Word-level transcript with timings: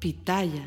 Pitaya. 0.00 0.66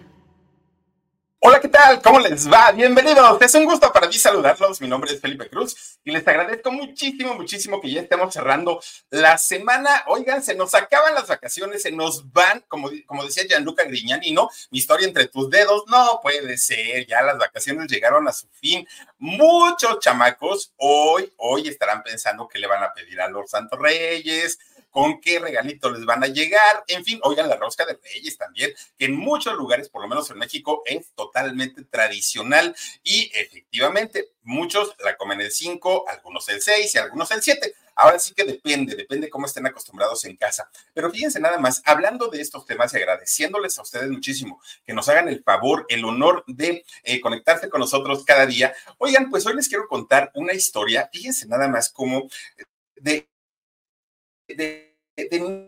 Hola, 1.39 1.59
¿qué 1.59 1.67
tal? 1.67 2.03
¿Cómo 2.03 2.19
les 2.19 2.47
va? 2.49 2.71
Bienvenidos. 2.71 3.41
Es 3.41 3.55
un 3.55 3.65
gusto 3.65 3.91
para 3.91 4.07
mí 4.07 4.13
saludarlos. 4.13 4.79
Mi 4.79 4.87
nombre 4.87 5.11
es 5.11 5.19
Felipe 5.19 5.49
Cruz 5.49 5.97
y 6.03 6.11
les 6.11 6.25
agradezco 6.27 6.71
muchísimo, 6.71 7.33
muchísimo 7.33 7.81
que 7.81 7.89
ya 7.89 8.01
estemos 8.01 8.31
cerrando 8.31 8.79
la 9.09 9.39
semana. 9.39 10.03
Oigan, 10.05 10.43
se 10.43 10.53
nos 10.53 10.75
acaban 10.75 11.15
las 11.15 11.27
vacaciones, 11.27 11.81
se 11.81 11.91
nos 11.91 12.31
van, 12.31 12.63
como, 12.67 12.91
como 13.07 13.25
decía 13.25 13.43
Gianluca 13.47 13.83
Grignani, 13.85 14.33
¿no? 14.33 14.49
Mi 14.69 14.77
historia 14.77 15.07
entre 15.07 15.27
tus 15.27 15.49
dedos. 15.49 15.83
No 15.87 16.19
puede 16.21 16.55
ser, 16.57 17.07
ya 17.07 17.23
las 17.23 17.39
vacaciones 17.39 17.91
llegaron 17.91 18.27
a 18.27 18.33
su 18.33 18.47
fin. 18.49 18.87
Muchos 19.17 19.97
chamacos 19.99 20.73
hoy, 20.77 21.33
hoy 21.37 21.67
estarán 21.67 22.03
pensando 22.03 22.47
que 22.47 22.59
le 22.59 22.67
van 22.67 22.83
a 22.83 22.93
pedir 22.93 23.19
a 23.19 23.27
los 23.29 23.49
Santos 23.49 23.79
Reyes, 23.79 24.59
con 24.93 25.19
qué 25.19 25.39
regalito 25.39 25.89
les 25.89 26.05
van 26.05 26.23
a 26.23 26.27
llegar, 26.27 26.83
en 26.87 27.03
fin, 27.03 27.19
oigan 27.23 27.49
la 27.49 27.55
rosca 27.55 27.83
de 27.83 27.99
reyes 28.13 28.37
también, 28.37 28.71
que 28.95 29.05
en 29.05 29.17
muchos 29.17 29.55
lugares, 29.55 29.89
por 29.89 30.03
lo 30.03 30.07
menos 30.07 30.29
en 30.29 30.37
México, 30.37 30.83
es 30.85 31.11
totalmente 31.15 31.83
tradicional 31.85 32.75
y 33.01 33.31
efectivamente 33.33 34.33
muchos 34.43 34.95
la 35.03 35.17
comen 35.17 35.41
el 35.41 35.51
5, 35.51 36.05
algunos 36.07 36.47
el 36.49 36.61
6 36.61 36.93
y 36.93 36.97
algunos 36.99 37.31
el 37.31 37.41
7. 37.41 37.73
Ahora 37.95 38.19
sí 38.19 38.35
que 38.35 38.43
depende, 38.43 38.95
depende 38.95 39.31
cómo 39.31 39.47
estén 39.47 39.65
acostumbrados 39.65 40.25
en 40.25 40.37
casa. 40.37 40.69
Pero 40.93 41.09
fíjense 41.09 41.39
nada 41.39 41.57
más, 41.57 41.81
hablando 41.85 42.27
de 42.27 42.41
estos 42.41 42.67
temas 42.67 42.93
y 42.93 42.97
agradeciéndoles 42.97 43.79
a 43.79 43.81
ustedes 43.81 44.11
muchísimo 44.11 44.61
que 44.85 44.93
nos 44.93 45.09
hagan 45.09 45.27
el 45.27 45.41
favor, 45.41 45.87
el 45.89 46.05
honor 46.05 46.43
de 46.45 46.85
eh, 47.03 47.19
conectarse 47.19 47.67
con 47.67 47.79
nosotros 47.79 48.23
cada 48.25 48.45
día. 48.45 48.75
Oigan, 48.99 49.31
pues 49.31 49.43
hoy 49.47 49.55
les 49.55 49.67
quiero 49.67 49.87
contar 49.87 50.31
una 50.35 50.53
historia, 50.53 51.09
fíjense 51.11 51.47
nada 51.47 51.67
más 51.67 51.89
como 51.89 52.29
de 52.95 53.27
de, 54.55 54.97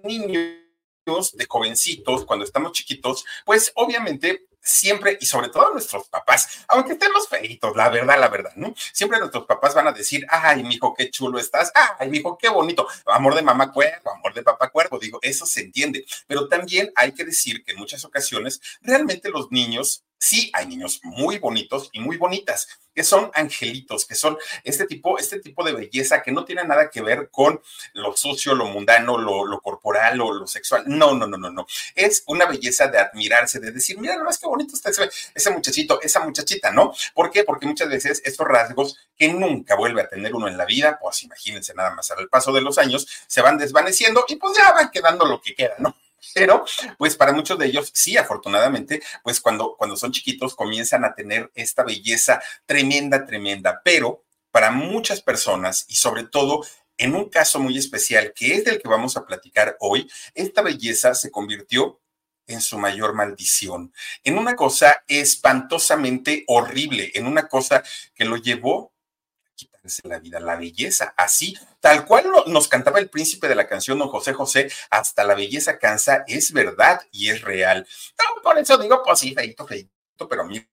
niños, 0.04 1.36
de 1.38 1.46
jovencitos, 1.48 2.26
cuando 2.26 2.46
estamos 2.46 2.72
chiquitos, 2.72 3.26
pues 3.46 3.72
obviamente 3.76 4.48
siempre 4.66 5.18
y 5.22 5.26
sobre 5.28 5.50
todo 5.50 5.72
nuestros 5.72 6.10
papás, 6.10 6.66
aunque 6.68 6.94
estén 6.94 7.12
los 7.14 7.28
feitos, 7.28 7.76
la 7.76 7.90
verdad, 7.90 8.20
la 8.20 8.30
verdad, 8.30 8.52
¿no? 8.56 8.74
Siempre 8.76 9.20
nuestros 9.20 9.46
papás 9.46 9.76
van 9.76 9.88
a 9.88 9.92
decir, 9.92 10.26
ay, 10.28 10.64
mijo, 10.64 10.96
qué 10.96 11.12
chulo 11.12 11.38
estás, 11.38 11.72
ay, 12.00 12.10
mijo, 12.10 12.38
qué 12.38 12.50
bonito, 12.50 12.88
amor 13.06 13.36
de 13.36 13.44
mamá 13.44 13.72
cuervo, 13.72 14.12
amor 14.12 14.34
de 14.34 14.42
papá 14.42 14.70
cuervo, 14.70 14.98
digo, 14.98 15.20
eso 15.22 15.46
se 15.46 15.62
entiende, 15.62 16.04
pero 16.26 16.48
también 16.48 16.92
hay 16.96 17.14
que 17.14 17.24
decir 17.24 17.64
que 17.64 17.74
en 17.74 17.78
muchas 17.78 18.04
ocasiones 18.06 18.60
realmente 18.82 19.30
los 19.30 19.52
niños 19.52 20.04
sí 20.26 20.50
hay 20.54 20.66
niños 20.66 21.00
muy 21.04 21.38
bonitos 21.38 21.90
y 21.94 22.00
muy 22.00 22.18
bonitas, 22.18 22.68
que 22.96 23.04
son 23.04 23.30
angelitos, 23.36 24.06
que 24.06 24.16
son 24.16 24.38
este 24.64 24.88
tipo, 24.88 25.20
este 25.20 25.40
tipo 25.40 25.64
de 25.64 25.74
belleza 25.74 26.24
que 26.24 26.32
no 26.32 26.46
tiene 26.46 26.64
nada 26.64 26.90
que 26.90 27.02
ver 27.02 27.30
con 27.30 27.62
lo 27.94 28.16
sucio, 28.16 28.56
lo 28.56 28.66
mundano, 28.66 29.18
lo, 29.18 29.60
corporal 29.62 30.20
o 30.22 30.34
lo 30.34 30.48
sexual. 30.48 30.84
No, 30.88 31.14
no, 31.14 31.28
no, 31.28 31.38
no, 31.38 31.52
no. 31.52 31.68
Es 31.94 32.24
una 32.28 32.46
belleza 32.46 32.88
de 32.88 32.98
admirarse, 32.98 33.60
de 33.60 33.72
decir, 33.72 34.00
mira, 34.00 34.18
más 34.24 34.38
qué 34.38 34.48
bonito 34.48 34.76
está 34.76 34.90
ese, 34.90 35.10
ese 35.34 35.52
muchachito, 35.52 36.02
esa 36.02 36.22
muchachita, 36.22 36.72
¿no? 36.72 36.94
¿Por 37.14 37.30
qué? 37.30 37.44
Porque 37.44 37.68
muchas 37.68 37.90
veces 37.90 38.22
estos 38.26 38.48
rasgos 38.48 38.98
que 39.18 39.28
nunca 39.28 39.76
vuelve 39.76 40.02
a 40.02 40.10
tener 40.10 40.34
uno 40.34 40.48
en 40.48 40.58
la 40.58 40.66
vida, 40.66 40.98
pues 41.00 41.22
imagínense 41.24 41.74
nada 41.74 41.92
más, 41.92 42.10
al 42.12 42.30
paso 42.30 42.52
de 42.52 42.62
los 42.62 42.78
años 42.78 43.08
se 43.28 43.42
van 43.42 43.58
desvaneciendo 43.58 44.26
y 44.28 44.38
pues 44.38 44.58
ya 44.58 44.72
van 44.72 44.90
quedando 44.90 45.26
lo 45.26 45.42
que 45.42 45.54
queda, 45.54 45.76
¿no? 45.80 45.96
Pero, 46.34 46.66
pues 46.98 47.16
para 47.16 47.34
muchos 47.34 47.58
de 47.60 47.68
ellos, 47.68 47.92
sí, 47.94 48.18
afortunadamente, 48.18 49.02
pues 49.24 49.40
cuando, 49.40 49.76
cuando 49.78 49.96
son 49.96 50.12
chiquitos 50.12 50.56
comienzan 50.56 51.06
a 51.06 51.14
tener 51.14 51.52
esta 51.56 51.84
belleza 51.84 52.42
tremenda, 52.66 53.26
tremenda. 53.26 53.82
Pero 53.84 54.24
para 54.52 54.72
muchas 54.72 55.22
personas 55.22 55.86
y 55.88 55.96
sobre 55.96 56.24
todo 56.24 56.66
en 56.98 57.16
un 57.16 57.30
caso 57.30 57.60
muy 57.60 57.78
especial, 57.78 58.34
que 58.34 58.56
es 58.56 58.64
del 58.64 58.82
que 58.82 58.88
vamos 58.88 59.18
a 59.18 59.26
platicar 59.26 59.76
hoy, 59.80 60.10
esta 60.34 60.62
belleza 60.62 61.14
se 61.14 61.30
convirtió 61.30 62.00
en 62.48 62.62
su 62.62 62.78
mayor 62.78 63.14
maldición, 63.14 63.94
en 64.24 64.38
una 64.38 64.56
cosa 64.56 65.04
espantosamente 65.08 66.44
horrible, 66.48 67.12
en 67.16 67.28
una 67.28 67.48
cosa 67.48 67.84
que 68.14 68.26
lo 68.26 68.38
llevó 68.38 68.94
la 70.04 70.20
vida, 70.20 70.40
la 70.40 70.56
belleza, 70.56 71.14
así, 71.18 71.56
tal 71.80 72.06
cual 72.06 72.26
nos 72.48 72.68
cantaba 72.68 73.00
el 73.00 73.10
príncipe 73.10 73.48
de 73.48 73.56
la 73.56 73.68
canción 73.68 74.00
don 74.00 74.10
José 74.10 74.34
José, 74.34 74.72
hasta 74.90 75.24
la 75.24 75.36
belleza 75.36 75.78
cansa, 75.78 76.24
es 76.28 76.52
verdad 76.52 77.02
y 77.12 77.30
es 77.30 77.42
real. 77.42 77.88
por 78.44 78.58
eso 78.58 78.78
digo, 78.78 79.02
pues 79.04 79.20
sí, 79.20 79.34
feito, 79.34 79.66
feito, 79.66 79.90
pero 80.30 80.46
miren, 80.46 80.68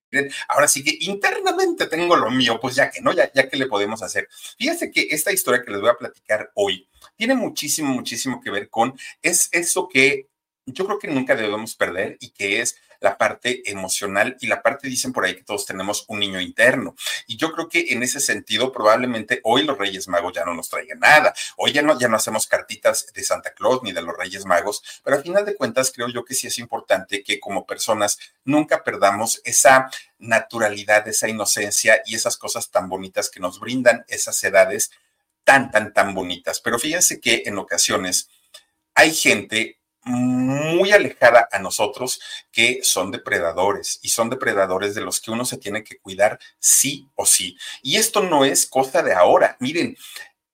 ahora 0.47 0.67
sí 0.67 0.83
que 0.83 0.97
internamente 1.01 1.87
tengo 1.87 2.15
lo 2.15 2.29
mío, 2.31 2.59
pues 2.59 2.75
ya 2.75 2.89
que 2.89 3.01
no, 3.01 3.13
ya, 3.13 3.31
ya 3.33 3.49
que 3.49 3.57
le 3.57 3.67
podemos 3.67 4.01
hacer. 4.01 4.27
Fíjense 4.57 4.91
que 4.91 5.07
esta 5.11 5.31
historia 5.31 5.61
que 5.63 5.71
les 5.71 5.81
voy 5.81 5.89
a 5.89 5.97
platicar 5.97 6.51
hoy 6.55 6.87
tiene 7.15 7.35
muchísimo, 7.35 7.93
muchísimo 7.93 8.41
que 8.41 8.51
ver 8.51 8.69
con, 8.69 8.97
es 9.21 9.49
eso 9.51 9.87
que 9.87 10.29
yo 10.65 10.85
creo 10.85 10.99
que 10.99 11.09
nunca 11.09 11.35
debemos 11.35 11.75
perder 11.75 12.17
y 12.19 12.29
que 12.29 12.61
es 12.61 12.77
la 13.03 13.17
parte 13.17 13.69
emocional 13.69 14.37
y 14.39 14.47
la 14.47 14.61
parte, 14.61 14.87
dicen 14.87 15.11
por 15.11 15.25
ahí 15.25 15.35
que 15.35 15.43
todos 15.43 15.65
tenemos 15.65 16.05
un 16.07 16.19
niño 16.19 16.39
interno. 16.39 16.95
Y 17.27 17.35
yo 17.35 17.51
creo 17.51 17.67
que 17.67 17.87
en 17.89 18.01
ese 18.01 18.21
sentido, 18.21 18.71
probablemente 18.71 19.41
hoy 19.43 19.63
los 19.63 19.77
Reyes 19.77 20.07
Magos 20.07 20.31
ya 20.33 20.45
no 20.45 20.53
nos 20.53 20.69
traigan 20.69 20.99
nada. 20.99 21.33
Hoy 21.57 21.73
ya 21.73 21.81
no, 21.81 21.99
ya 21.99 22.07
no 22.07 22.15
hacemos 22.15 22.47
cartitas 22.47 23.11
de 23.13 23.23
Santa 23.25 23.53
Claus 23.53 23.83
ni 23.83 23.91
de 23.91 24.01
los 24.01 24.15
Reyes 24.17 24.45
Magos, 24.45 24.81
pero 25.03 25.17
al 25.17 25.21
final 25.21 25.43
de 25.43 25.53
cuentas 25.55 25.91
creo 25.93 26.07
yo 26.07 26.23
que 26.23 26.33
sí 26.33 26.47
es 26.47 26.57
importante 26.59 27.23
que 27.23 27.41
como 27.41 27.65
personas 27.65 28.17
nunca 28.45 28.85
perdamos 28.85 29.41
esa 29.43 29.91
naturalidad, 30.17 31.05
esa 31.09 31.27
inocencia 31.27 32.01
y 32.05 32.15
esas 32.15 32.37
cosas 32.37 32.71
tan 32.71 32.87
bonitas 32.87 33.29
que 33.29 33.41
nos 33.41 33.59
brindan 33.59 34.05
esas 34.07 34.41
edades 34.45 34.91
tan, 35.43 35.71
tan, 35.71 35.91
tan 35.91 36.13
bonitas. 36.13 36.61
Pero 36.61 36.79
fíjense 36.79 37.19
que 37.19 37.43
en 37.45 37.57
ocasiones 37.57 38.29
hay 38.95 39.13
gente 39.13 39.82
muy 40.05 40.91
alejada 40.91 41.47
a 41.51 41.59
nosotros 41.59 42.19
que 42.51 42.79
son 42.83 43.11
depredadores 43.11 43.99
y 44.01 44.09
son 44.09 44.29
depredadores 44.29 44.95
de 44.95 45.01
los 45.01 45.21
que 45.21 45.31
uno 45.31 45.45
se 45.45 45.57
tiene 45.57 45.83
que 45.83 45.97
cuidar 45.99 46.39
sí 46.59 47.09
o 47.15 47.25
sí. 47.25 47.57
Y 47.81 47.97
esto 47.97 48.21
no 48.21 48.45
es 48.45 48.65
cosa 48.65 49.01
de 49.01 49.13
ahora. 49.13 49.57
Miren, 49.59 49.97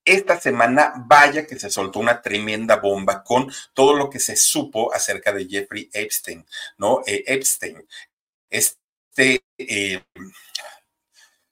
esta 0.06 0.40
semana 0.40 0.94
vaya 1.06 1.46
que 1.46 1.60
se 1.60 1.70
soltó 1.70 2.00
una 2.00 2.22
tremenda 2.22 2.78
bomba 2.78 3.24
con 3.24 3.52
todo 3.74 3.94
lo 3.94 4.10
que 4.10 4.20
se 4.20 4.36
supo 4.36 4.94
acerca 4.94 5.32
de 5.32 5.48
Jeffrey 5.48 5.90
Epstein, 5.94 6.46
¿no? 6.78 7.02
Eh, 7.06 7.24
Epstein, 7.28 7.86
este... 8.50 9.44
Eh, 9.58 10.02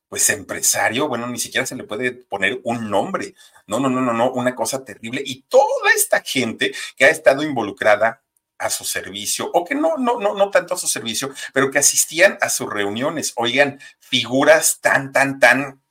pues 0.09 0.29
empresario, 0.29 1.07
bueno, 1.07 1.28
ni 1.28 1.40
siquiera 1.40 1.66
se 1.66 1.75
le 1.75 1.84
puede 1.84 2.12
poner 2.12 2.59
un 2.63 2.90
nombre. 2.90 3.35
No, 3.68 3.79
no, 3.79 3.90
no, 3.90 4.01
no, 4.01 4.13
no, 4.13 4.31
una 4.31 4.56
cosa 4.56 4.84
terrible. 4.85 5.22
Y 5.25 5.44
toda 5.44 5.91
esta 5.95 6.22
gente 6.22 6.73
que 6.95 7.06
ha 7.06 7.09
estado 7.09 7.44
involucrada 7.44 8.22
a 8.57 8.69
su 8.69 8.85
servicio, 8.85 9.50
o 9.53 9.66
que 9.66 9.75
no, 9.75 9.97
no, 9.97 10.19
no, 10.19 10.34
no 10.34 10.50
tanto 10.50 10.73
a 10.73 10.78
su 10.78 10.88
servicio, 10.88 11.31
pero 11.53 11.69
que 11.69 11.79
asistían 11.79 12.38
a 12.41 12.50
sus 12.50 12.72
reuniones. 12.72 13.34
Oigan, 13.35 13.79
figuras 14.00 14.79
tan, 14.81 15.12
tan, 15.12 15.40
tan 15.40 15.81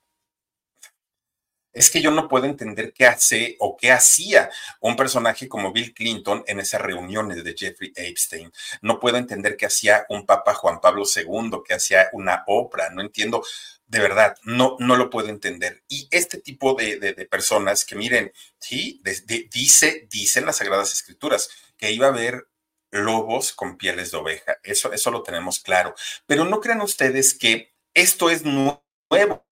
es 1.77 1.91
que 1.91 2.00
yo 2.00 2.10
no 2.10 2.27
puedo 2.27 2.47
entender 2.47 2.94
qué 2.94 3.04
hace 3.04 3.54
o 3.59 3.77
qué 3.77 3.93
hacía 3.93 4.48
un 4.81 4.97
personaje 4.97 5.47
como 5.47 5.72
Bill 5.75 5.93
Clinton 5.93 6.43
en 6.47 6.59
esas 6.59 6.81
reuniones 6.81 7.44
de 7.44 7.54
Jeffrey 7.54 7.93
Epstein. 7.94 8.50
No 8.81 8.98
puedo 8.98 9.19
entender 9.19 9.59
qué 9.59 9.66
hacía 9.66 10.06
un 10.09 10.25
Papa 10.25 10.54
Juan 10.54 10.81
Pablo 10.81 11.04
II, 11.04 11.59
qué 11.66 11.75
hacía 11.75 12.09
una 12.15 12.44
obra. 12.47 12.88
No 12.88 13.03
entiendo 13.03 13.44
de 13.86 14.00
verdad, 14.00 14.36
no, 14.42 14.76
no 14.80 14.97
lo 14.97 15.10
puedo 15.10 15.28
entender. 15.28 15.82
Y 15.88 16.08
este 16.10 16.38
tipo 16.38 16.74
de, 16.74 16.98
personas 17.30 17.84
que 17.84 17.97
miren, 17.97 18.32
sí, 18.58 19.00
dice, 19.50 20.08
dicen 20.10 20.47
las 20.47 20.56
Sagradas 20.56 20.92
Escrituras 20.92 21.48
que 21.76 21.92
iba 21.92 22.06
a 22.06 22.10
haber 22.10 22.48
lobos 22.91 23.52
con 23.52 23.76
pieles 23.76 24.10
de 24.10 24.19
oveja. 24.19 24.58
Eso, 24.62 24.92
eso 24.92 25.10
lo 25.10 25.22
tenemos 25.22 25.60
claro. 25.60 25.94
Pero 26.26 26.44
no 26.44 26.60
crean 26.60 26.80
ustedes 26.80 27.34
que 27.34 27.74
esto 27.94 28.30
es 28.30 28.44
nuevo 28.44 29.47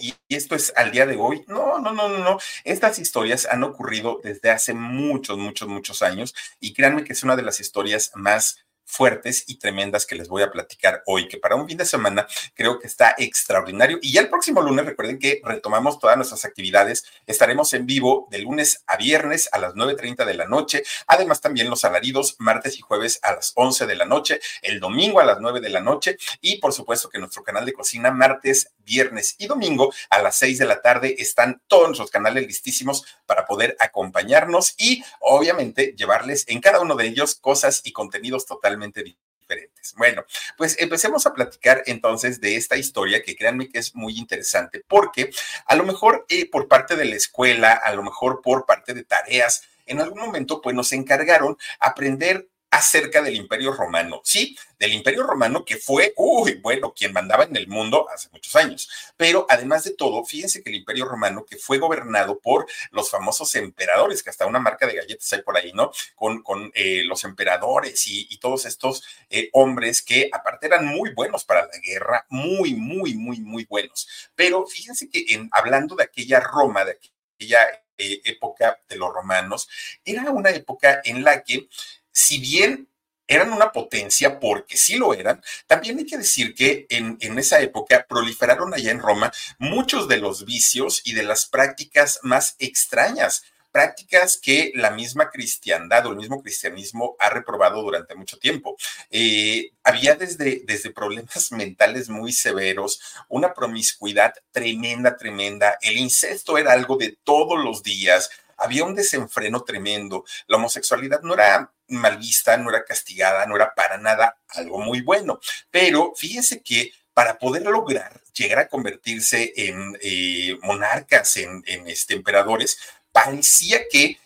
y 0.00 0.14
esto 0.28 0.54
es 0.54 0.72
al 0.76 0.92
día 0.92 1.06
de 1.06 1.16
hoy. 1.16 1.44
No, 1.48 1.78
no, 1.78 1.92
no, 1.92 2.08
no, 2.08 2.18
no. 2.18 2.38
Estas 2.64 2.98
historias 2.98 3.46
han 3.46 3.64
ocurrido 3.64 4.20
desde 4.22 4.50
hace 4.50 4.74
muchos, 4.74 5.38
muchos, 5.38 5.68
muchos 5.68 6.02
años 6.02 6.34
y 6.60 6.72
créanme 6.72 7.04
que 7.04 7.12
es 7.12 7.22
una 7.22 7.36
de 7.36 7.42
las 7.42 7.58
historias 7.58 8.12
más 8.14 8.64
fuertes 8.84 9.44
y 9.46 9.58
tremendas 9.58 10.06
que 10.06 10.14
les 10.14 10.28
voy 10.28 10.42
a 10.42 10.50
platicar 10.50 11.02
hoy, 11.06 11.28
que 11.28 11.38
para 11.38 11.56
un 11.56 11.66
fin 11.66 11.78
de 11.78 11.86
semana 11.86 12.26
creo 12.54 12.78
que 12.78 12.86
está 12.86 13.14
extraordinario. 13.18 13.98
Y 14.02 14.12
ya 14.12 14.20
el 14.20 14.28
próximo 14.28 14.60
lunes, 14.60 14.84
recuerden 14.84 15.18
que 15.18 15.40
retomamos 15.44 15.98
todas 15.98 16.16
nuestras 16.16 16.44
actividades. 16.44 17.04
Estaremos 17.26 17.72
en 17.72 17.86
vivo 17.86 18.28
de 18.30 18.38
lunes 18.38 18.82
a 18.86 18.96
viernes 18.96 19.48
a 19.52 19.58
las 19.58 19.74
9.30 19.74 20.24
de 20.24 20.34
la 20.34 20.46
noche. 20.46 20.82
Además, 21.06 21.40
también 21.40 21.70
los 21.70 21.84
alaridos 21.84 22.36
martes 22.38 22.78
y 22.78 22.80
jueves 22.80 23.18
a 23.22 23.32
las 23.32 23.52
11 23.54 23.86
de 23.86 23.94
la 23.94 24.04
noche, 24.04 24.40
el 24.60 24.80
domingo 24.80 25.20
a 25.20 25.24
las 25.24 25.40
9 25.40 25.60
de 25.60 25.70
la 25.70 25.80
noche 25.80 26.16
y 26.40 26.58
por 26.58 26.72
supuesto 26.72 27.08
que 27.08 27.18
nuestro 27.18 27.42
canal 27.42 27.64
de 27.64 27.72
cocina 27.72 28.10
martes, 28.10 28.72
viernes 28.78 29.36
y 29.38 29.46
domingo 29.46 29.92
a 30.10 30.20
las 30.20 30.36
6 30.36 30.58
de 30.58 30.66
la 30.66 30.82
tarde 30.82 31.16
están 31.18 31.62
todos 31.66 31.86
nuestros 31.88 32.10
canales 32.10 32.46
listísimos 32.46 33.04
para 33.26 33.46
poder 33.46 33.76
acompañarnos 33.78 34.74
y 34.76 35.02
obviamente 35.20 35.94
llevarles 35.96 36.44
en 36.48 36.60
cada 36.60 36.80
uno 36.80 36.94
de 36.94 37.06
ellos 37.06 37.36
cosas 37.36 37.80
y 37.84 37.92
contenidos 37.92 38.46
totalmente 38.46 38.71
diferentes. 38.76 39.94
Bueno, 39.96 40.24
pues 40.56 40.76
empecemos 40.80 41.26
a 41.26 41.34
platicar 41.34 41.82
entonces 41.86 42.40
de 42.40 42.56
esta 42.56 42.76
historia 42.76 43.22
que 43.22 43.36
créanme 43.36 43.68
que 43.68 43.78
es 43.78 43.94
muy 43.94 44.16
interesante 44.18 44.82
porque 44.86 45.30
a 45.66 45.76
lo 45.76 45.84
mejor 45.84 46.24
eh, 46.28 46.48
por 46.48 46.68
parte 46.68 46.96
de 46.96 47.04
la 47.04 47.16
escuela, 47.16 47.72
a 47.72 47.94
lo 47.94 48.02
mejor 48.02 48.40
por 48.42 48.64
parte 48.66 48.94
de 48.94 49.04
tareas, 49.04 49.64
en 49.86 50.00
algún 50.00 50.20
momento 50.20 50.60
pues 50.60 50.74
nos 50.74 50.92
encargaron 50.92 51.56
aprender 51.80 52.48
acerca 52.72 53.20
del 53.20 53.36
Imperio 53.36 53.74
Romano, 53.74 54.22
sí, 54.24 54.56
del 54.78 54.94
Imperio 54.94 55.24
Romano 55.24 55.62
que 55.62 55.76
fue, 55.76 56.14
uy, 56.16 56.54
bueno, 56.54 56.94
quien 56.94 57.12
mandaba 57.12 57.44
en 57.44 57.54
el 57.54 57.68
mundo 57.68 58.08
hace 58.08 58.30
muchos 58.32 58.56
años. 58.56 58.88
Pero 59.18 59.44
además 59.50 59.84
de 59.84 59.94
todo, 59.94 60.24
fíjense 60.24 60.62
que 60.62 60.70
el 60.70 60.76
Imperio 60.76 61.04
Romano 61.04 61.44
que 61.44 61.58
fue 61.58 61.76
gobernado 61.76 62.40
por 62.40 62.66
los 62.90 63.10
famosos 63.10 63.54
emperadores, 63.56 64.22
que 64.22 64.30
hasta 64.30 64.46
una 64.46 64.58
marca 64.58 64.86
de 64.86 64.94
galletas 64.94 65.30
hay 65.34 65.42
por 65.42 65.54
ahí, 65.58 65.72
¿no? 65.74 65.92
Con, 66.16 66.42
con 66.42 66.72
eh, 66.74 67.02
los 67.04 67.24
emperadores 67.24 68.06
y, 68.06 68.38
todos 68.38 68.64
estos 68.64 69.04
eh, 69.30 69.50
hombres 69.52 70.02
que 70.02 70.28
aparte 70.32 70.66
eran 70.66 70.84
muy 70.84 71.10
buenos 71.14 71.44
para 71.44 71.66
la 71.66 71.78
guerra, 71.80 72.26
muy, 72.28 72.74
muy, 72.74 73.14
muy, 73.14 73.38
muy 73.40 73.66
buenos. 73.66 74.08
Pero 74.34 74.66
fíjense 74.66 75.08
que 75.10 75.26
en, 75.28 75.48
hablando 75.52 75.94
de 75.94 76.04
aquella 76.04 76.40
Roma, 76.40 76.84
de 76.84 76.92
aquella 76.92 77.60
eh, 77.98 78.20
época 78.24 78.80
de 78.88 78.96
los 78.96 79.12
romanos, 79.12 79.68
era 80.04 80.30
una 80.30 80.50
época 80.50 81.02
en 81.04 81.22
la 81.22 81.44
que 81.44 81.68
si 82.12 82.38
bien 82.38 82.88
eran 83.26 83.52
una 83.52 83.72
potencia, 83.72 84.38
porque 84.38 84.76
sí 84.76 84.96
lo 84.96 85.14
eran, 85.14 85.42
también 85.66 85.98
hay 85.98 86.06
que 86.06 86.18
decir 86.18 86.54
que 86.54 86.86
en, 86.90 87.16
en, 87.20 87.38
esa 87.38 87.60
época 87.60 88.04
proliferaron 88.08 88.74
allá 88.74 88.90
en 88.90 89.00
Roma 89.00 89.32
muchos 89.58 90.06
de 90.08 90.18
los 90.18 90.44
vicios 90.44 91.00
y 91.04 91.14
de 91.14 91.22
las 91.22 91.46
prácticas 91.46 92.18
más 92.22 92.56
extrañas, 92.58 93.42
prácticas 93.72 94.36
que 94.36 94.70
la 94.74 94.90
misma 94.90 95.30
cristiandad 95.30 96.06
o 96.06 96.10
el 96.10 96.16
mismo 96.16 96.42
cristianismo 96.42 97.16
ha 97.18 97.30
reprobado 97.30 97.82
durante 97.82 98.14
mucho 98.14 98.38
tiempo. 98.38 98.76
Eh, 99.10 99.70
había 99.82 100.14
desde, 100.14 100.62
desde 100.66 100.90
problemas 100.90 101.50
mentales 101.52 102.08
muy 102.08 102.32
severos, 102.32 103.00
una 103.28 103.54
promiscuidad 103.54 104.34
tremenda, 104.52 105.16
tremenda, 105.16 105.78
el 105.80 105.96
incesto 105.96 106.58
era 106.58 106.72
algo 106.72 106.96
de 106.96 107.16
todos 107.24 107.58
los 107.64 107.82
días, 107.82 108.30
había 108.56 108.84
un 108.84 108.94
desenfreno 108.94 109.62
tremendo. 109.62 110.24
La 110.46 110.56
homosexualidad 110.56 111.22
no 111.22 111.34
era 111.34 111.72
mal 111.88 112.18
vista, 112.18 112.56
no 112.56 112.70
era 112.70 112.84
castigada, 112.84 113.46
no 113.46 113.56
era 113.56 113.74
para 113.74 113.98
nada 113.98 114.38
algo 114.48 114.78
muy 114.78 115.00
bueno. 115.00 115.40
Pero 115.70 116.12
fíjense 116.16 116.62
que 116.62 116.92
para 117.14 117.38
poder 117.38 117.62
lograr 117.62 118.20
llegar 118.34 118.60
a 118.60 118.68
convertirse 118.68 119.52
en 119.56 119.98
eh, 120.00 120.56
monarcas, 120.62 121.36
en, 121.36 121.62
en 121.66 121.86
este, 121.88 122.14
emperadores, 122.14 122.78
parecía 123.12 123.82
que 123.90 124.18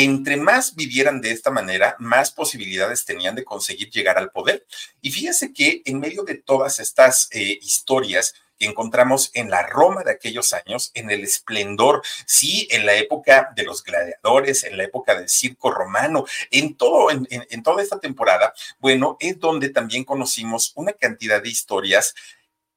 entre 0.00 0.36
más 0.36 0.76
vivieran 0.76 1.20
de 1.20 1.32
esta 1.32 1.50
manera, 1.50 1.96
más 1.98 2.30
posibilidades 2.30 3.04
tenían 3.04 3.34
de 3.34 3.42
conseguir 3.42 3.90
llegar 3.90 4.16
al 4.16 4.30
poder. 4.30 4.64
Y 5.00 5.10
fíjense 5.10 5.52
que 5.52 5.82
en 5.84 5.98
medio 5.98 6.22
de 6.22 6.36
todas 6.36 6.78
estas 6.78 7.26
eh, 7.32 7.58
historias, 7.60 8.34
que 8.58 8.66
encontramos 8.66 9.30
en 9.34 9.50
la 9.50 9.66
Roma 9.66 10.02
de 10.02 10.12
aquellos 10.12 10.52
años, 10.52 10.90
en 10.94 11.10
el 11.10 11.22
esplendor, 11.22 12.02
sí, 12.26 12.68
en 12.70 12.86
la 12.86 12.94
época 12.94 13.52
de 13.54 13.62
los 13.62 13.82
gladiadores, 13.82 14.64
en 14.64 14.76
la 14.76 14.84
época 14.84 15.14
del 15.14 15.28
circo 15.28 15.70
romano, 15.70 16.24
en 16.50 16.76
todo, 16.76 17.10
en, 17.10 17.26
en 17.30 17.62
toda 17.62 17.82
esta 17.82 18.00
temporada, 18.00 18.52
bueno, 18.78 19.16
es 19.20 19.38
donde 19.38 19.68
también 19.70 20.04
conocimos 20.04 20.72
una 20.74 20.92
cantidad 20.92 21.42
de 21.42 21.48
historias 21.48 22.14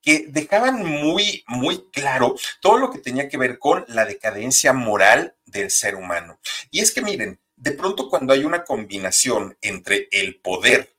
que 0.02 0.26
dejaban 0.28 0.84
muy, 0.84 1.44
muy 1.48 1.86
claro 1.92 2.36
todo 2.60 2.78
lo 2.78 2.92
que 2.92 3.00
tenía 3.00 3.30
que 3.30 3.38
ver 3.38 3.60
con 3.60 3.86
la 3.88 4.06
decadencia 4.06 4.74
moral 4.74 5.36
del 5.46 5.70
ser 5.70 5.96
humano. 5.96 6.40
Y 6.72 6.80
es 6.80 6.92
que 6.92 7.02
miren, 7.02 7.40
de 7.56 7.72
pronto 7.72 8.10
cuando 8.10 8.34
hay 8.34 8.44
una 8.44 8.64
combinación 8.64 9.58
entre 9.62 10.08
el 10.12 10.40
poder 10.40 10.96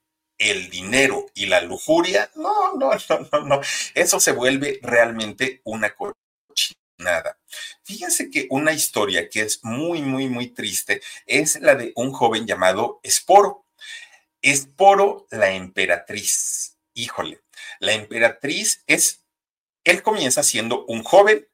el 0.51 0.71
dinero 0.71 1.27
y 1.35 1.47
la 1.47 1.61
lujuria, 1.61 2.31
no, 2.35 2.75
no, 2.75 2.91
no, 3.09 3.29
no, 3.33 3.41
no. 3.45 3.61
Eso 3.95 4.21
se 4.21 4.33
vuelve 4.33 4.81
realmente 4.83 5.61
una 5.65 5.95
cochinada. 5.95 7.39
Fíjense 7.83 8.31
que 8.31 8.47
una 8.51 8.73
historia 8.73 9.29
que 9.29 9.43
es 9.43 9.65
muy, 9.65 10.03
muy, 10.03 10.29
muy 10.29 10.49
triste 10.49 11.01
es 11.27 11.61
la 11.61 11.75
de 11.75 11.93
un 11.97 12.13
joven 12.13 12.47
llamado 12.47 13.01
Esporo. 13.03 13.67
Esporo, 14.41 15.27
la 15.31 15.51
emperatriz. 15.53 16.77
Híjole, 16.95 17.43
la 17.79 17.93
emperatriz 17.93 18.83
es, 18.87 19.25
él 19.85 20.03
comienza 20.03 20.43
siendo 20.43 20.85
un 20.87 21.03
joven 21.03 21.47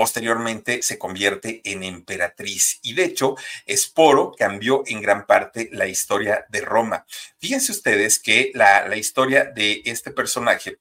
Posteriormente 0.00 0.80
se 0.80 0.98
convierte 0.98 1.60
en 1.62 1.82
emperatriz 1.82 2.80
y 2.82 2.94
de 2.94 3.04
hecho 3.04 3.36
Esporo 3.66 4.32
cambió 4.32 4.82
en 4.86 5.02
gran 5.02 5.26
parte 5.26 5.68
la 5.72 5.88
historia 5.88 6.46
de 6.48 6.62
Roma. 6.62 7.04
Fíjense 7.36 7.70
ustedes 7.70 8.18
que 8.18 8.50
la, 8.54 8.96
historia 8.96 9.44
de 9.44 9.82
este 9.84 10.10
personaje 10.10 10.78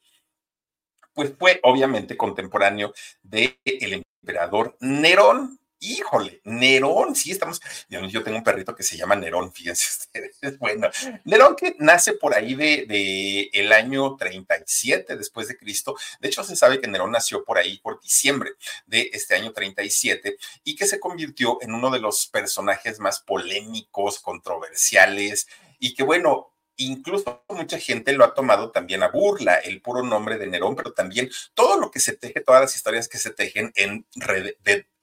pues 1.11 1.33
fue 1.37 1.59
obviamente 1.63 2.15
contemporáneo 2.15 2.93
del 3.21 3.59
el 3.65 4.05
emperador 4.21 4.77
Nerón. 4.79 5.59
Híjole, 5.81 6.41
Nerón, 6.43 7.15
sí 7.15 7.31
estamos, 7.31 7.61
yo, 7.87 8.23
tengo 8.23 8.37
un 8.37 8.43
perrito 8.43 8.75
que 8.75 8.83
se 8.83 8.97
llama 8.97 9.15
Nerón, 9.15 9.53
fíjense 9.53 9.87
ustedes, 9.99 10.59
bueno, 10.59 10.89
Nerón 11.23 11.55
que 11.55 11.75
nace 11.79 12.13
por 12.13 12.35
ahí 12.35 12.53
de, 12.53 12.85
de, 12.85 13.49
el 13.53 13.71
año 13.71 14.17
37 14.17 15.15
después 15.15 15.47
de 15.47 15.57
Cristo, 15.57 15.95
de 16.19 16.27
hecho 16.27 16.43
se 16.43 16.57
sabe 16.57 16.81
que 16.81 16.87
Nerón 16.87 17.11
nació 17.11 17.45
por 17.45 17.57
ahí 17.57 17.77
por 17.77 18.01
diciembre 18.01 18.51
de 18.87 19.09
este 19.13 19.35
año 19.35 19.53
37 19.53 20.37
y 20.65 20.75
que 20.75 20.85
se 20.85 20.99
convirtió 20.99 21.59
en 21.61 21.73
uno 21.73 21.89
de 21.91 21.99
los 21.99 22.27
personajes 22.27 22.99
más 22.99 23.21
polémicos, 23.21 24.19
controversiales 24.19 25.47
y 25.79 25.93
que 25.93 26.03
bueno, 26.03 26.53
incluso 26.75 27.43
mucha 27.49 27.77
gente 27.77 28.13
lo 28.13 28.25
ha 28.25 28.33
tomado 28.33 28.71
también 28.71 29.03
a 29.03 29.09
burla, 29.09 29.55
el 29.55 29.81
puro 29.81 30.03
nombre 30.03 30.37
de 30.37 30.47
Nerón, 30.47 30.75
pero 30.75 30.93
también 30.93 31.29
todo 31.53 31.79
lo 31.79 31.91
que 31.91 31.99
se 31.99 32.17
teje, 32.17 32.41
todas 32.41 32.61
las 32.61 32.75
historias 32.75 33.07
que 33.07 33.17
se 33.17 33.31
tejen 33.31 33.71
en 33.75 34.05
red 34.15 34.55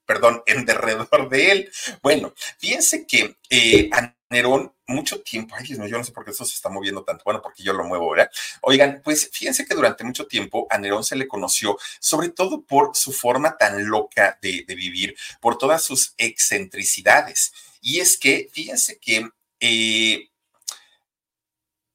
perdón, 0.06 0.42
en 0.46 0.64
derredor 0.64 1.28
de 1.28 1.50
él. 1.50 1.72
Bueno, 2.02 2.32
fíjense 2.58 3.06
que 3.06 3.36
eh, 3.50 3.90
a 3.92 4.14
Nerón 4.30 4.72
mucho 4.88 5.20
tiempo, 5.20 5.54
ay 5.56 5.64
Dios 5.66 5.78
mío, 5.78 5.88
yo 5.88 5.98
no 5.98 6.04
sé 6.04 6.12
por 6.12 6.24
qué 6.24 6.30
eso 6.30 6.44
se 6.44 6.54
está 6.54 6.68
moviendo 6.68 7.04
tanto, 7.04 7.24
bueno, 7.24 7.42
porque 7.42 7.62
yo 7.62 7.72
lo 7.72 7.84
muevo 7.84 8.04
ahora. 8.04 8.30
Oigan, 8.62 9.02
pues 9.04 9.28
fíjense 9.32 9.66
que 9.66 9.74
durante 9.74 10.04
mucho 10.04 10.26
tiempo 10.26 10.66
a 10.70 10.78
Nerón 10.78 11.04
se 11.04 11.16
le 11.16 11.28
conoció 11.28 11.76
sobre 12.00 12.30
todo 12.30 12.62
por 12.62 12.94
su 12.94 13.12
forma 13.12 13.56
tan 13.56 13.86
loca 13.88 14.38
de, 14.40 14.64
de 14.66 14.74
vivir, 14.74 15.16
por 15.40 15.58
todas 15.58 15.82
sus 15.82 16.14
excentricidades. 16.16 17.52
Y 17.80 18.00
es 18.00 18.16
que, 18.16 18.48
fíjense 18.52 18.98
que... 18.98 19.28
Eh, 19.60 20.28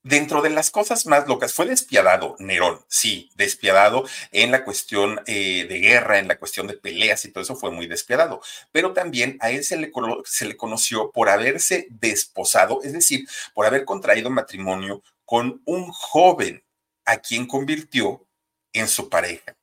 Dentro 0.03 0.41
de 0.41 0.49
las 0.49 0.71
cosas 0.71 1.05
más 1.05 1.27
locas, 1.27 1.53
fue 1.53 1.67
despiadado 1.67 2.35
Nerón, 2.39 2.83
sí, 2.87 3.29
despiadado 3.35 4.03
en 4.31 4.49
la 4.49 4.63
cuestión 4.63 5.21
eh, 5.27 5.67
de 5.69 5.79
guerra, 5.79 6.17
en 6.17 6.27
la 6.27 6.39
cuestión 6.39 6.65
de 6.65 6.73
peleas 6.73 7.23
y 7.23 7.31
todo 7.31 7.43
eso 7.43 7.55
fue 7.55 7.69
muy 7.69 7.85
despiadado, 7.85 8.41
pero 8.71 8.93
también 8.93 9.37
a 9.41 9.51
él 9.51 9.63
se 9.63 9.77
le, 9.77 9.91
se 10.25 10.45
le 10.45 10.57
conoció 10.57 11.11
por 11.11 11.29
haberse 11.29 11.85
desposado, 11.91 12.79
es 12.83 12.93
decir, 12.93 13.27
por 13.53 13.67
haber 13.67 13.85
contraído 13.85 14.31
matrimonio 14.31 15.03
con 15.23 15.61
un 15.65 15.91
joven 15.91 16.63
a 17.05 17.17
quien 17.17 17.45
convirtió 17.45 18.25
en 18.73 18.87
su 18.87 19.07
pareja. 19.07 19.55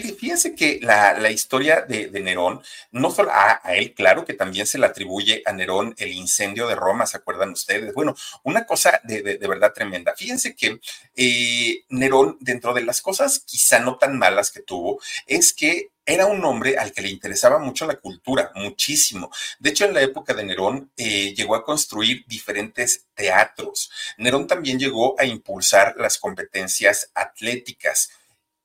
Fíjense 0.00 0.54
que 0.54 0.78
la, 0.82 1.30
historia 1.30 1.82
de, 1.82 2.08
Nerón, 2.20 2.62
no 2.90 3.10
solo 3.10 3.30
a, 3.32 3.60
él, 3.74 3.94
claro 3.94 4.24
que 4.24 4.34
también 4.34 4.66
se 4.66 4.78
le 4.78 4.86
atribuye 4.86 5.42
a 5.44 5.52
Nerón 5.52 5.94
el 5.98 6.12
incendio 6.12 6.66
de 6.66 6.74
Roma, 6.74 7.06
¿se 7.06 7.16
acuerdan 7.16 7.50
ustedes? 7.50 7.92
Bueno, 7.94 8.14
una 8.42 8.66
cosa 8.66 9.00
de, 9.04 9.38
verdad 9.38 9.72
tremenda. 9.72 10.14
Fíjense 10.16 10.54
que 10.54 10.80
eh, 11.16 11.84
Nerón, 11.88 12.36
dentro 12.40 12.74
de 12.74 12.84
las 12.84 13.02
cosas 13.02 13.40
quizá 13.40 13.78
no 13.80 13.98
tan 13.98 14.18
malas 14.18 14.50
que 14.50 14.60
tuvo, 14.60 15.00
es 15.26 15.52
que 15.52 15.90
era 16.04 16.26
un 16.26 16.44
hombre 16.44 16.76
al 16.78 16.92
que 16.92 17.02
le 17.02 17.08
interesaba 17.08 17.58
mucho 17.58 17.86
la 17.86 17.96
cultura, 17.96 18.50
muchísimo. 18.56 19.30
De 19.60 19.70
hecho, 19.70 19.84
en 19.84 19.94
la 19.94 20.02
época 20.02 20.34
de 20.34 20.44
Nerón 20.44 20.90
eh, 20.96 21.32
llegó 21.34 21.54
a 21.54 21.64
construir 21.64 22.24
diferentes 22.26 23.06
teatros. 23.14 23.90
Nerón 24.16 24.46
también 24.46 24.78
llegó 24.78 25.18
a 25.20 25.24
impulsar 25.24 25.94
las 25.98 26.18
competencias 26.18 27.10
atléticas 27.14 28.10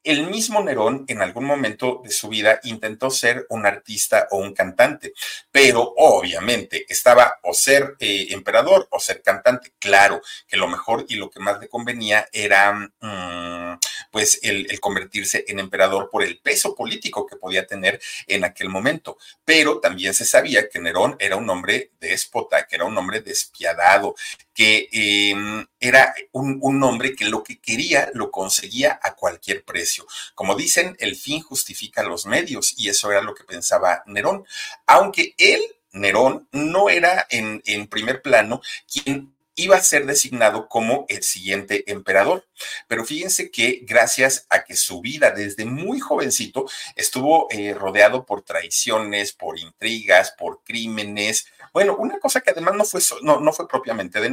el 0.07 0.27
mismo 0.27 0.63
Nerón 0.63 1.05
en 1.07 1.21
algún 1.21 1.45
momento 1.45 2.01
de 2.03 2.11
su 2.11 2.29
vida 2.29 2.59
intentó 2.63 3.09
ser 3.09 3.45
un 3.49 3.65
artista 3.65 4.27
o 4.31 4.37
un 4.37 4.53
cantante, 4.53 5.13
pero 5.51 5.93
obviamente 5.97 6.85
estaba 6.87 7.35
o 7.43 7.53
ser 7.53 7.95
eh, 7.99 8.27
emperador 8.29 8.87
o 8.91 8.99
ser 8.99 9.21
cantante. 9.21 9.73
Claro 9.79 10.21
que 10.47 10.57
lo 10.57 10.67
mejor 10.67 11.05
y 11.09 11.15
lo 11.15 11.29
que 11.29 11.39
más 11.39 11.59
le 11.59 11.67
convenía 11.67 12.27
era 12.31 12.71
mm, 12.73 13.79
pues 14.11 14.39
el, 14.43 14.79
convertirse 14.79 15.45
en 15.47 15.59
emperador 15.59 16.09
por 16.09 16.23
el 16.23 16.39
peso 16.39 16.75
político 16.75 17.25
que 17.25 17.35
podía 17.35 17.65
tener 17.65 17.99
en 18.27 18.43
aquel 18.43 18.69
momento. 18.69 19.17
Pero 19.45 19.79
también 19.79 20.13
se 20.13 20.25
sabía 20.25 20.69
que 20.69 20.79
Nerón 20.79 21.15
era 21.19 21.35
un 21.35 21.49
hombre 21.49 21.91
déspota, 21.99 22.67
que 22.67 22.75
era 22.75 22.85
un 22.85 22.97
hombre 22.97 23.21
despiadado, 23.21 24.15
que 24.53 24.89
em, 24.91 25.65
era 25.79 26.13
un, 26.31 26.57
un 26.61 26.81
hombre 26.83 27.15
que 27.15 27.25
lo 27.25 27.43
que 27.43 27.59
quería 27.59 28.09
lo 28.13 28.31
conseguía 28.31 28.99
a 29.01 29.15
cualquier 29.15 29.63
precio. 29.63 30.05
Como 30.35 30.55
dicen, 30.55 30.95
el 30.99 31.15
fin 31.15 31.41
justifica 31.41 32.03
los 32.03 32.25
medios 32.25 32.73
y 32.77 32.89
eso 32.89 33.11
era 33.11 33.21
lo 33.21 33.35
que 33.35 33.43
pensaba 33.43 34.03
Nerón, 34.07 34.45
aunque 34.85 35.35
él 35.37 35.61
Nerón 35.91 36.47
no 36.51 36.89
era 36.89 37.27
en, 37.29 37.61
en, 37.65 37.87
primer 37.87 38.21
plano 38.21 38.61
quien 38.91 39.33
iba 39.57 39.75
a 39.75 39.81
ser 39.81 40.05
designado 40.05 40.69
como 40.69 41.05
el 41.09 41.23
siguiente 41.23 41.91
emperador. 41.91 42.45
Pero 42.87 43.03
fíjense 43.03 43.51
que 43.51 43.81
gracias 43.83 44.45
a 44.49 44.63
que 44.63 44.77
su 44.77 45.01
vida 45.01 45.31
desde 45.31 45.65
muy 45.65 45.99
jovencito 45.99 46.65
estuvo 46.95 47.47
eh, 47.49 47.73
rodeado 47.73 48.25
por 48.25 48.43
traiciones, 48.43 49.33
por 49.33 49.59
intrigas, 49.59 50.33
por 50.37 50.63
crímenes, 50.63 51.47
bueno, 51.73 51.95
una 51.97 52.19
cosa 52.19 52.41
que 52.41 52.51
además 52.51 52.75
no 52.75 52.85
fue, 52.85 53.01
no, 53.21 53.39
no 53.39 53.53
fue 53.53 53.67
propiamente 53.67 54.21
de 54.21 54.29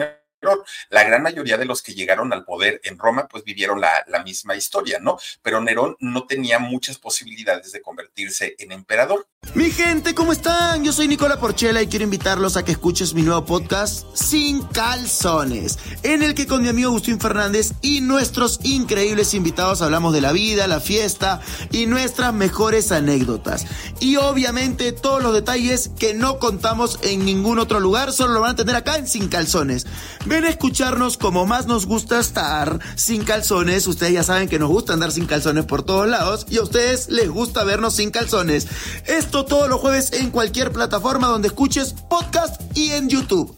La 0.91 1.05
gran 1.05 1.23
mayoría 1.23 1.57
de 1.57 1.65
los 1.65 1.83
que 1.83 1.95
llegaron 1.95 2.33
al 2.33 2.45
poder 2.45 2.81
en 2.85 2.99
Roma, 2.99 3.29
pues 3.29 3.45
vivieron 3.45 3.81
la, 3.81 4.05
misma 4.25 4.57
historia, 4.57 5.01
¿no? 5.01 5.19
Pero 5.43 5.61
Nerón 5.61 5.97
no 6.01 6.27
tenía 6.27 6.59
muchas 6.59 6.99
posibilidades 6.99 7.73
de 7.73 7.83
convertirse 7.83 8.55
en 8.59 8.73
emperador. 8.73 9.27
Mi 9.53 9.71
gente, 9.71 10.15
¿cómo 10.15 10.33
están? 10.33 10.83
Yo 10.83 10.93
soy 10.93 11.09
Nicola 11.09 11.39
Porchela 11.39 11.83
y 11.83 11.87
quiero 11.87 12.05
invitarlos 12.05 12.57
a 12.57 12.65
que 12.65 12.73
escuches 12.73 13.13
mi 13.13 13.21
nuevo 13.21 13.45
podcast 13.45 14.07
Sin 14.17 14.63
Calzones, 14.63 15.79
en 16.03 16.23
el 16.23 16.35
que 16.35 16.47
con 16.47 16.63
mi 16.63 16.69
amigo 16.69 16.89
Agustín 16.89 17.21
Fernández 17.21 17.73
y 17.83 18.01
nuestros 18.01 18.61
increíbles 18.63 19.35
invitados 19.35 19.83
hablamos 19.83 20.15
de 20.15 20.23
la 20.23 20.33
vida, 20.33 20.67
la 20.67 20.81
fiesta 20.81 21.41
y 21.71 21.87
nuestras 21.87 22.33
mejores 22.33 22.91
anécdotas. 22.93 23.67
Y 24.01 24.17
obviamente 24.17 24.93
todos 24.93 25.23
los 25.23 25.35
detalles 25.35 25.91
que 25.99 26.15
no 26.15 26.39
contamos 26.39 26.99
en 27.03 27.25
ningún 27.25 27.59
otro 27.59 27.81
lugar, 27.81 28.13
solo 28.13 28.35
lo 28.35 28.41
van 28.41 28.53
a 28.53 28.57
tener 28.57 28.77
acá 28.77 28.97
en 28.97 29.07
Sin 29.07 29.29
Calzones. 29.29 29.87
Ven 30.35 30.47
escucharnos 30.47 31.17
como 31.17 31.47
más 31.47 31.69
nos 31.69 31.87
gusta 31.87 32.19
estar 32.19 32.81
sin 32.97 33.25
calzones. 33.25 33.87
Ustedes 33.87 34.15
ya 34.15 34.25
saben 34.25 34.49
que 34.49 34.59
nos 34.59 34.69
gusta 34.69 34.93
andar 34.93 35.13
sin 35.13 35.27
calzones 35.27 35.65
por 35.65 35.85
todos 35.85 36.09
lados 36.09 36.45
y 36.51 36.59
a 36.59 36.63
ustedes 36.63 37.09
les 37.09 37.31
gusta 37.31 37.63
vernos 37.63 37.95
sin 37.95 38.11
calzones. 38.11 38.67
Esto 39.07 39.45
todos 39.45 39.69
los 39.69 39.81
jueves 39.81 40.13
en 40.13 40.33
cualquier 40.33 40.73
plataforma 40.73 41.29
donde 41.29 41.47
escuches 41.47 41.93
podcast 42.11 42.61
y 42.77 42.95
en 42.95 43.09
YouTube. 43.09 43.57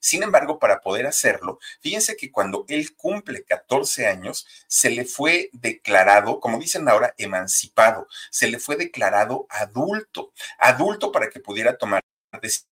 Sin 0.00 0.24
embargo, 0.24 0.58
para 0.58 0.80
poder 0.80 1.06
hacerlo, 1.06 1.60
fíjense 1.80 2.16
que 2.16 2.32
cuando 2.32 2.64
él 2.66 2.96
cumple 2.96 3.44
14 3.44 4.08
años, 4.08 4.44
se 4.66 4.90
le 4.90 5.04
fue 5.04 5.50
declarado, 5.52 6.40
como 6.40 6.58
dicen 6.58 6.88
ahora, 6.88 7.14
emancipado, 7.16 8.08
se 8.32 8.48
le 8.48 8.58
fue 8.58 8.74
declarado 8.74 9.46
adulto, 9.50 10.32
adulto 10.58 11.12
para 11.12 11.30
que 11.30 11.38
pudiera 11.38 11.78
tomar 11.78 12.02
decisiones 12.42 12.71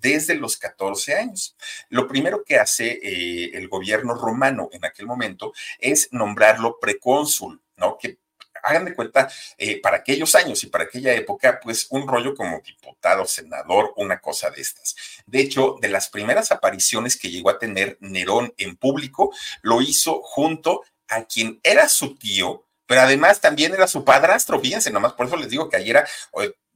desde 0.00 0.34
los 0.34 0.56
14 0.56 1.14
años. 1.14 1.56
Lo 1.88 2.08
primero 2.08 2.44
que 2.44 2.56
hace 2.56 2.98
eh, 3.02 3.50
el 3.54 3.68
gobierno 3.68 4.14
romano 4.14 4.68
en 4.72 4.84
aquel 4.84 5.06
momento 5.06 5.52
es 5.78 6.08
nombrarlo 6.12 6.78
precónsul, 6.80 7.60
¿no? 7.76 7.96
Que 7.98 8.18
hagan 8.62 8.84
de 8.84 8.94
cuenta, 8.94 9.30
eh, 9.58 9.80
para 9.80 9.98
aquellos 9.98 10.34
años 10.34 10.62
y 10.64 10.66
para 10.66 10.84
aquella 10.84 11.14
época, 11.14 11.60
pues 11.62 11.86
un 11.90 12.06
rollo 12.06 12.34
como 12.34 12.60
diputado, 12.60 13.24
senador, 13.26 13.92
una 13.96 14.20
cosa 14.20 14.50
de 14.50 14.60
estas. 14.60 14.96
De 15.26 15.40
hecho, 15.40 15.76
de 15.80 15.88
las 15.88 16.08
primeras 16.08 16.52
apariciones 16.52 17.16
que 17.16 17.30
llegó 17.30 17.50
a 17.50 17.58
tener 17.58 17.96
Nerón 18.00 18.52
en 18.56 18.76
público, 18.76 19.32
lo 19.62 19.80
hizo 19.80 20.20
junto 20.22 20.82
a 21.08 21.24
quien 21.24 21.60
era 21.62 21.88
su 21.88 22.16
tío, 22.16 22.66
pero 22.86 23.02
además 23.02 23.40
también 23.40 23.72
era 23.72 23.86
su 23.86 24.04
padrastro, 24.04 24.60
fíjense, 24.60 24.90
nomás 24.90 25.12
por 25.12 25.26
eso 25.26 25.36
les 25.36 25.48
digo 25.48 25.68
que 25.68 25.76
ayer 25.76 25.96
era 25.96 26.08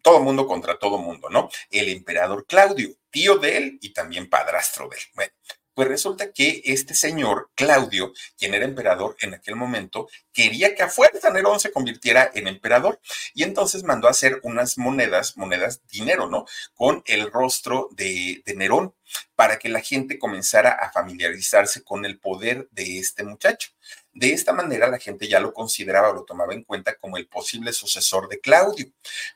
todo 0.04 0.20
mundo 0.20 0.46
contra 0.46 0.78
todo 0.78 0.98
mundo, 0.98 1.30
¿no? 1.30 1.48
El 1.70 1.88
emperador 1.88 2.44
Claudio, 2.46 2.90
tío 3.10 3.38
de 3.38 3.56
él 3.56 3.78
y 3.80 3.94
también 3.94 4.28
padrastro 4.28 4.86
de 4.86 4.98
él. 4.98 5.02
Bueno, 5.14 5.32
pues 5.72 5.88
resulta 5.88 6.30
que 6.30 6.60
este 6.66 6.94
señor, 6.94 7.50
Claudio, 7.54 8.12
quien 8.38 8.52
era 8.52 8.66
emperador 8.66 9.16
en 9.20 9.32
aquel 9.32 9.56
momento, 9.56 10.08
quería 10.30 10.74
que 10.74 10.82
a 10.82 10.90
fuerza 10.90 11.30
Nerón 11.30 11.58
se 11.58 11.72
convirtiera 11.72 12.30
en 12.34 12.48
emperador. 12.48 13.00
Y 13.32 13.44
entonces 13.44 13.82
mandó 13.82 14.06
a 14.06 14.10
hacer 14.10 14.40
unas 14.42 14.76
monedas, 14.76 15.38
monedas, 15.38 15.80
dinero, 15.88 16.28
¿no? 16.28 16.44
Con 16.74 17.02
el 17.06 17.32
rostro 17.32 17.88
de, 17.92 18.42
de 18.44 18.54
Nerón, 18.54 18.94
para 19.34 19.58
que 19.58 19.70
la 19.70 19.80
gente 19.80 20.18
comenzara 20.18 20.70
a 20.70 20.92
familiarizarse 20.92 21.82
con 21.82 22.04
el 22.04 22.18
poder 22.18 22.68
de 22.70 22.98
este 22.98 23.24
muchacho. 23.24 23.70
De 24.14 24.32
esta 24.32 24.52
manera 24.52 24.88
la 24.88 24.98
gente 24.98 25.28
ya 25.28 25.40
lo 25.40 25.52
consideraba, 25.52 26.12
lo 26.12 26.24
tomaba 26.24 26.54
en 26.54 26.62
cuenta 26.62 26.94
como 26.96 27.16
el 27.16 27.26
posible 27.26 27.72
sucesor 27.72 28.28
de 28.28 28.40
Claudio. 28.40 28.86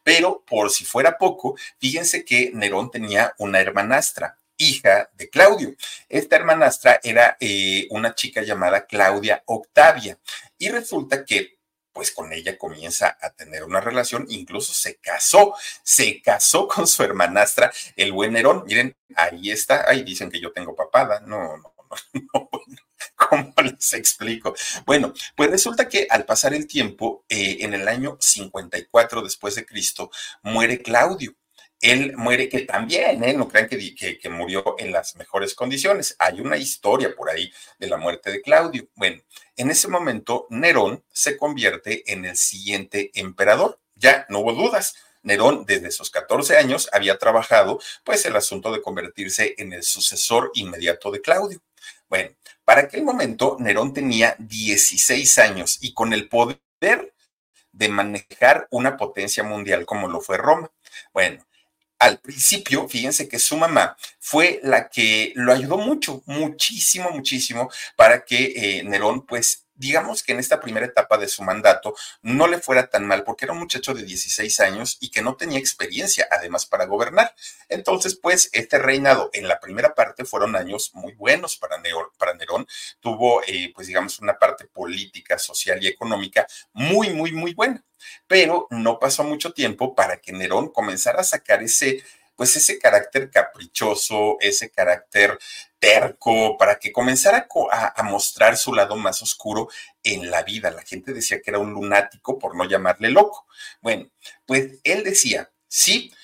Pero 0.04 0.44
por 0.46 0.70
si 0.70 0.84
fuera 0.84 1.18
poco, 1.18 1.56
fíjense 1.78 2.24
que 2.24 2.52
Nerón 2.54 2.90
tenía 2.90 3.34
una 3.38 3.60
hermanastra, 3.60 4.38
hija 4.56 5.10
de 5.14 5.28
Claudio. 5.30 5.74
Esta 6.08 6.36
hermanastra 6.36 7.00
era 7.02 7.36
eh, 7.40 7.86
una 7.90 8.14
chica 8.14 8.42
llamada 8.42 8.86
Claudia 8.86 9.42
Octavia 9.46 10.18
y 10.58 10.68
resulta 10.68 11.24
que 11.24 11.58
pues 11.92 12.12
con 12.12 12.32
ella 12.32 12.56
comienza 12.56 13.18
a 13.20 13.30
tener 13.30 13.64
una 13.64 13.80
relación, 13.80 14.26
incluso 14.28 14.72
se 14.72 14.98
casó, 14.98 15.54
se 15.82 16.22
casó 16.22 16.68
con 16.68 16.86
su 16.86 17.02
hermanastra, 17.02 17.72
el 17.96 18.12
buen 18.12 18.34
Nerón. 18.34 18.62
Miren, 18.66 18.96
ahí 19.16 19.50
está, 19.50 19.84
ahí 19.88 20.04
dicen 20.04 20.30
que 20.30 20.40
yo 20.40 20.52
tengo 20.52 20.76
papada, 20.76 21.18
no, 21.18 21.56
no, 21.56 21.74
no, 21.76 21.90
no 22.34 22.87
¿Cómo 23.18 23.52
les 23.62 23.92
explico? 23.94 24.54
Bueno, 24.86 25.12
pues 25.34 25.50
resulta 25.50 25.88
que 25.88 26.06
al 26.08 26.24
pasar 26.24 26.54
el 26.54 26.66
tiempo, 26.66 27.24
eh, 27.28 27.58
en 27.60 27.74
el 27.74 27.88
año 27.88 28.16
54 28.20 29.22
después 29.22 29.54
de 29.56 29.66
Cristo, 29.66 30.10
muere 30.42 30.80
Claudio 30.80 31.34
él 31.80 32.14
muere, 32.16 32.48
que 32.48 32.60
también, 32.60 33.22
¿eh? 33.22 33.34
no 33.34 33.48
crean 33.48 33.68
que, 33.68 34.18
que, 34.18 34.28
murió 34.28 34.74
en 34.78 34.92
las 34.92 35.14
mejores 35.16 35.54
condiciones. 35.54 36.16
Hay 36.18 36.40
una 36.40 36.56
historia 36.56 37.14
por 37.14 37.30
ahí 37.30 37.52
de 37.78 37.86
la 37.86 37.96
muerte 37.96 38.32
de 38.32 38.42
Claudio. 38.42 38.88
Bueno, 38.94 39.22
en 39.56 39.70
ese 39.70 39.86
momento 39.86 40.46
Nerón 40.50 41.04
se 41.12 41.36
convierte 41.36 42.12
en 42.12 42.24
el 42.24 42.36
siguiente 42.36 43.12
emperador. 43.14 43.78
Ya 43.94 44.26
no 44.28 44.40
hubo 44.40 44.52
dudas. 44.54 44.94
Nerón 45.22 45.66
desde 45.66 45.90
sus 45.90 46.10
14 46.10 46.56
años 46.56 46.88
había 46.92 47.18
trabajado 47.18 47.80
pues 48.04 48.24
el 48.26 48.34
asunto 48.34 48.72
de 48.72 48.82
convertirse 48.82 49.54
en 49.58 49.72
el 49.72 49.82
sucesor 49.82 50.50
inmediato 50.54 51.10
de 51.10 51.20
Claudio. 51.20 51.60
Bueno, 52.08 52.30
para 52.64 52.82
aquel 52.82 53.02
momento 53.02 53.56
Nerón 53.60 53.92
tenía 53.92 54.34
16 54.38 55.38
años 55.38 55.78
y 55.80 55.92
con 55.92 56.12
el 56.12 56.28
poder 56.28 56.60
de 57.72 57.88
manejar 57.88 58.66
una 58.70 58.96
potencia 58.96 59.42
mundial 59.44 59.86
como 59.86 60.08
lo 60.08 60.20
fue 60.20 60.36
Roma. 60.38 60.70
Bueno, 61.12 61.44
al 61.98 62.18
principio, 62.20 62.88
fíjense 62.88 63.28
que 63.28 63.38
su 63.38 63.56
mamá 63.56 63.96
fue 64.20 64.60
la 64.62 64.88
que 64.88 65.32
lo 65.34 65.52
ayudó 65.52 65.78
mucho, 65.78 66.22
muchísimo, 66.26 67.10
muchísimo 67.10 67.70
para 67.96 68.24
que 68.24 68.52
eh, 68.56 68.84
Nerón 68.84 69.26
pues 69.26 69.66
digamos 69.78 70.22
que 70.22 70.32
en 70.32 70.40
esta 70.40 70.60
primera 70.60 70.84
etapa 70.84 71.16
de 71.16 71.28
su 71.28 71.42
mandato 71.42 71.94
no 72.20 72.46
le 72.46 72.58
fuera 72.58 72.90
tan 72.90 73.06
mal 73.06 73.24
porque 73.24 73.44
era 73.44 73.54
un 73.54 73.60
muchacho 73.60 73.94
de 73.94 74.02
16 74.02 74.60
años 74.60 74.98
y 75.00 75.10
que 75.10 75.22
no 75.22 75.36
tenía 75.36 75.58
experiencia 75.58 76.28
además 76.30 76.66
para 76.66 76.84
gobernar. 76.84 77.34
Entonces, 77.68 78.16
pues 78.16 78.50
este 78.52 78.78
reinado 78.78 79.30
en 79.32 79.48
la 79.48 79.60
primera 79.60 79.94
parte 79.94 80.24
fueron 80.24 80.56
años 80.56 80.90
muy 80.94 81.14
buenos 81.14 81.56
para, 81.56 81.78
Nerón. 81.78 82.66
Tuvo, 83.00 83.42
eh, 83.46 83.72
pues 83.74 83.86
digamos, 83.86 84.18
una 84.18 84.38
parte 84.38 84.66
política, 84.66 85.38
social 85.38 85.82
y 85.82 85.86
económica 85.86 86.46
muy, 86.72 87.10
muy, 87.10 87.32
muy 87.32 87.54
buena. 87.54 87.84
Pero 88.26 88.66
no 88.70 88.98
pasó 88.98 89.24
mucho 89.24 89.52
tiempo 89.52 89.94
para 89.94 90.20
que 90.20 90.32
Nerón 90.32 90.68
comenzara 90.68 91.20
a 91.20 91.24
sacar 91.24 91.62
ese 91.62 92.02
pues 92.38 92.54
ese 92.54 92.78
carácter 92.78 93.32
caprichoso, 93.32 94.36
ese 94.38 94.70
carácter 94.70 95.36
terco, 95.80 96.56
para 96.56 96.78
que 96.78 96.92
comenzara 96.92 97.48
a, 97.72 98.02
mostrar 98.04 98.56
su 98.56 98.72
lado 98.72 98.94
más 98.94 99.20
oscuro 99.22 99.68
en 100.04 100.30
la 100.30 100.44
vida. 100.44 100.70
La 100.70 100.82
gente 100.82 101.12
decía 101.12 101.42
que 101.42 101.50
era 101.50 101.58
un 101.58 101.72
lunático 101.72 102.38
por 102.38 102.54
no 102.54 102.64
llamarle 102.64 103.10
loco. 103.10 103.48
Bueno, 103.80 104.08
pues 104.46 104.78
él 104.84 105.02
decía, 105.02 105.50
sí, 105.66 106.14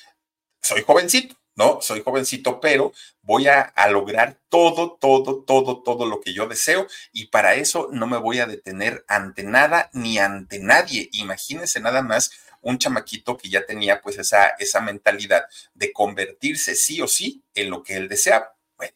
soy 0.62 0.82
jovencito, 0.82 1.34
¿no? 1.56 1.80
Soy 1.82 2.00
jovencito, 2.04 2.60
pero 2.60 2.92
voy 3.22 3.48
a, 3.48 3.62
a, 3.62 3.88
lograr 3.88 4.38
todo, 4.48 4.96
todo, 5.00 5.42
todo, 5.42 5.82
todo 5.82 6.06
lo 6.06 6.20
que 6.20 6.32
yo 6.32 6.46
deseo 6.46 6.86
y 7.12 7.26
para 7.26 7.56
eso 7.56 7.88
no 7.90 8.06
me 8.06 8.18
voy 8.18 8.38
a 8.38 8.46
detener 8.46 9.04
ante 9.08 9.42
nada 9.42 9.90
ni 9.92 10.18
ante 10.18 10.60
nadie. 10.60 11.08
Imagínense 11.10 11.80
nada 11.80 12.02
más 12.02 12.30
un 12.64 12.78
chamaquito 12.78 13.36
que 13.36 13.48
ya 13.48 13.64
tenía 13.64 14.00
pues 14.00 14.18
esa, 14.18 14.48
esa 14.58 14.80
mentalidad 14.80 15.44
de 15.74 15.92
convertirse 15.92 16.74
sí 16.74 17.00
o 17.00 17.08
sí 17.08 17.42
en 17.54 17.70
lo 17.70 17.82
que 17.82 17.96
él 17.96 18.08
deseaba. 18.08 18.56
Bueno, 18.76 18.94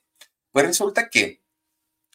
pues 0.53 0.67
resulta 0.67 1.09
que 1.09 1.41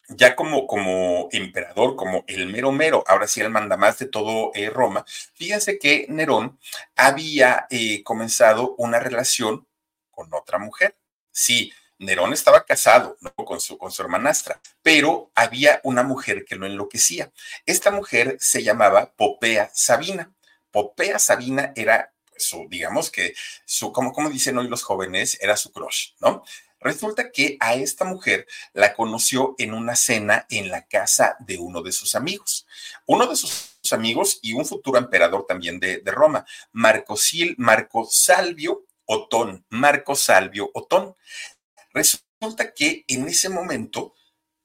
ya 0.08 0.36
como, 0.36 0.66
como 0.66 1.28
emperador, 1.32 1.96
como 1.96 2.24
el 2.26 2.46
mero 2.46 2.72
mero, 2.72 3.04
ahora 3.06 3.26
sí 3.26 3.40
el 3.40 3.50
más 3.50 3.98
de 3.98 4.06
todo 4.06 4.50
eh, 4.54 4.68
Roma, 4.70 5.04
fíjense 5.34 5.78
que 5.78 6.06
Nerón 6.08 6.58
había 6.96 7.66
eh, 7.70 8.02
comenzado 8.02 8.74
una 8.76 8.98
relación 9.00 9.66
con 10.10 10.32
otra 10.34 10.58
mujer. 10.58 10.96
Sí, 11.30 11.72
Nerón 11.98 12.32
estaba 12.32 12.64
casado 12.64 13.16
con, 13.34 13.60
su, 13.60 13.78
con 13.78 13.90
su 13.92 14.02
hermanastra, 14.02 14.60
pero 14.82 15.30
había 15.34 15.80
una 15.84 16.02
mujer 16.02 16.44
que 16.44 16.56
lo 16.56 16.66
enloquecía. 16.66 17.32
Esta 17.66 17.90
mujer 17.90 18.36
se 18.40 18.62
llamaba 18.62 19.12
Popea 19.16 19.70
Sabina. 19.72 20.33
Popea 20.74 21.20
Sabina 21.20 21.72
era 21.76 22.12
su, 22.36 22.66
digamos 22.68 23.08
que 23.08 23.32
su, 23.64 23.92
como, 23.92 24.12
como 24.12 24.28
dicen 24.28 24.58
hoy 24.58 24.66
los 24.66 24.82
jóvenes, 24.82 25.38
era 25.40 25.56
su 25.56 25.70
crush, 25.70 26.14
¿no? 26.18 26.42
Resulta 26.80 27.30
que 27.30 27.56
a 27.60 27.74
esta 27.74 28.04
mujer 28.04 28.48
la 28.72 28.92
conoció 28.92 29.54
en 29.56 29.72
una 29.72 29.94
cena 29.94 30.46
en 30.50 30.70
la 30.70 30.84
casa 30.84 31.36
de 31.38 31.58
uno 31.58 31.80
de 31.80 31.92
sus 31.92 32.16
amigos. 32.16 32.66
Uno 33.06 33.28
de 33.28 33.36
sus 33.36 33.92
amigos 33.92 34.40
y 34.42 34.52
un 34.52 34.66
futuro 34.66 34.98
emperador 34.98 35.46
también 35.46 35.78
de, 35.78 35.98
de 35.98 36.10
Roma, 36.10 36.44
Marco, 36.72 37.16
Marco 37.56 38.08
Salvio 38.10 38.84
Otón, 39.04 39.64
Marco 39.68 40.16
Salvio 40.16 40.72
Otón. 40.74 41.14
Resulta 41.92 42.74
que 42.74 43.04
en 43.06 43.28
ese 43.28 43.48
momento, 43.48 44.12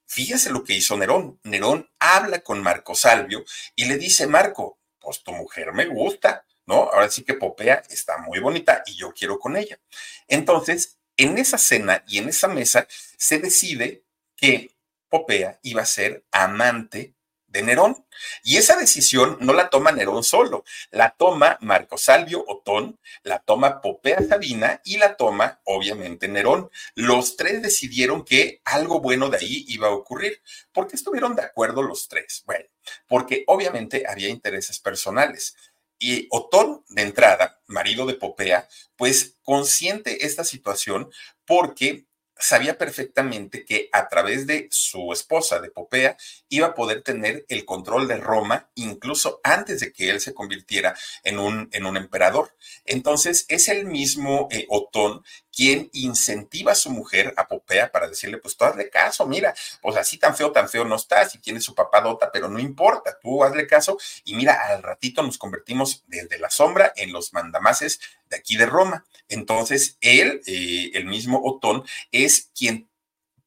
fíjese 0.07 0.49
lo 0.49 0.63
que 0.63 0.73
hizo 0.73 0.97
Nerón. 0.97 1.39
Nerón 1.43 1.87
habla 1.99 2.39
con 2.39 2.63
Marco 2.63 2.95
Salvio 2.95 3.45
y 3.75 3.85
le 3.85 3.97
dice, 3.97 4.25
Marco, 4.25 4.78
pues 5.09 5.23
tu 5.23 5.31
mujer 5.31 5.73
me 5.73 5.87
gusta, 5.87 6.45
¿no? 6.67 6.83
Ahora 6.83 7.09
sí 7.09 7.23
que 7.23 7.33
Popea 7.33 7.81
está 7.89 8.19
muy 8.19 8.37
bonita 8.39 8.83
y 8.85 8.95
yo 8.95 9.11
quiero 9.11 9.39
con 9.39 9.57
ella. 9.57 9.79
Entonces, 10.27 10.99
En 11.17 11.37
esa 11.37 11.57
cena 11.57 12.03
y 12.07 12.19
en 12.19 12.29
esa 12.29 12.47
mesa 12.47 12.87
se 13.17 13.39
decide 13.39 14.05
que 14.37 14.71
Popea 15.09 15.59
iba 15.63 15.81
a 15.81 15.85
ser 15.85 16.23
amante 16.31 17.15
de 17.47 17.61
Nerón. 17.63 18.05
Y 18.43 18.57
esa 18.57 18.77
decisión 18.77 19.37
no 19.41 19.53
la 19.53 19.69
toma 19.69 19.91
Nerón 19.91 20.23
solo, 20.23 20.63
la 20.91 21.09
toma 21.17 21.57
Marco 21.61 21.97
Salvio 21.97 22.45
Otón, 22.47 22.99
la 23.23 23.39
toma 23.39 23.81
Popea 23.81 24.21
Sabina 24.29 24.79
y 24.85 24.97
la 24.97 25.17
toma, 25.17 25.59
obviamente, 25.65 26.27
Nerón. 26.27 26.69
Los 26.95 27.35
tres 27.35 27.61
decidieron 27.61 28.23
que 28.23 28.61
algo 28.63 29.01
bueno 29.01 29.29
de 29.29 29.37
ahí 29.37 29.65
iba 29.67 29.87
a 29.87 29.91
ocurrir. 29.91 30.41
¿Por 30.71 30.87
qué 30.87 30.95
estuvieron 30.95 31.35
de 31.35 31.43
acuerdo 31.43 31.81
los 31.81 32.07
tres? 32.07 32.43
Bueno, 32.45 32.65
porque 33.07 33.43
obviamente 33.47 34.05
había 34.07 34.29
intereses 34.29 34.79
personales. 34.79 35.55
Y 35.99 36.27
Otón, 36.31 36.85
de 36.89 37.01
entrada, 37.01 37.59
marido 37.67 38.05
de 38.05 38.13
Popea, 38.13 38.67
pues 38.95 39.35
consiente 39.43 40.25
esta 40.25 40.45
situación 40.45 41.11
porque 41.45 42.05
sabía 42.39 42.77
perfectamente 42.77 43.65
que 43.65 43.89
a 43.91 44.07
través 44.07 44.47
de 44.47 44.67
su 44.71 45.11
esposa, 45.11 45.59
de 45.59 45.69
Popea, 45.69 46.17
iba 46.47 46.67
a 46.67 46.73
poder 46.73 47.03
tener 47.03 47.45
el 47.49 47.65
control 47.65 48.07
de 48.07 48.17
Roma 48.17 48.69
incluso 48.75 49.41
antes 49.43 49.81
de 49.81 49.91
que 49.91 50.09
él 50.09 50.21
se 50.21 50.33
convirtiera 50.33 50.95
en 51.23 51.37
un, 51.37 51.69
en 51.73 51.85
un 51.85 51.97
emperador. 51.97 52.55
Entonces, 52.85 53.45
es 53.49 53.67
el 53.67 53.85
mismo 53.85 54.47
eh, 54.51 54.65
Otón 54.69 55.23
quien 55.59 55.89
incentiva 55.91 56.71
a 56.71 56.75
su 56.75 56.89
mujer, 56.89 57.33
a 57.35 57.45
Popea, 57.45 57.91
para 57.91 58.07
decirle, 58.07 58.37
pues 58.37 58.55
tú 58.55 58.63
hazle 58.63 58.89
caso, 58.89 59.27
mira, 59.27 59.53
pues 59.81 59.97
así 59.97 60.17
tan 60.17 60.33
feo, 60.33 60.53
tan 60.53 60.69
feo 60.69 60.85
no 60.85 60.95
estás, 60.95 61.35
y 61.35 61.39
tiene 61.39 61.59
su 61.59 61.75
papá 61.75 61.99
dota, 61.99 62.31
pero 62.31 62.47
no 62.47 62.59
importa, 62.59 63.19
tú 63.21 63.43
hazle 63.43 63.67
caso, 63.67 63.97
y 64.23 64.35
mira, 64.35 64.53
al 64.53 64.81
ratito 64.81 65.21
nos 65.21 65.37
convertimos 65.37 66.05
desde 66.07 66.39
la 66.39 66.49
sombra 66.49 66.93
en 66.95 67.11
los 67.11 67.33
mandamases 67.33 67.99
de 68.29 68.37
aquí 68.37 68.55
de 68.55 68.67
Roma. 68.67 69.03
Entonces, 69.27 69.97
él, 69.99 70.41
eh, 70.45 70.91
el 70.93 71.07
mismo 71.07 71.41
Otón, 71.43 71.83
es 72.13 72.51
quien 72.57 72.89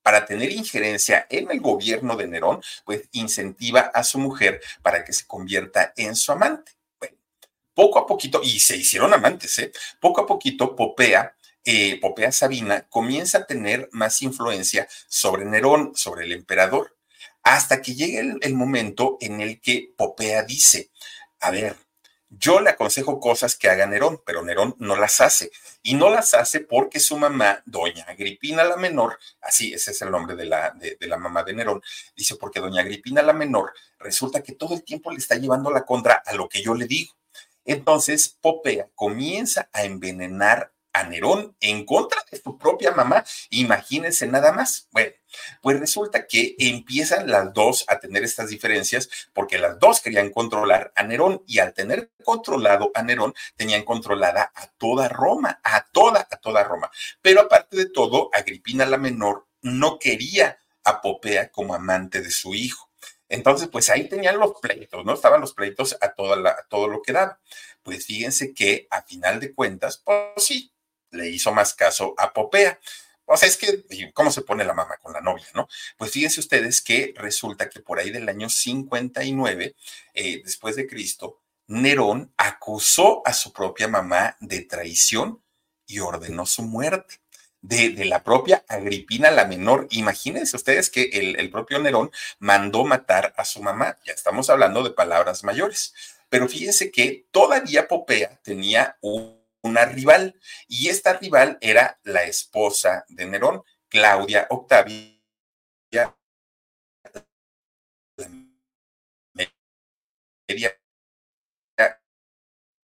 para 0.03 0.27
tener 0.27 0.53
injerencia 0.53 1.27
en 1.31 1.51
el 1.51 1.63
gobierno 1.63 2.15
de 2.17 2.27
Nerón, 2.27 2.63
pues 2.85 3.09
incentiva 3.13 3.91
a 3.95 4.05
su 4.05 4.19
mujer 4.19 4.61
para 4.83 5.03
que 5.03 5.15
se 5.15 5.27
convierta 5.27 5.95
en 5.97 6.15
su 6.15 6.31
amante. 6.31 6.73
Bueno, 6.99 7.17
poco 7.73 7.99
a 8.01 8.07
poquito, 8.07 8.43
y 8.45 8.61
se 8.61 8.77
hicieron 8.77 9.15
amantes, 9.15 9.59
¿eh? 9.61 9.73
Poco 9.99 10.21
a 10.21 10.27
poquito, 10.27 10.77
Popea 10.77 11.35
eh, 11.65 12.01
Popea 12.01 12.33
Sabina 12.33 12.89
comienza 12.89 13.39
a 13.39 13.47
tener 13.47 13.89
más 13.93 14.23
influencia 14.23 14.89
sobre 15.07 15.45
Nerón, 15.45 15.93
sobre 15.95 16.25
el 16.25 16.33
emperador, 16.33 16.97
hasta 17.43 17.83
que 17.83 17.95
llega 17.95 18.21
el, 18.41 18.55
momento 18.55 19.19
en 19.21 19.41
el 19.41 19.61
que 19.61 19.93
Popea 19.97 20.43
dice, 20.43 20.91
a 21.41 21.51
ver, 21.51 21.77
yo 22.29 22.61
le 22.61 22.71
aconsejo 22.71 23.21
cosas 23.21 23.57
que 23.57 23.69
haga 23.69 23.87
Nerón, 23.87 24.23
pero 24.25 24.43
Nerón 24.43 24.75
no 24.79 24.97
las 24.97 25.21
hace. 25.21 25.51
Y 25.83 25.95
no 25.95 26.09
las 26.09 26.35
hace 26.35 26.61
porque 26.61 26.99
su 26.99 27.17
mamá, 27.19 27.63
doña 27.67 28.05
Agripina 28.05 28.65
la 28.65 28.77
Menor, 28.77 29.19
así 29.41 29.75
ese 29.75 29.91
es 29.91 30.03
el 30.03 30.11
nombre 30.11 30.35
de 30.35 30.47
la, 30.47 30.71
de, 30.71 30.97
de 30.99 31.07
la 31.09 31.19
mamá 31.19 31.43
de 31.43 31.53
Nerón, 31.53 31.83
dice 32.17 32.37
porque 32.37 32.61
doña 32.61 32.81
Agripina 32.81 33.23
la 33.23 33.33
Menor 33.33 33.73
resulta 33.99 34.43
que 34.43 34.53
todo 34.53 34.75
el 34.75 34.83
tiempo 34.83 35.11
le 35.11 35.19
está 35.19 35.37
llevando 35.37 35.71
la 35.71 35.85
contra 35.85 36.23
a 36.25 36.35
lo 36.35 36.49
que 36.49 36.63
yo 36.63 36.75
le 36.75 36.87
digo. 36.87 37.13
Entonces 37.65 38.37
Popea 38.41 38.89
comienza 38.95 39.69
a 39.73 39.85
envenenar 39.85 40.72
a 40.93 41.05
Nerón 41.05 41.57
en 41.61 41.85
contra 41.85 42.25
de 42.31 42.41
su 42.41 42.59
propia 42.59 42.93
mamá. 42.93 43.25
Imagínense 43.51 44.27
nada 44.27 44.53
más. 44.53 44.89
Bueno, 44.91 45.13
pues 45.61 45.81
resulta 45.81 46.27
que 46.27 46.55
empiezan 46.59 47.31
las 47.31 47.53
dos 47.53 47.85
a 47.89 47.99
tener 47.99 48.23
estas 48.23 48.49
diferencias 48.49 49.09
porque 49.33 49.59
las 49.59 49.79
dos 49.79 50.01
querían 50.01 50.31
controlar 50.31 50.93
a 50.97 51.03
Nerón 51.03 51.43
y 51.47 51.59
al 51.59 51.75
tener 51.75 52.11
controlado 52.25 52.91
a 52.95 53.03
Nerón 53.03 53.35
tenían 53.57 53.85
controlada 53.85 54.53
a 54.55 54.67
toda 54.67 55.09
Roma, 55.09 55.61
a 55.65 55.85
toda, 55.93 56.27
a 56.31 56.37
toda 56.37 56.65
Roma. 56.65 56.91
Pero 57.21 57.43
aparte 57.43 57.77
de 57.77 57.87
todo, 57.87 58.31
Agripina 58.33 58.87
la 58.87 58.99
menor 58.99 59.47
no 59.63 59.99
quería 59.99 60.59
a 60.85 61.01
Popea 61.01 61.51
como 61.51 61.75
amante 61.75 62.21
de 62.21 62.31
su 62.31 62.55
hijo. 62.55 62.91
Entonces, 63.29 63.69
pues 63.69 63.89
ahí 63.89 64.09
tenían 64.09 64.39
los 64.39 64.61
pleitos, 64.61 65.07
¿no? 65.07 65.15
Estaban 65.15 65.41
los 65.41 65.55
pleitos 65.55 65.97
a, 66.03 66.13
toda 66.13 66.37
la, 66.37 66.51
a 66.51 66.67
todo 66.69 66.87
lo 66.89 67.01
que 67.01 67.13
daba. 67.13 67.41
Pues 67.83 68.05
fíjense 68.05 68.53
que 68.53 68.87
a 68.91 69.03
final 69.03 69.41
de 69.41 69.55
cuentas, 69.55 70.03
pues 70.05 70.45
sí, 70.45 70.73
le 71.13 71.29
hizo 71.29 71.53
más 71.53 71.75
caso 71.75 72.15
a 72.19 72.33
Popea. 72.33 72.79
O 73.25 73.37
sea, 73.37 73.49
es 73.49 73.57
que, 73.57 74.13
¿cómo 74.13 74.31
se 74.31 74.43
pone 74.43 74.65
la 74.65 74.75
mamá 74.75 74.97
con 75.01 75.13
la 75.13 75.21
novia, 75.21 75.47
no? 75.55 75.69
Pues 75.97 76.11
fíjense 76.11 76.41
ustedes 76.41 76.83
que 76.83 77.15
resulta 77.17 77.69
que 77.69 77.81
por 77.81 77.99
ahí 77.99 78.11
del 78.11 78.29
año 78.29 78.49
59, 78.51 79.77
eh, 80.15 80.43
después 80.45 80.77
de 80.77 80.87
Cristo, 80.87 81.41
Nerón 81.69 82.33
acusó 82.37 83.23
a 83.25 83.33
su 83.33 83.53
propia 83.53 83.89
mamá 83.89 84.37
de 84.41 84.63
traición 84.63 85.43
y 85.87 86.01
ordenó 86.01 86.47
su 86.47 86.63
muerte. 86.63 87.21
De, 87.61 88.05
la 88.07 88.25
propia 88.25 88.65
Agripina 88.67 89.31
la 89.31 89.45
menor. 89.45 89.87
Imagínense 89.91 90.57
ustedes 90.57 90.91
que 90.91 91.05
el, 91.13 91.39
el 91.39 91.49
propio 91.49 91.79
Nerón 91.79 92.11
mandó 92.41 92.85
matar 92.85 93.33
a 93.37 93.45
su 93.45 93.63
mamá. 93.63 93.99
Ya 94.05 94.13
estamos 94.13 94.51
hablando 94.51 94.83
de 94.83 94.91
palabras 94.91 95.45
mayores. 95.45 95.95
Pero 96.29 96.49
fíjense 96.49 96.91
que 96.91 97.27
todavía 97.31 97.87
Popea 97.87 98.41
tenía 98.43 98.97
un 99.01 99.42
una 99.63 99.85
rival, 99.87 100.39
y 100.69 100.89
esta 100.89 101.15
rival 101.15 101.59
era 101.61 101.99
la 102.03 102.25
esposa 102.25 103.05
de 103.09 103.27
Nerón, 103.27 103.63
Claudia 103.89 104.47
Octavia, 104.51 105.23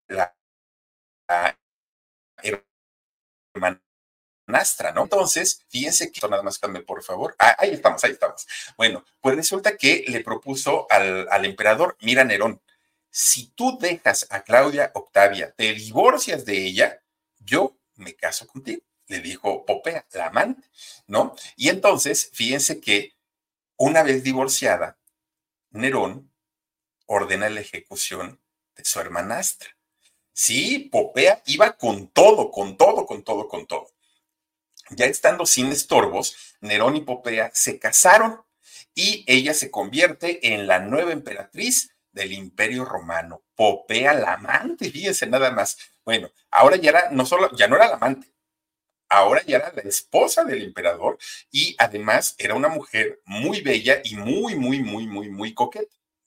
la, 0.09 0.35
hermanastra, 3.55 4.93
¿no? 4.93 5.03
Entonces, 5.03 5.65
fíjense 5.69 6.11
que 6.11 6.27
nada 6.29 6.43
más 6.43 6.59
cambie, 6.59 6.83
por 6.83 7.03
favor. 7.03 7.35
Ah, 7.39 7.57
ahí 7.59 7.71
estamos, 7.71 8.03
ahí 8.05 8.13
estamos. 8.13 8.47
Bueno, 8.77 9.05
pues 9.21 9.37
resulta 9.37 9.77
que 9.77 10.05
le 10.09 10.23
propuso 10.25 10.87
al, 10.91 11.29
al 11.31 11.45
emperador, 11.45 11.97
mira 12.01 12.25
Nerón, 12.25 12.61
si 13.11 13.49
tú 13.51 13.79
dejas 13.81 14.27
a 14.31 14.43
Claudia 14.43 14.91
Octavia, 14.95 15.53
te 15.53 15.73
divorcias 15.75 16.45
de 16.45 16.67
ella, 16.67 17.03
yo 17.39 17.79
me 17.97 18.15
caso 18.15 18.47
contigo, 18.47 18.83
le 19.07 19.21
dijo 19.21 19.65
Popea, 19.65 20.07
la 20.13 20.27
amante, 20.27 20.69
¿no? 21.07 21.35
Y 21.57 21.69
entonces, 21.69 22.31
fíjense 22.33 22.81
que 22.81 23.15
una 23.77 24.03
vez 24.03 24.23
divorciada, 24.23 24.99
Nerón 25.71 26.33
ordena 27.07 27.49
la 27.49 27.61
ejecución 27.61 28.41
de 28.77 28.85
su 28.85 29.01
hermanastra. 29.01 29.77
Sí, 30.33 30.89
Popea 30.93 31.43
iba 31.47 31.77
con 31.77 32.09
todo, 32.09 32.51
con 32.51 32.77
todo, 32.77 33.07
con 33.07 33.25
todo, 33.25 33.49
con 33.49 33.67
todo. 33.67 33.91
Ya 34.91 35.07
estando 35.07 35.47
sin 35.47 35.67
estorbos, 35.67 36.57
Nerón 36.61 36.97
y 36.97 37.01
Popea 37.01 37.51
se 37.53 37.79
casaron 37.79 38.43
y 38.95 39.25
ella 39.27 39.55
se 39.55 39.71
convierte 39.71 40.55
en 40.55 40.67
la 40.67 40.79
nueva 40.79 41.13
emperatriz 41.13 41.95
del 42.13 42.33
Imperio 42.33 42.85
Romano, 42.85 43.43
Popea 43.55 44.15
la 44.15 44.35
amante, 44.35 44.91
fíjense 44.91 45.27
nada 45.27 45.51
más. 45.51 45.79
Bueno, 46.05 46.31
ahora 46.51 46.77
ya 46.77 46.91
era, 46.91 47.11
no 47.11 47.27
solo, 47.27 47.51
ya 47.57 47.69
no 47.69 47.77
era 47.77 47.89
la 47.89 47.95
amante, 47.95 48.29
ahora 49.09 49.43
ya 49.47 49.59
era 49.59 49.73
la 49.75 49.83
esposa 49.83 50.45
del 50.45 50.63
emperador 50.63 51.19
y 51.51 51.75
además 51.79 52.35
era 52.39 52.55
una 52.55 52.69
mujer 52.69 53.21
muy 53.25 53.61
bella 53.61 54.01
y 54.05 54.17
muy, 54.17 54.55
muy, 54.57 54.81
muy, 54.83 55.07
muy, 55.07 55.31
muy 55.31 55.55
coqueta. 55.55 55.98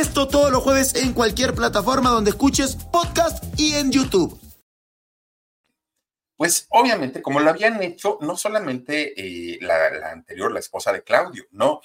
Esto 0.00 0.28
todos 0.28 0.52
los 0.52 0.62
jueves 0.62 0.94
en 0.94 1.12
cualquier 1.12 1.54
plataforma 1.54 2.10
donde 2.10 2.30
escuches 2.30 2.76
podcast 2.92 3.42
y 3.58 3.74
en 3.74 3.90
YouTube. 3.90 4.40
Pues 6.36 6.68
obviamente, 6.70 7.20
como 7.20 7.40
lo 7.40 7.50
habían 7.50 7.82
hecho 7.82 8.16
no 8.20 8.36
solamente 8.36 9.12
eh, 9.20 9.58
la, 9.60 10.12
anterior, 10.12 10.52
la 10.52 10.60
esposa 10.60 10.92
de 10.92 11.02
Claudio, 11.02 11.46
no, 11.50 11.80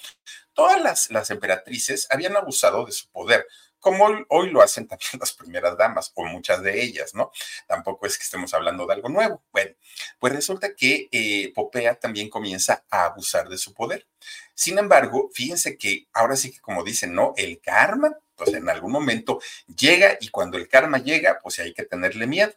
todas 0.52 0.80
las, 0.80 1.10
las 1.10 1.30
emperatrices 1.30 2.06
habían 2.08 2.36
abusado 2.36 2.86
de 2.86 2.92
su 2.92 3.10
poder, 3.10 3.48
como 3.84 4.06
hoy, 4.30 4.50
lo 4.50 4.62
hacen 4.62 4.88
también 4.88 5.10
las 5.20 5.34
primeras 5.34 5.76
damas, 5.76 6.10
o 6.14 6.24
muchas 6.24 6.62
de 6.62 6.82
ellas, 6.82 7.14
¿no? 7.14 7.30
Tampoco 7.68 8.06
es 8.06 8.16
que 8.16 8.24
estemos 8.24 8.54
hablando 8.54 8.86
de 8.86 8.94
algo 8.94 9.10
nuevo. 9.10 9.44
Bueno, 9.52 9.76
pues 10.18 10.32
resulta 10.32 10.74
que 10.74 11.08
eh, 11.12 11.52
Popea 11.54 11.94
también 11.96 12.30
comienza 12.30 12.84
a 12.90 13.04
abusar 13.04 13.48
de 13.48 13.58
su 13.58 13.74
poder. 13.74 14.06
Sin 14.54 14.78
embargo, 14.78 15.30
fíjense 15.32 15.76
que 15.76 16.06
ahora 16.12 16.36
sí 16.36 16.52
que 16.52 16.60
como 16.60 16.84
dicen, 16.84 17.14
¿no? 17.14 17.34
El 17.36 17.60
karma, 17.60 18.16
pues 18.36 18.54
en 18.54 18.68
algún 18.68 18.92
momento 18.92 19.40
llega 19.66 20.16
y 20.20 20.28
cuando 20.28 20.56
el 20.56 20.68
karma 20.68 20.98
llega, 20.98 21.38
pues 21.42 21.58
hay 21.58 21.72
que 21.74 21.84
tenerle 21.84 22.26
miedo. 22.26 22.52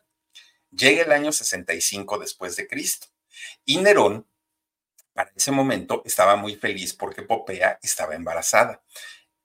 Llega 0.72 1.04
el 1.04 1.12
año 1.12 1.32
65 1.32 2.20
después 2.20 2.56
de 2.56 2.68
Cristo. 2.68 3.08
Y 3.66 3.78
Nerón, 3.78 4.28
para 5.14 5.32
ese 5.36 5.52
momento, 5.52 6.04
estaba 6.06 6.36
muy 6.36 6.56
feliz 6.56 6.94
porque 6.94 7.24
Popea 7.24 7.80
estaba 7.82 8.16
embarazada. 8.16 8.84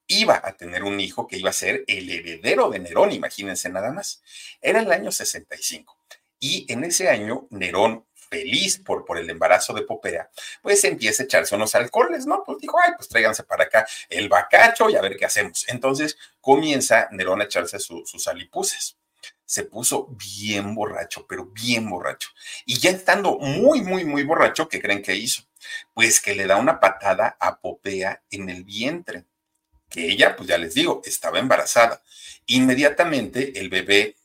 Iba 0.07 0.41
a 0.45 0.57
tener 0.57 0.85
un 0.85 1.01
hijo 1.01 1.27
que 1.27 1.39
iba 1.39 1.51
a 1.51 1.55
ser 1.55 1.85
el 1.87 2.11
heredero 2.11 2.69
de 2.69 2.81
Nerón, 2.81 3.13
imagínense 3.13 3.71
nada 3.71 3.93
más. 3.93 4.23
Era 4.61 4.81
el 4.81 4.93
año 4.93 5.11
65. 5.11 5.97
Y 6.39 6.71
en 6.71 6.85
ese 6.85 7.09
año, 7.09 7.47
Nerón 7.51 8.05
feliz 8.33 8.79
por, 8.79 9.05
por 9.05 9.19
el 9.19 9.29
embarazo 9.29 9.75
de 9.75 9.83
Popea, 9.83 10.31
pues 10.63 10.83
empieza 10.85 11.23
a 11.23 11.27
echarse 11.27 11.55
unos 11.55 11.75
alcoholes, 11.75 12.25
¿no? 12.25 12.43
Pues 12.45 12.59
dijo, 12.59 12.79
ay, 12.83 12.93
pues 12.97 13.07
tráiganse 13.11 13.43
para 13.43 13.65
acá 13.65 13.87
el 14.09 14.31
bacacho 14.31 14.89
y 14.89 14.97
a 14.97 15.03
ver 15.03 15.19
qué 15.19 15.27
hacemos. 15.27 15.67
Entonces 15.69 16.17
comienza 16.41 17.09
Nerón 17.11 17.43
a 17.43 17.45
echarse 17.45 17.79
sus 17.79 18.27
alipuses. 18.27 18.97
Se 19.45 19.65
puso 19.65 20.09
bien 20.13 20.75
borracho, 20.75 21.27
pero 21.29 21.45
bien 21.45 21.91
borracho. 21.91 22.31
Y 22.65 22.79
ya 22.79 22.89
estando 22.89 23.39
muy, 23.39 23.83
muy, 23.83 24.07
muy 24.07 24.23
borracho, 24.23 24.67
¿qué 24.67 24.81
creen 24.81 25.03
que 25.03 25.15
hizo? 25.15 25.43
Pues 25.93 26.19
que 26.19 26.35
le 26.35 26.47
da 26.47 26.57
una 26.57 26.81
patada 26.81 27.37
a 27.39 27.61
Popea 27.61 28.23
en 28.31 28.49
el 28.49 28.65
vientre, 28.65 29.27
que 29.91 30.07
ella, 30.07 30.37
pues 30.37 30.49
ya 30.49 30.57
les 30.57 30.73
digo, 30.73 31.03
estaba 31.05 31.39
embarazada. 31.39 32.03
Inmediatamente 32.47 33.61
el 33.61 33.69
bebé 33.69 34.17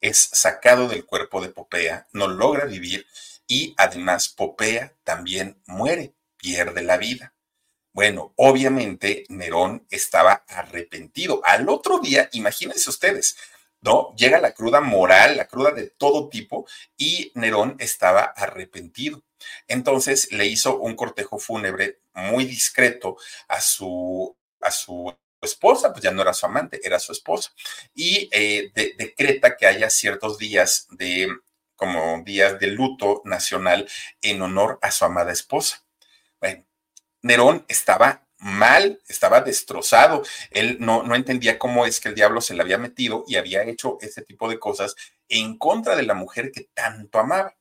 es 0.00 0.30
sacado 0.32 0.86
del 0.86 1.04
cuerpo 1.04 1.40
de 1.40 1.48
Popea, 1.48 2.06
no 2.12 2.28
logra 2.28 2.66
vivir 2.66 3.04
y 3.48 3.74
además 3.78 4.28
Popea 4.28 4.94
también 5.02 5.60
muere, 5.66 6.14
pierde 6.36 6.82
la 6.82 6.98
vida. 6.98 7.34
Bueno, 7.92 8.32
obviamente 8.36 9.24
Nerón 9.28 9.86
estaba 9.90 10.44
arrepentido. 10.46 11.40
Al 11.44 11.68
otro 11.68 11.98
día, 11.98 12.28
imagínense 12.32 12.90
ustedes, 12.90 13.36
¿no? 13.80 14.14
Llega 14.14 14.38
la 14.38 14.52
cruda 14.52 14.80
moral, 14.80 15.36
la 15.36 15.48
cruda 15.48 15.72
de 15.72 15.88
todo 15.88 16.28
tipo, 16.28 16.68
y 16.96 17.32
Nerón 17.34 17.76
estaba 17.80 18.22
arrepentido. 18.22 19.24
Entonces 19.66 20.30
le 20.30 20.46
hizo 20.46 20.78
un 20.78 20.94
cortejo 20.94 21.38
fúnebre 21.38 22.00
muy 22.12 22.44
discreto 22.44 23.16
a 23.48 23.60
su, 23.60 24.36
a 24.60 24.70
su 24.70 25.12
esposa, 25.40 25.92
pues 25.92 26.02
ya 26.02 26.10
no 26.10 26.22
era 26.22 26.34
su 26.34 26.46
amante, 26.46 26.80
era 26.84 26.98
su 26.98 27.12
esposa, 27.12 27.52
y 27.94 28.28
eh, 28.32 28.70
decreta 28.74 29.56
que 29.56 29.66
haya 29.66 29.88
ciertos 29.88 30.38
días 30.38 30.86
de 30.90 31.28
como 31.78 32.22
días 32.24 32.58
de 32.58 32.66
luto 32.66 33.22
nacional 33.24 33.88
en 34.20 34.42
honor 34.42 34.78
a 34.82 34.90
su 34.90 35.04
amada 35.06 35.32
esposa. 35.32 35.84
Nerón 37.22 37.64
estaba 37.68 38.26
mal, 38.38 39.00
estaba 39.08 39.40
destrozado. 39.40 40.22
Él 40.50 40.76
no, 40.80 41.02
no 41.02 41.14
entendía 41.14 41.58
cómo 41.58 41.86
es 41.86 42.00
que 42.00 42.08
el 42.08 42.14
diablo 42.14 42.40
se 42.40 42.54
le 42.54 42.62
había 42.62 42.78
metido 42.78 43.24
y 43.26 43.36
había 43.36 43.62
hecho 43.62 43.98
ese 44.00 44.22
tipo 44.22 44.48
de 44.48 44.58
cosas 44.58 44.94
en 45.28 45.56
contra 45.56 45.96
de 45.96 46.02
la 46.02 46.14
mujer 46.14 46.52
que 46.52 46.68
tanto 46.74 47.18
amaba. 47.18 47.54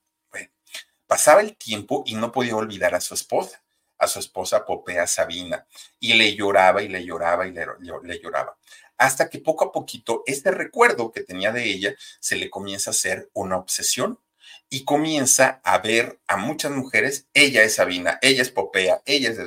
Pasaba 1.06 1.42
el 1.42 1.56
tiempo 1.56 2.04
y 2.06 2.16
no 2.16 2.32
podía 2.32 2.56
olvidar 2.56 2.94
a 2.94 3.02
su 3.02 3.14
esposa, 3.14 3.64
a 3.98 4.08
su 4.08 4.20
esposa 4.20 4.66
Popea 4.66 5.08
Sabina, 5.08 5.66
y 6.00 6.14
le 6.14 6.36
lloraba 6.36 6.82
y 6.82 6.90
le 6.90 7.06
lloraba 7.06 7.48
y 7.48 7.54
le 7.54 8.20
lloraba 8.20 8.58
hasta 8.98 9.30
que 9.30 9.40
poco 9.40 9.66
a 9.66 9.72
poquito 9.72 10.24
este 10.26 10.52
recuerdo 10.52 11.12
que 11.12 11.24
tenía 11.24 11.52
de 11.52 11.66
ella 11.66 11.96
se 12.20 12.36
le 12.36 12.50
comienza 12.50 12.90
a 12.90 12.92
hacer 12.92 13.30
una 13.34 13.58
obsesión 13.58 14.20
y 14.70 14.84
comienza 14.84 15.62
a 15.64 15.78
ver 15.80 16.20
a 16.28 16.38
muchas 16.38 16.72
mujeres, 16.72 17.28
ella 17.34 17.64
es 17.64 17.76
Sabina, 17.76 18.20
ella 18.22 18.42
es 18.42 18.52
Popea, 18.52 19.02
ella 19.06 19.30
es... 19.32 19.40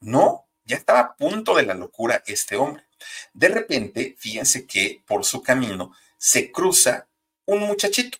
No, 0.00 0.46
ya 0.64 0.76
estaba 0.76 1.00
a 1.00 1.16
punto 1.16 1.54
de 1.54 1.64
la 1.64 1.74
locura 1.74 2.22
este 2.26 2.56
hombre. 2.56 2.84
De 3.32 3.48
repente, 3.48 4.14
fíjense 4.18 4.66
que 4.66 5.02
por 5.06 5.24
su 5.24 5.42
camino 5.42 5.94
se 6.16 6.52
cruza 6.52 7.08
un 7.46 7.60
muchachito, 7.60 8.18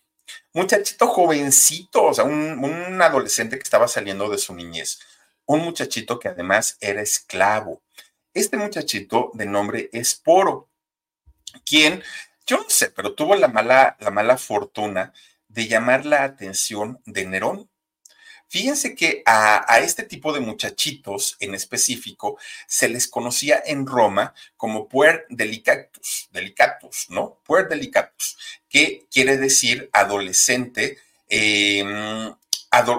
muchachito 0.53 1.07
jovencito, 1.07 2.03
o 2.05 2.13
sea, 2.13 2.25
un, 2.25 3.01
adolescente 3.01 3.57
que 3.57 3.63
estaba 3.63 3.87
saliendo 3.87 4.29
de 4.29 4.37
su 4.37 4.53
niñez, 4.53 4.99
un 5.45 5.61
muchachito 5.61 6.19
que 6.19 6.27
además 6.29 6.77
era 6.79 7.01
esclavo. 7.01 7.81
Este 8.33 8.57
muchachito 8.57 9.31
de 9.33 9.45
nombre 9.45 9.89
Esporo 9.93 10.69
quien, 11.65 12.03
yo 12.45 12.57
no 12.57 12.69
sé, 12.69 12.89
pero 12.89 13.13
tuvo 13.13 13.35
la 13.35 13.47
mala, 13.47 13.97
la 13.99 14.11
mala 14.11 14.37
fortuna 14.37 15.13
de 15.47 15.67
llamar 15.67 16.05
la 16.05 16.23
atención 16.23 17.01
de 17.05 17.25
Nerón. 17.25 17.69
Fíjense 18.53 18.95
que 18.95 19.23
a, 19.25 19.79
este 19.79 20.03
tipo 20.03 20.31
de 20.31 20.39
muchachitos 20.39 21.37
en 21.39 21.55
específico 21.55 22.37
se 22.67 22.87
les 22.87 23.07
conocía 23.07 23.61
en 23.65 23.87
Roma 23.87 24.35
como 24.57 24.87
puer 24.87 25.25
delicatus, 25.29 26.29
delicatus, 26.31 27.07
¿no? 27.09 27.39
Puer 27.45 27.67
delicatus, 27.67 28.37
que 28.69 29.07
quiere 29.11 29.37
decir 29.37 29.89
adolescente, 29.91 30.99
em, 31.29 32.35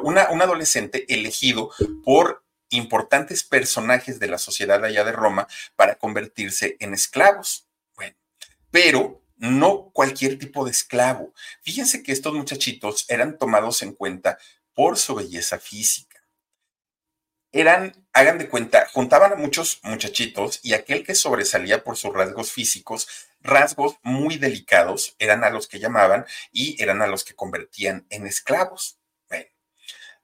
una, 0.02 0.30
un 0.30 0.42
adolescente 0.42 1.04
elegido 1.08 1.70
por 2.04 2.44
importantes 2.70 3.44
personajes 3.44 4.18
de 4.18 4.26
la 4.26 4.38
sociedad 4.38 4.84
allá 4.84 5.04
de 5.04 5.12
Roma 5.12 5.46
para 5.76 5.96
convertirse 5.96 6.76
en 6.80 6.94
esclavos 6.94 7.68
pero 8.74 9.22
no 9.36 9.92
cualquier 9.92 10.36
tipo 10.36 10.64
de 10.64 10.72
esclavo. 10.72 11.32
Fíjense 11.62 12.02
que 12.02 12.10
estos 12.10 12.34
muchachitos 12.34 13.04
eran 13.08 13.38
tomados 13.38 13.82
en 13.82 13.92
cuenta 13.92 14.36
por 14.72 14.98
su 14.98 15.14
belleza 15.14 15.60
física. 15.60 16.24
Eran, 17.52 18.04
hagan 18.12 18.36
de 18.36 18.48
cuenta, 18.48 18.88
juntaban 18.92 19.32
a 19.32 19.36
muchos 19.36 19.78
muchachitos 19.84 20.58
y 20.64 20.72
aquel 20.72 21.04
que 21.04 21.14
sobresalía 21.14 21.84
por 21.84 21.96
sus 21.96 22.12
rasgos 22.12 22.50
físicos, 22.50 23.06
rasgos 23.40 23.94
muy 24.02 24.38
delicados, 24.38 25.14
eran 25.20 25.44
a 25.44 25.50
los 25.50 25.68
que 25.68 25.78
llamaban 25.78 26.26
y 26.50 26.74
eran 26.82 27.00
a 27.00 27.06
los 27.06 27.22
que 27.22 27.36
convertían 27.36 28.06
en 28.10 28.26
esclavos. 28.26 28.98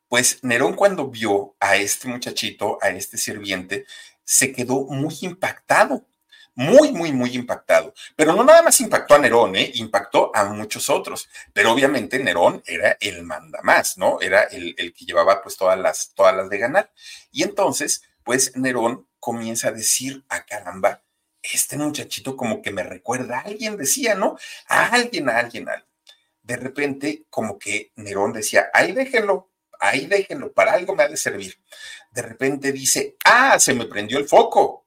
pues 0.08 0.42
Nerón 0.42 0.74
cuando 0.74 1.06
vio 1.06 1.54
a 1.60 1.76
este 1.76 2.08
muchachito, 2.08 2.78
a 2.82 2.88
este 2.88 3.16
sirviente, 3.16 3.86
se 4.24 4.52
quedó 4.52 4.86
muy 4.86 5.16
impactado 5.20 6.09
muy, 6.54 6.92
muy, 6.92 7.12
muy 7.12 7.34
impactado. 7.34 7.94
Pero 8.16 8.34
no 8.34 8.44
nada 8.44 8.62
más 8.62 8.80
impactó 8.80 9.14
a 9.14 9.18
Nerón, 9.18 9.56
¿eh? 9.56 9.70
impactó 9.74 10.30
a 10.34 10.44
muchos 10.44 10.90
otros. 10.90 11.28
Pero 11.52 11.72
obviamente 11.72 12.18
Nerón 12.18 12.62
era 12.66 12.96
el 13.00 13.22
mandamás, 13.22 13.96
¿no? 13.98 14.20
Era 14.20 14.44
el, 14.44 14.74
el 14.78 14.92
que 14.92 15.04
llevaba 15.04 15.42
pues 15.42 15.56
todas 15.56 15.78
las, 15.78 16.12
todas 16.14 16.34
las 16.36 16.48
de 16.50 16.58
ganar. 16.58 16.92
Y 17.32 17.42
entonces, 17.42 18.02
pues 18.24 18.56
Nerón 18.56 19.06
comienza 19.18 19.68
a 19.68 19.72
decir, 19.72 20.24
a 20.28 20.36
ah, 20.36 20.46
caramba, 20.46 21.02
este 21.42 21.76
muchachito 21.76 22.36
como 22.36 22.60
que 22.62 22.70
me 22.70 22.82
recuerda 22.82 23.38
a 23.38 23.42
alguien, 23.42 23.76
decía, 23.76 24.14
¿no? 24.14 24.36
A 24.68 24.86
alguien, 24.86 25.28
a 25.28 25.38
alguien, 25.38 25.68
a 25.68 25.72
alguien. 25.72 25.90
De 26.42 26.56
repente, 26.56 27.26
como 27.30 27.58
que 27.58 27.92
Nerón 27.96 28.32
decía, 28.32 28.70
ahí 28.74 28.92
déjenlo, 28.92 29.50
ahí 29.78 30.06
déjenlo, 30.06 30.52
para 30.52 30.72
algo 30.72 30.94
me 30.94 31.04
ha 31.04 31.08
de 31.08 31.16
servir. 31.16 31.58
De 32.12 32.22
repente 32.22 32.72
dice, 32.72 33.16
ah, 33.24 33.58
se 33.58 33.74
me 33.74 33.86
prendió 33.86 34.18
el 34.18 34.28
foco 34.28 34.86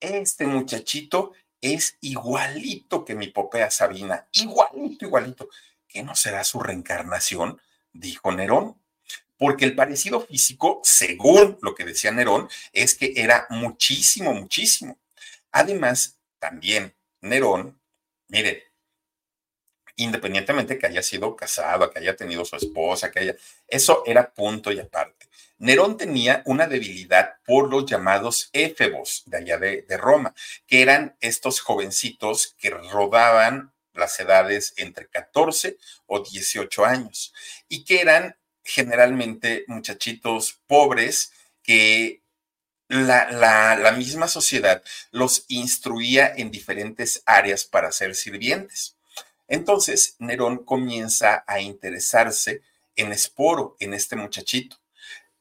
este 0.00 0.46
muchachito 0.46 1.32
es 1.60 1.96
igualito 2.00 3.04
que 3.04 3.14
mi 3.14 3.28
Popea 3.28 3.70
Sabina, 3.70 4.28
igualito, 4.32 5.06
igualito. 5.06 5.48
¿Qué 5.88 6.02
no 6.02 6.14
será 6.14 6.44
su 6.44 6.60
reencarnación? 6.60 7.60
Dijo 7.92 8.32
Nerón. 8.32 8.80
Porque 9.38 9.64
el 9.64 9.74
parecido 9.74 10.20
físico, 10.20 10.80
según 10.82 11.58
lo 11.60 11.74
que 11.74 11.84
decía 11.84 12.10
Nerón, 12.10 12.48
es 12.72 12.94
que 12.94 13.12
era 13.16 13.46
muchísimo, 13.50 14.32
muchísimo. 14.32 14.98
Además, 15.52 16.18
también 16.38 16.94
Nerón, 17.20 17.78
mire, 18.28 18.64
independientemente 19.96 20.78
que 20.78 20.86
haya 20.86 21.02
sido 21.02 21.34
casado, 21.34 21.90
que 21.90 21.98
haya 21.98 22.16
tenido 22.16 22.44
su 22.44 22.56
esposa, 22.56 23.10
que 23.10 23.20
haya, 23.20 23.36
eso 23.66 24.02
era 24.06 24.32
punto 24.32 24.70
y 24.70 24.78
aparte. 24.78 25.15
Nerón 25.58 25.96
tenía 25.96 26.42
una 26.44 26.66
debilidad 26.66 27.36
por 27.46 27.70
los 27.70 27.86
llamados 27.86 28.50
éfebos 28.52 29.22
de 29.26 29.38
allá 29.38 29.58
de, 29.58 29.96
Roma, 29.96 30.34
que 30.66 30.82
eran 30.82 31.16
estos 31.20 31.60
jovencitos 31.60 32.54
que 32.58 32.70
rodaban 32.70 33.72
las 33.94 34.20
edades 34.20 34.74
entre 34.76 35.08
14 35.08 35.78
o 36.06 36.20
18 36.20 36.84
años 36.84 37.32
y 37.68 37.84
que 37.84 38.02
eran 38.02 38.36
generalmente 38.64 39.64
muchachitos 39.68 40.60
pobres 40.66 41.32
que 41.62 42.20
la, 42.88 43.30
la, 43.30 43.92
misma 43.92 44.28
sociedad 44.28 44.82
los 45.10 45.46
instruía 45.48 46.32
en 46.36 46.50
diferentes 46.50 47.22
áreas 47.24 47.64
para 47.64 47.90
ser 47.90 48.14
sirvientes. 48.14 48.96
Entonces, 49.48 50.16
Nerón 50.18 50.64
comienza 50.64 51.44
a 51.46 51.60
interesarse 51.60 52.60
en 52.94 53.12
Esporo, 53.12 53.76
en 53.80 53.94
este 53.94 54.16
muchachito 54.16 54.76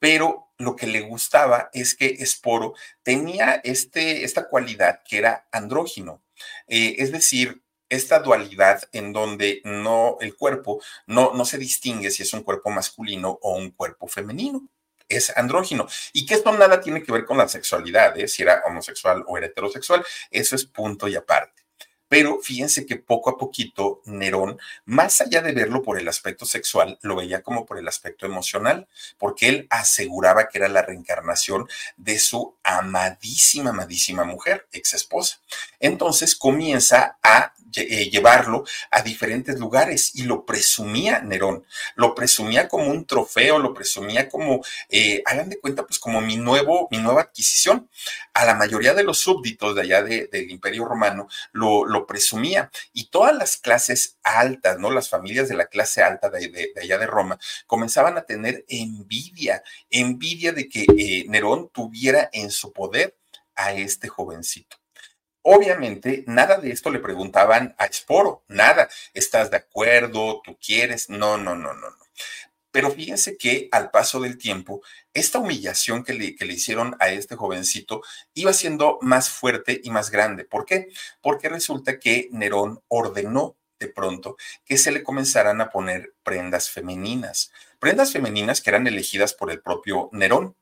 pero 0.06 0.52
lo 0.60 0.76
que 0.76 0.86
le 0.86 1.02
gustaba 1.02 1.72
es 1.74 1.96
que 1.96 2.06
Esporo 2.06 2.76
tenía 3.02 3.60
este, 3.64 4.24
esta 4.24 4.48
cualidad 4.48 5.02
que 5.04 5.18
era 5.18 5.48
andrógino, 5.52 6.22
eh, 6.68 6.98
es 7.00 7.12
decir, 7.12 7.64
esta 7.90 8.20
dualidad 8.20 8.84
en 8.92 9.14
donde 9.14 9.62
no 9.64 10.18
el 10.22 10.36
cuerpo 10.36 10.80
no, 11.08 11.34
no 11.34 11.44
se 11.44 11.58
distingue 11.58 12.12
si 12.12 12.22
es 12.22 12.34
un 12.34 12.44
cuerpo 12.44 12.70
masculino 12.70 13.40
o 13.42 13.56
un 13.56 13.72
cuerpo 13.72 14.08
femenino 14.08 14.70
es 15.10 15.36
andrógino. 15.36 15.88
Y 16.14 16.28
que 16.28 16.36
esto 16.36 16.52
nada 16.52 16.82
tiene 16.82 17.02
que 17.02 17.12
ver 17.12 17.26
con 17.26 17.40
la 17.40 17.48
sexualidad, 17.48 18.16
¿eh? 18.20 18.28
si 18.28 18.44
era 18.44 18.62
homosexual 18.68 19.24
o 19.26 19.40
heterosexual, 19.40 20.06
eso 20.30 20.56
es 20.56 20.66
punto 20.66 21.08
y 21.08 21.16
aparte. 21.16 21.65
Pero 22.08 22.40
fíjense 22.42 22.86
que 22.86 22.98
poco 22.98 23.30
a 23.30 23.38
poquito 23.38 24.02
Nerón, 24.06 24.60
más 24.86 25.22
allá 25.22 25.42
de 25.42 25.54
verlo 25.54 25.82
por 25.82 26.00
el 26.00 26.08
aspecto 26.08 26.46
sexual, 26.46 27.00
lo 27.02 27.16
veía 27.16 27.42
como 27.42 27.66
por 27.66 27.78
el 27.80 27.88
aspecto 27.88 28.26
emocional, 28.26 28.88
porque 29.18 29.50
él 29.50 29.68
aseguraba 29.70 30.48
que 30.48 30.60
era 30.60 30.68
la 30.68 30.82
reencarnación 30.82 31.68
de 31.98 32.20
su 32.20 32.56
amadísima, 32.64 33.72
amadísima 33.72 34.24
mujer, 34.24 34.68
ex 34.72 34.94
esposa. 34.94 35.40
Entonces 35.80 36.36
comienza 36.36 37.18
a 37.24 37.54
eh, 37.78 38.10
llevarlo 38.10 38.64
a 38.92 39.02
diferentes 39.02 39.60
lugares 39.60 40.16
y 40.16 40.24
lo 40.24 40.46
presumía 40.46 41.20
Nerón, 41.20 41.66
lo 41.96 42.16
presumía 42.16 42.70
como 42.70 42.86
un 42.86 43.06
trofeo, 43.06 43.60
lo 43.60 43.74
presumía 43.74 44.30
como, 44.30 44.64
eh, 44.90 45.22
hagan 45.26 45.50
de 45.50 45.60
cuenta, 45.60 45.86
pues 45.86 46.00
como 46.00 46.22
mi 46.22 46.38
nuevo, 46.38 46.88
mi 46.92 47.00
nueva 47.00 47.22
adquisición. 47.22 47.90
A 48.34 48.46
la 48.46 48.56
mayoría 48.56 48.94
de 48.94 49.04
los 49.04 49.20
súbditos 49.20 49.76
de 49.76 49.82
allá 49.82 50.04
del 50.04 50.52
Imperio 50.52 50.86
Romano 50.86 51.28
lo, 51.52 51.86
lo, 52.00 52.08
presumía 52.08 52.72
y 52.94 53.10
todas 53.10 53.36
las 53.36 53.58
clases 53.58 54.18
altas, 54.24 54.80
¿no? 54.80 54.92
Las 54.92 55.10
familias 55.10 55.50
de 55.50 55.56
la 55.56 55.68
clase 55.68 56.02
alta 56.02 56.30
de, 56.30 56.74
allá 56.82 56.98
de 56.98 57.08
Roma 57.08 57.40
comenzaban 57.68 58.18
a 58.18 58.26
tener 58.26 58.66
envidia, 58.68 59.64
envidia 59.90 60.52
de 60.52 60.70
que 60.70 60.86
eh, 60.98 61.26
Nerón 61.28 61.70
tuviera 61.74 62.30
en 62.32 62.52
su 62.52 62.72
poder 62.72 63.18
a 63.56 63.74
este 63.74 64.08
jovencito. 64.08 64.78
Obviamente, 65.48 66.24
nada 66.26 66.58
de 66.58 66.72
esto 66.72 66.90
le 66.90 67.00
preguntaban 67.00 67.76
a 67.78 67.86
Esporo, 67.86 68.44
nada. 68.48 68.90
¿Estás 69.14 69.52
de 69.52 69.58
acuerdo? 69.58 70.42
¿Tú 70.44 70.58
quieres? 70.58 71.08
No, 71.10 71.38
no, 71.38 71.56
no, 71.56 71.74
no, 71.74 71.90
no. 71.92 72.06
Pero 72.72 72.92
fíjense 72.92 73.38
que 73.38 73.70
al 73.72 73.92
paso 73.92 74.20
del 74.20 74.38
tiempo, 74.40 74.82
esta 75.16 75.40
humillación 75.40 76.04
que 76.04 76.14
le, 76.14 76.36
que 76.36 76.46
le, 76.46 76.54
hicieron 76.54 76.96
a 77.00 77.10
este 77.10 77.36
jovencito 77.36 78.04
iba 78.36 78.54
siendo 78.54 79.00
más 79.02 79.30
fuerte 79.30 79.82
y 79.84 79.90
más 79.90 80.12
grande. 80.12 80.46
¿Por 80.46 80.66
qué? 80.66 80.90
Porque 81.22 81.50
resulta 81.50 82.00
que 82.00 82.30
Nerón 82.32 82.84
ordenó 82.88 83.58
de 83.80 83.88
pronto 83.88 84.38
que 84.64 84.78
se 84.78 84.92
le 84.92 85.04
comenzaran 85.04 85.62
a 85.62 85.70
poner 85.70 86.14
prendas 86.24 86.70
femeninas, 86.70 87.52
prendas 87.80 88.12
femeninas 88.12 88.62
que 88.62 88.70
eran 88.70 88.88
elegidas 88.88 89.34
por 89.34 89.52
el 89.52 89.62
propio 89.62 90.10
Nerón. 90.12 90.56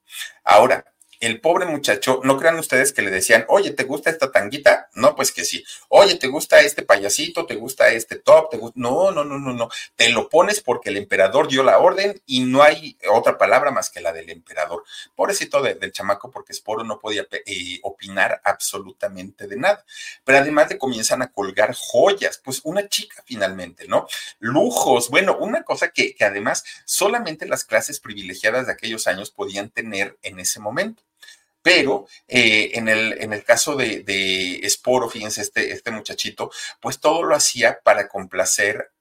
Ahora, 0.44 0.93
el 1.26 1.40
pobre 1.40 1.66
muchacho, 1.66 2.22
no 2.24 2.38
crean 2.38 2.58
ustedes 2.60 2.92
que 2.92 3.02
le 3.02 3.10
decían, 3.10 3.46
oye, 3.48 3.72
¿te 3.72 3.84
gusta 3.84 4.10
esta 4.10 4.32
tanguita? 4.32 4.90
No, 4.94 5.16
pues 5.16 5.32
que 5.32 5.46
sí. 5.46 5.64
Oye, 5.90 6.16
¿te 6.16 6.28
gusta 6.28 6.60
este 6.62 6.84
payasito? 6.84 7.46
¿Te 7.46 7.56
gusta 7.56 7.90
este 7.90 8.18
top? 8.18 8.50
¿Te 8.50 8.58
gusta? 8.58 8.74
No, 8.80 9.12
no, 9.12 9.24
no, 9.24 9.40
no, 9.40 9.54
no. 9.54 9.70
Te 9.96 10.10
lo 10.10 10.28
pones 10.28 10.62
porque 10.62 10.90
el 10.90 10.98
emperador 10.98 11.48
dio 11.48 11.64
la 11.64 11.80
orden 11.80 12.22
y 12.26 12.42
no 12.42 12.62
hay 12.62 12.98
otra 13.10 13.38
palabra 13.38 13.72
más 13.72 13.90
que 13.90 14.02
la 14.02 14.12
del 14.12 14.30
emperador. 14.30 14.84
Pobrecito 15.16 15.62
del 15.62 15.92
chamaco, 15.92 16.30
porque 16.30 16.54
Sporo 16.54 16.84
no 16.84 17.00
podía 17.00 17.26
eh, 17.32 17.80
opinar 17.84 18.42
absolutamente 18.44 19.48
de 19.48 19.56
nada. 19.56 19.86
Pero 20.24 20.40
además 20.40 20.70
le 20.70 20.78
comienzan 20.78 21.22
a 21.22 21.32
colgar 21.32 21.74
joyas, 21.74 22.42
pues 22.44 22.62
una 22.64 22.88
chica 22.90 23.24
finalmente, 23.26 23.88
¿no? 23.88 24.08
Lujos, 24.40 25.10
bueno, 25.10 25.38
una 25.38 25.64
cosa 25.64 25.90
que, 25.90 26.16
que 26.16 26.26
además 26.26 26.64
solamente 26.86 27.46
las 27.46 27.64
clases 27.64 28.00
privilegiadas 28.00 28.68
de 28.68 28.74
aquellos 28.74 29.08
años 29.08 29.32
podían 29.32 29.70
tener 29.70 30.18
en 30.22 30.40
ese 30.40 30.60
momento. 30.60 31.04
Pero 31.64 32.08
eh, 32.28 32.72
en, 32.74 32.90
el, 32.90 33.14
en 33.22 33.34
el 33.34 33.44
caso 33.44 33.76
de, 33.76 34.04
de 34.04 34.70
fíjense, 35.10 35.42
este, 35.42 35.72
este 35.72 35.92
muchachito, 35.92 36.52
pues 36.82 37.00
todo 37.00 37.24
lo 37.24 37.36
hacía 37.36 37.80
para 37.84 38.08
complacer 38.08 38.92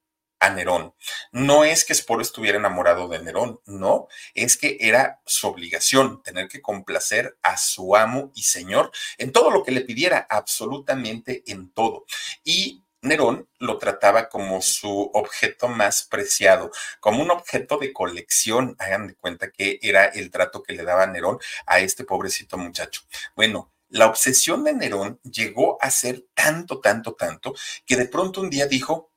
a 0.42 0.51
Nerón. 0.51 0.94
No 1.31 1.64
es 1.64 1.85
que 1.85 1.92
Esporo 1.92 2.20
estuviera 2.20 2.59
enamorado 2.59 3.09
de 3.09 3.22
Nerón, 3.22 3.61
no, 3.64 4.09
es 4.35 4.57
que 4.57 4.77
era 4.81 5.20
su 5.25 5.46
obligación 5.46 6.22
tener 6.22 6.48
que 6.48 6.61
complacer 6.61 7.38
a 7.42 7.57
su 7.57 7.94
amo 7.94 8.33
y 8.35 8.42
señor 8.42 8.90
en 9.18 9.31
todo 9.31 9.51
lo 9.51 9.62
que 9.62 9.70
le 9.70 9.83
pidiera, 9.83 10.27
absolutamente 10.29 11.44
en 11.46 11.70
todo. 11.72 12.07
Y 12.42 12.83
Nerón 13.02 13.48
lo 13.58 13.78
trataba 13.78 14.28
como 14.28 14.62
su 14.62 15.10
objeto 15.12 15.66
más 15.68 16.04
preciado, 16.04 16.70
como 17.00 17.20
un 17.20 17.32
objeto 17.32 17.78
de 17.78 17.92
colección. 17.92 18.76
Hagan 18.78 19.08
de 19.08 19.16
cuenta 19.16 19.50
que 19.50 19.80
era 19.82 20.06
el 20.06 20.30
trato 20.30 20.62
que 20.62 20.72
le 20.72 20.84
daba 20.84 21.06
Nerón 21.08 21.38
a 21.66 21.80
este 21.80 22.04
pobrecito 22.04 22.56
muchacho. 22.58 23.02
Bueno, 23.34 23.72
la 23.88 24.06
obsesión 24.06 24.64
de 24.64 24.72
Nerón 24.72 25.20
llegó 25.24 25.78
a 25.82 25.90
ser 25.90 26.24
tanto, 26.34 26.80
tanto, 26.80 27.14
tanto, 27.14 27.54
que 27.84 27.96
de 27.96 28.06
pronto 28.06 28.40
un 28.40 28.50
día 28.50 28.66
dijo, 28.66 29.12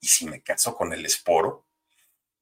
¿y 0.00 0.08
si 0.08 0.24
me 0.26 0.42
caso 0.42 0.74
con 0.74 0.92
el 0.92 1.04
esporo? 1.04 1.66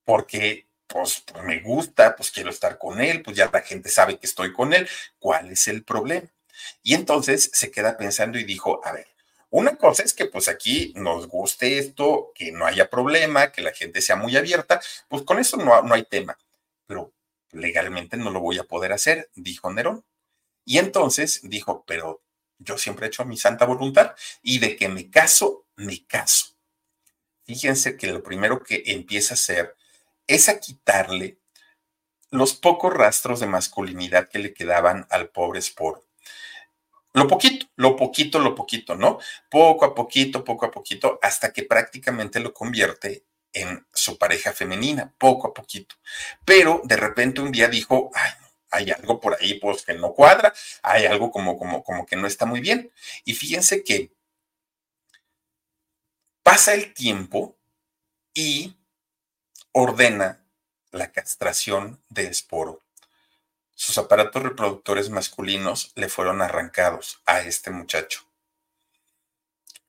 Porque 0.05 0.69
pues, 0.87 1.25
me 1.45 1.61
gusta, 1.61 2.17
pues 2.17 2.31
quiero 2.31 2.51
estar 2.51 2.79
con 2.79 3.01
él, 3.01 3.23
pues 3.23 3.37
ya 3.37 3.51
la 3.53 3.63
gente 3.63 3.91
sabe 3.91 4.19
que 4.19 4.27
estoy 4.27 4.53
con 4.53 4.73
él. 4.73 4.89
¿Cuál 5.19 5.51
es 5.51 5.69
el 5.69 5.85
problema? 5.85 6.29
Y 6.83 6.95
entonces 6.95 7.51
se 7.53 7.71
queda 7.71 7.97
pensando 7.97 8.39
y 8.39 8.45
dijo, 8.45 8.81
a 8.85 8.93
ver, 8.93 9.09
una 9.51 9.77
cosa 9.77 10.03
es 10.03 10.15
que 10.15 10.27
pues 10.27 10.49
aquí 10.49 10.93
nos 10.97 11.29
guste 11.29 11.79
esto, 11.79 12.33
que 12.35 12.53
no 12.53 12.67
haya 12.67 12.91
problema, 12.91 13.53
que 13.53 13.63
la 13.63 13.73
gente 13.73 14.03
sea 14.03 14.17
muy 14.17 14.37
abierta, 14.37 14.81
pues 15.09 15.23
con 15.23 15.39
eso 15.39 15.57
no, 15.57 15.83
no 15.83 15.95
hay 15.95 16.05
tema, 16.05 16.39
pero 16.87 17.13
legalmente 17.53 18.17
no 18.17 18.31
lo 18.31 18.41
voy 18.41 18.59
a 18.59 18.65
poder 18.65 18.93
hacer, 18.93 19.31
dijo 19.35 19.73
Nerón. 19.73 20.05
Y 20.65 20.79
entonces 20.79 21.41
dijo, 21.45 21.85
pero 21.87 22.23
yo 22.59 22.77
siempre 22.77 23.07
he 23.07 23.09
hecho 23.09 23.25
mi 23.25 23.39
santa 23.39 23.65
voluntad 23.65 24.15
y 24.43 24.59
de 24.59 24.77
que 24.77 24.89
me 24.89 25.11
caso, 25.11 25.67
me 25.77 26.05
caso. 26.07 26.57
Fíjense 27.45 27.97
que 27.97 28.09
lo 28.09 28.23
primero 28.23 28.63
que 28.63 28.83
empieza 28.87 29.33
a 29.33 29.37
hacer 29.37 29.75
es 30.27 30.51
a 30.51 30.61
quitarle 30.61 31.39
los 32.31 32.55
pocos 32.55 32.93
rastros 32.93 33.41
de 33.41 33.47
masculinidad 33.47 34.29
que 34.29 34.39
le 34.39 34.53
quedaban 34.53 35.07
al 35.09 35.31
pobre 35.31 35.61
Sport. 35.61 36.05
Lo 37.19 37.27
poquito, 37.27 37.67
lo 37.75 37.97
poquito, 37.97 38.39
lo 38.39 38.55
poquito, 38.55 38.95
¿no? 38.95 39.19
Poco 39.51 39.85
a 39.85 39.93
poquito, 39.93 40.45
poco 40.45 40.67
a 40.67 40.71
poquito, 40.71 41.19
hasta 41.21 41.53
que 41.53 41.65
prácticamente 41.65 42.39
lo 42.39 42.55
convierte 42.55 43.25
en 43.53 43.85
su 43.93 44.17
pareja 44.17 44.53
femenina, 44.53 45.13
poco 45.19 45.49
a 45.49 45.55
poquito. 45.55 45.97
Pero 46.45 46.81
de 46.85 46.97
repente 46.97 47.41
un 47.41 47.51
día 47.51 47.67
dijo, 47.67 48.13
ay, 48.15 48.31
hay 48.71 48.91
algo 48.93 49.21
por 49.21 49.35
ahí 49.35 49.55
pues 49.55 49.83
que 49.83 49.95
no 49.95 50.13
cuadra, 50.13 50.55
hay 50.83 51.07
algo 51.07 51.33
como, 51.33 51.59
como, 51.59 51.83
como 51.83 52.07
que 52.07 52.15
no 52.15 52.29
está 52.29 52.47
muy 52.47 52.61
bien. 52.61 52.93
Y 53.25 53.35
fíjense 53.35 53.83
que 53.83 54.13
pasa 56.45 56.73
el 56.75 56.95
tiempo 56.95 57.59
y 58.33 58.77
ordena 59.73 60.45
la 60.93 61.11
castración 61.11 62.01
de 62.11 62.29
esporo 62.29 62.85
sus 63.79 63.97
aparatos 63.97 64.43
reproductores 64.43 65.09
masculinos 65.09 65.93
le 65.95 66.09
fueron 66.09 66.43
arrancados 66.43 67.23
a 67.27 67.43
este 67.43 67.71
muchacho. 67.71 68.25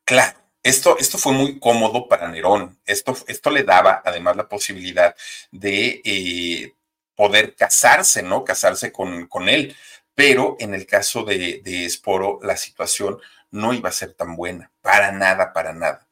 Claro, 0.05 0.37
esto, 0.61 0.95
esto 0.99 1.17
fue 1.17 1.33
muy 1.33 1.59
cómodo 1.59 2.07
para 2.07 2.27
Nerón. 2.27 2.79
Esto, 2.85 3.17
esto 3.25 3.49
le 3.49 3.63
daba 3.63 4.03
además 4.05 4.35
la 4.35 4.47
posibilidad 4.47 5.15
de 5.49 6.03
eh, 6.05 6.75
poder 7.15 7.55
casarse, 7.55 8.21
¿no? 8.21 8.43
Casarse 8.43 8.91
con, 8.91 9.25
con, 9.25 9.49
él. 9.49 9.75
Pero 10.13 10.55
en 10.59 10.75
el 10.75 10.85
caso 10.85 11.23
de, 11.23 11.59
de 11.63 11.85
Esporo, 11.85 12.37
la 12.43 12.57
situación 12.57 13.19
no 13.49 13.73
iba 13.73 13.89
a 13.89 13.91
ser 13.91 14.13
tan 14.13 14.35
buena. 14.35 14.71
Para 14.83 15.11
nada, 15.11 15.51
para 15.51 15.73
nada. 15.73 16.07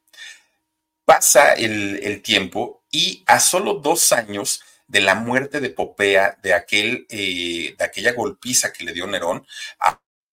Pasa 1.04 1.52
el, 1.52 2.00
el 2.02 2.22
tiempo 2.22 2.82
y 2.90 3.22
a 3.28 3.38
solo 3.38 3.74
dos 3.74 4.10
años 4.10 4.64
de 4.88 5.00
la 5.00 5.14
muerte 5.14 5.60
de 5.60 5.70
Popea, 5.70 6.38
de, 6.42 6.54
aquel, 6.54 7.06
eh, 7.10 7.74
de 7.78 7.84
aquella 7.84 8.12
golpiza 8.12 8.72
que 8.72 8.84
le 8.84 8.92
dio 8.92 9.06
Nerón, 9.06 9.46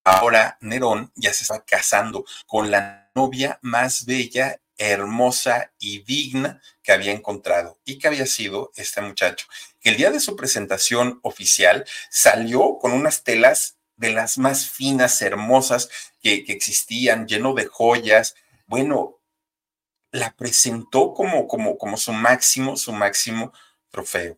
ahora 0.03 0.57
Nerón 0.61 1.11
ya 1.15 1.33
se 1.33 1.43
está 1.43 1.63
casando 1.63 2.25
con 2.47 2.71
la 2.71 3.11
novia 3.15 3.59
más 3.61 4.05
bella, 4.05 4.59
hermosa 4.77 5.71
y 5.79 6.03
digna 6.03 6.61
que 6.83 6.91
había 6.91 7.13
encontrado 7.13 7.79
y 7.85 7.97
que 7.97 8.07
había 8.07 8.25
sido 8.25 8.71
este 8.75 9.01
muchacho, 9.01 9.47
que 9.79 9.89
el 9.89 9.97
día 9.97 10.11
de 10.11 10.19
su 10.19 10.35
presentación 10.35 11.19
oficial 11.23 11.85
salió 12.09 12.77
con 12.79 12.91
unas 12.91 13.23
telas 13.23 13.77
de 13.95 14.11
las 14.11 14.37
más 14.37 14.69
finas, 14.69 15.21
hermosas 15.21 15.89
que, 16.21 16.43
que 16.43 16.51
existían, 16.51 17.27
lleno 17.27 17.53
de 17.53 17.67
joyas. 17.67 18.35
Bueno, 18.67 19.21
la 20.11 20.35
presentó 20.35 21.13
como, 21.13 21.47
como, 21.47 21.77
como 21.77 21.97
su 21.97 22.11
máximo, 22.11 22.75
su 22.75 22.91
máximo 22.91 23.53
trofeo. 23.89 24.37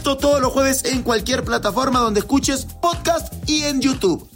Esto 0.00 0.16
todos 0.16 0.40
los 0.40 0.54
jueves 0.54 0.82
en 0.86 1.02
cualquier 1.02 1.44
plataforma 1.44 1.98
donde 1.98 2.20
escuches 2.20 2.64
podcast 2.80 3.34
y 3.46 3.64
en 3.64 3.82
YouTube. 3.82 4.26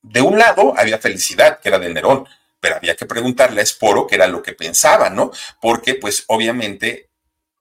de 0.00 0.22
un 0.22 0.38
lado 0.38 0.72
había 0.78 0.96
felicidad, 0.96 1.60
que 1.60 1.68
era 1.68 1.78
de 1.78 1.92
Nerón, 1.92 2.26
pero 2.60 2.76
había 2.76 2.96
que 2.96 3.04
preguntarle 3.04 3.60
a 3.60 3.62
Esporo 3.62 4.06
qué 4.06 4.14
era 4.14 4.26
lo 4.26 4.42
que 4.42 4.54
pensaba, 4.54 5.10
¿no? 5.10 5.32
Porque 5.60 5.96
pues 5.96 6.24
obviamente 6.28 7.10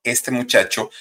este 0.02 0.32
muchacho 0.32 0.92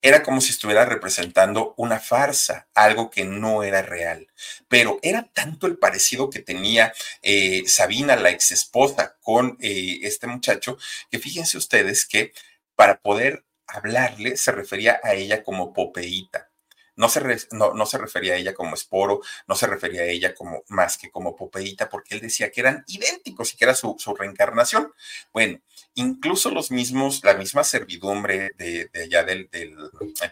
era 0.00 0.20
como 0.24 0.40
si 0.40 0.50
estuviera 0.50 0.84
representando 0.84 1.74
una 1.76 2.00
farsa, 2.00 2.66
algo 2.74 3.08
que 3.08 3.24
no 3.24 3.62
era 3.62 3.82
real. 3.82 4.26
Pero 4.66 4.98
era 5.02 5.30
tanto 5.32 5.68
el 5.68 5.78
parecido 5.78 6.28
que 6.28 6.40
tenía 6.40 6.92
eh, 7.22 7.62
Sabina, 7.68 8.16
la 8.16 8.30
ex 8.30 8.50
esposa, 8.50 9.14
con 9.20 9.56
eh, 9.60 10.00
este 10.02 10.26
muchacho, 10.26 10.76
que 11.08 11.20
fíjense 11.20 11.56
ustedes 11.56 12.04
que 12.04 12.32
para 12.74 12.98
poder 12.98 13.44
hablarle 13.72 14.36
se 14.36 14.52
refería 14.52 15.00
a 15.02 15.14
ella 15.14 15.42
como 15.42 15.72
Popeíta. 15.72 16.48
No 16.94 17.08
se, 17.08 17.22
no, 17.52 17.86
se, 17.86 17.96
refería 17.96 18.34
a 18.34 18.36
ella 18.36 18.52
como 18.52 18.74
esporo, 18.74 19.22
no 19.48 19.54
se 19.54 19.66
refería 19.66 20.02
a 20.02 20.06
ella 20.06 20.34
como 20.34 20.62
más 20.68 20.98
que 20.98 21.10
como 21.10 21.34
Popeíta, 21.34 21.88
porque 21.88 22.14
él 22.14 22.20
decía 22.20 22.50
que 22.50 22.60
eran 22.60 22.84
idénticos 22.86 23.52
y 23.52 23.56
que 23.56 23.64
era 23.64 23.74
su, 23.74 23.96
reencarnación. 24.18 24.92
Bueno, 25.32 25.58
incluso 25.94 26.50
los 26.50 26.70
mismos, 26.70 27.24
la 27.24 27.32
misma 27.34 27.64
servidumbre 27.64 28.50
de, 28.58 28.90
allá 28.94 29.24
del, 29.24 29.48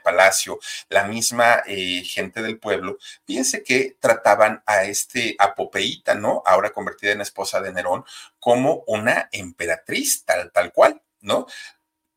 palacio, 0.04 0.58
la 0.90 1.04
misma 1.04 1.62
eh, 1.66 2.02
gente 2.04 2.42
del 2.42 2.58
pueblo, 2.58 2.98
fíjense 3.26 3.64
que 3.64 3.96
trataban 3.98 4.62
a 4.66 4.84
este 4.84 5.36
a 5.38 5.54
Popeíta, 5.54 6.14
¿no? 6.14 6.42
Ahora 6.44 6.70
convertida 6.70 7.12
en 7.12 7.22
esposa 7.22 7.62
de 7.62 7.72
Nerón, 7.72 8.04
como 8.38 8.84
una 8.86 9.30
emperatriz, 9.32 10.24
tal, 10.26 10.52
tal 10.52 10.72
cual, 10.74 11.00
¿no? 11.22 11.46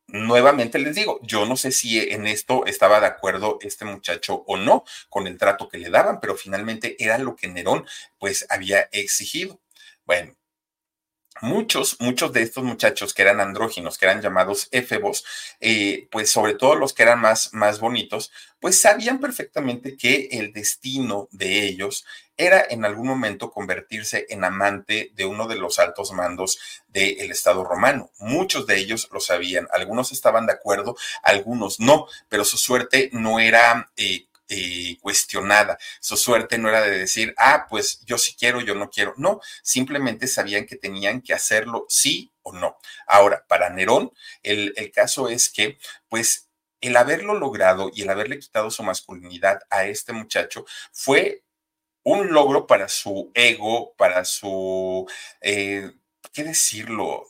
Nuevamente 0.08 0.78
les 0.78 0.94
digo, 0.94 1.18
yo 1.22 1.46
no 1.46 1.56
sé 1.56 1.72
si 1.72 1.98
en 1.98 2.26
esto 2.26 2.66
estaba 2.66 3.00
de 3.00 3.06
acuerdo 3.06 3.58
este 3.62 3.84
muchacho 3.84 4.44
o 4.46 4.56
no 4.56 4.84
con 5.08 5.26
el 5.26 5.38
trato 5.38 5.68
que 5.68 5.78
le 5.78 5.90
daban, 5.90 6.20
pero 6.20 6.36
finalmente 6.36 6.96
era 7.02 7.18
lo 7.18 7.36
que 7.36 7.48
Nerón 7.48 7.86
pues 8.18 8.46
había 8.48 8.88
exigido. 8.92 9.60
Bueno, 10.06 10.34
muchos, 11.40 11.96
muchos 12.00 12.32
de 12.32 12.42
estos 12.42 12.64
muchachos 12.64 13.14
que 13.14 13.22
eran 13.22 13.40
andróginos, 13.40 13.98
que 13.98 14.06
eran 14.06 14.22
llamados 14.22 14.68
éfebos, 14.70 15.24
eh, 15.60 16.08
pues 16.10 16.30
sobre 16.30 16.54
todo 16.54 16.74
los 16.74 16.92
que 16.92 17.02
eran 17.02 17.20
más, 17.20 17.52
más 17.52 17.80
bonitos, 17.80 18.32
pues 18.60 18.80
sabían 18.80 19.20
perfectamente 19.20 19.96
que 19.96 20.28
el 20.32 20.52
destino 20.52 21.28
de 21.32 21.66
ellos 21.66 22.04
era 22.36 22.64
en 22.68 22.84
algún 22.84 23.06
momento 23.06 23.50
convertirse 23.50 24.26
en 24.28 24.44
amante 24.44 25.12
de 25.14 25.26
uno 25.26 25.46
de 25.46 25.56
los 25.56 25.78
altos 25.78 26.12
mandos 26.12 26.58
del 26.88 27.30
Estado 27.30 27.64
romano. 27.64 28.10
Muchos 28.18 28.66
de 28.66 28.78
ellos 28.78 29.08
lo 29.12 29.20
sabían, 29.20 29.68
algunos 29.72 30.12
estaban 30.12 30.46
de 30.46 30.54
acuerdo, 30.54 30.96
algunos 31.22 31.78
no, 31.78 32.06
pero 32.28 32.44
su 32.44 32.56
suerte 32.56 33.10
no 33.12 33.38
era... 33.38 33.90
Eh, 33.96 34.26
cuestionada. 35.00 35.78
Su 36.00 36.16
suerte 36.16 36.58
no 36.58 36.68
era 36.68 36.82
de 36.82 36.98
decir, 36.98 37.34
ah, 37.38 37.66
pues 37.68 38.00
yo 38.04 38.18
sí 38.18 38.34
quiero, 38.38 38.60
yo 38.60 38.74
no 38.74 38.90
quiero. 38.90 39.14
No, 39.16 39.40
simplemente 39.62 40.26
sabían 40.26 40.66
que 40.66 40.76
tenían 40.76 41.20
que 41.20 41.34
hacerlo 41.34 41.86
sí 41.88 42.32
o 42.42 42.52
no. 42.52 42.76
Ahora, 43.06 43.44
para 43.48 43.70
Nerón, 43.70 44.12
el, 44.42 44.72
el 44.76 44.90
caso 44.92 45.28
es 45.28 45.48
que, 45.50 45.78
pues, 46.08 46.48
el 46.80 46.96
haberlo 46.96 47.34
logrado 47.34 47.90
y 47.94 48.02
el 48.02 48.10
haberle 48.10 48.38
quitado 48.38 48.70
su 48.70 48.82
masculinidad 48.82 49.60
a 49.70 49.86
este 49.86 50.12
muchacho 50.12 50.66
fue 50.92 51.44
un 52.04 52.32
logro 52.32 52.66
para 52.66 52.88
su 52.88 53.32
ego, 53.34 53.94
para 53.96 54.24
su, 54.24 55.10
eh, 55.40 55.90
¿qué 56.32 56.44
decirlo? 56.44 57.26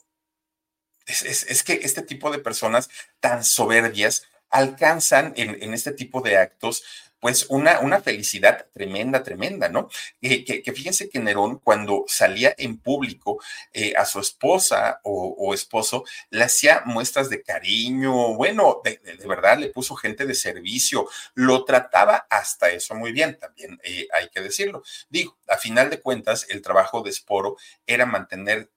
Es, 1.07 1.63
que 1.63 1.75
este 1.83 2.03
tipo 2.03 2.31
de 2.31 2.39
personas 2.39 2.91
tan 3.21 3.45
soberbias 3.45 4.27
alcanzan 4.51 5.35
en, 5.37 5.75
este 5.75 5.93
tipo 5.93 6.21
de 6.23 6.39
actos 6.39 6.83
pues 7.25 7.47
una, 7.49 7.81
una 7.81 8.03
felicidad 8.03 8.67
tremenda, 8.75 9.23
tremenda, 9.23 9.71
¿no? 9.71 9.89
que, 10.21 10.63
fíjense 10.77 11.09
que 11.09 11.21
Nerón 11.21 11.59
cuando 11.59 12.05
salía 12.07 12.55
en 12.59 12.77
público 12.77 13.41
eh, 13.73 13.95
a 13.97 14.05
su 14.05 14.21
esposa 14.21 15.01
o, 15.05 15.55
esposo, 15.55 16.05
le 16.29 16.45
hacía 16.45 16.83
muestras 16.85 17.31
de 17.31 17.43
cariño, 17.43 18.35
bueno, 18.35 18.83
de, 18.85 19.01
verdad 19.27 19.57
le 19.57 19.71
puso 19.71 19.97
gente 19.97 20.27
de 20.27 20.35
servicio, 20.35 21.09
lo 21.33 21.65
trataba 21.65 22.27
hasta 22.29 22.69
eso 22.69 22.95
muy 22.95 23.11
bien, 23.13 23.39
también 23.39 23.81
eh, 23.85 24.07
hay 24.13 24.29
que 24.29 24.43
decirlo. 24.43 24.83
Digo, 25.09 25.39
a 25.49 25.57
final 25.57 25.89
de 25.89 26.03
cuentas, 26.03 26.47
el 26.51 26.61
trabajo 26.61 27.01
de 27.01 27.11
Sporo 27.11 27.57
era 27.87 28.05
mantener 28.05 28.69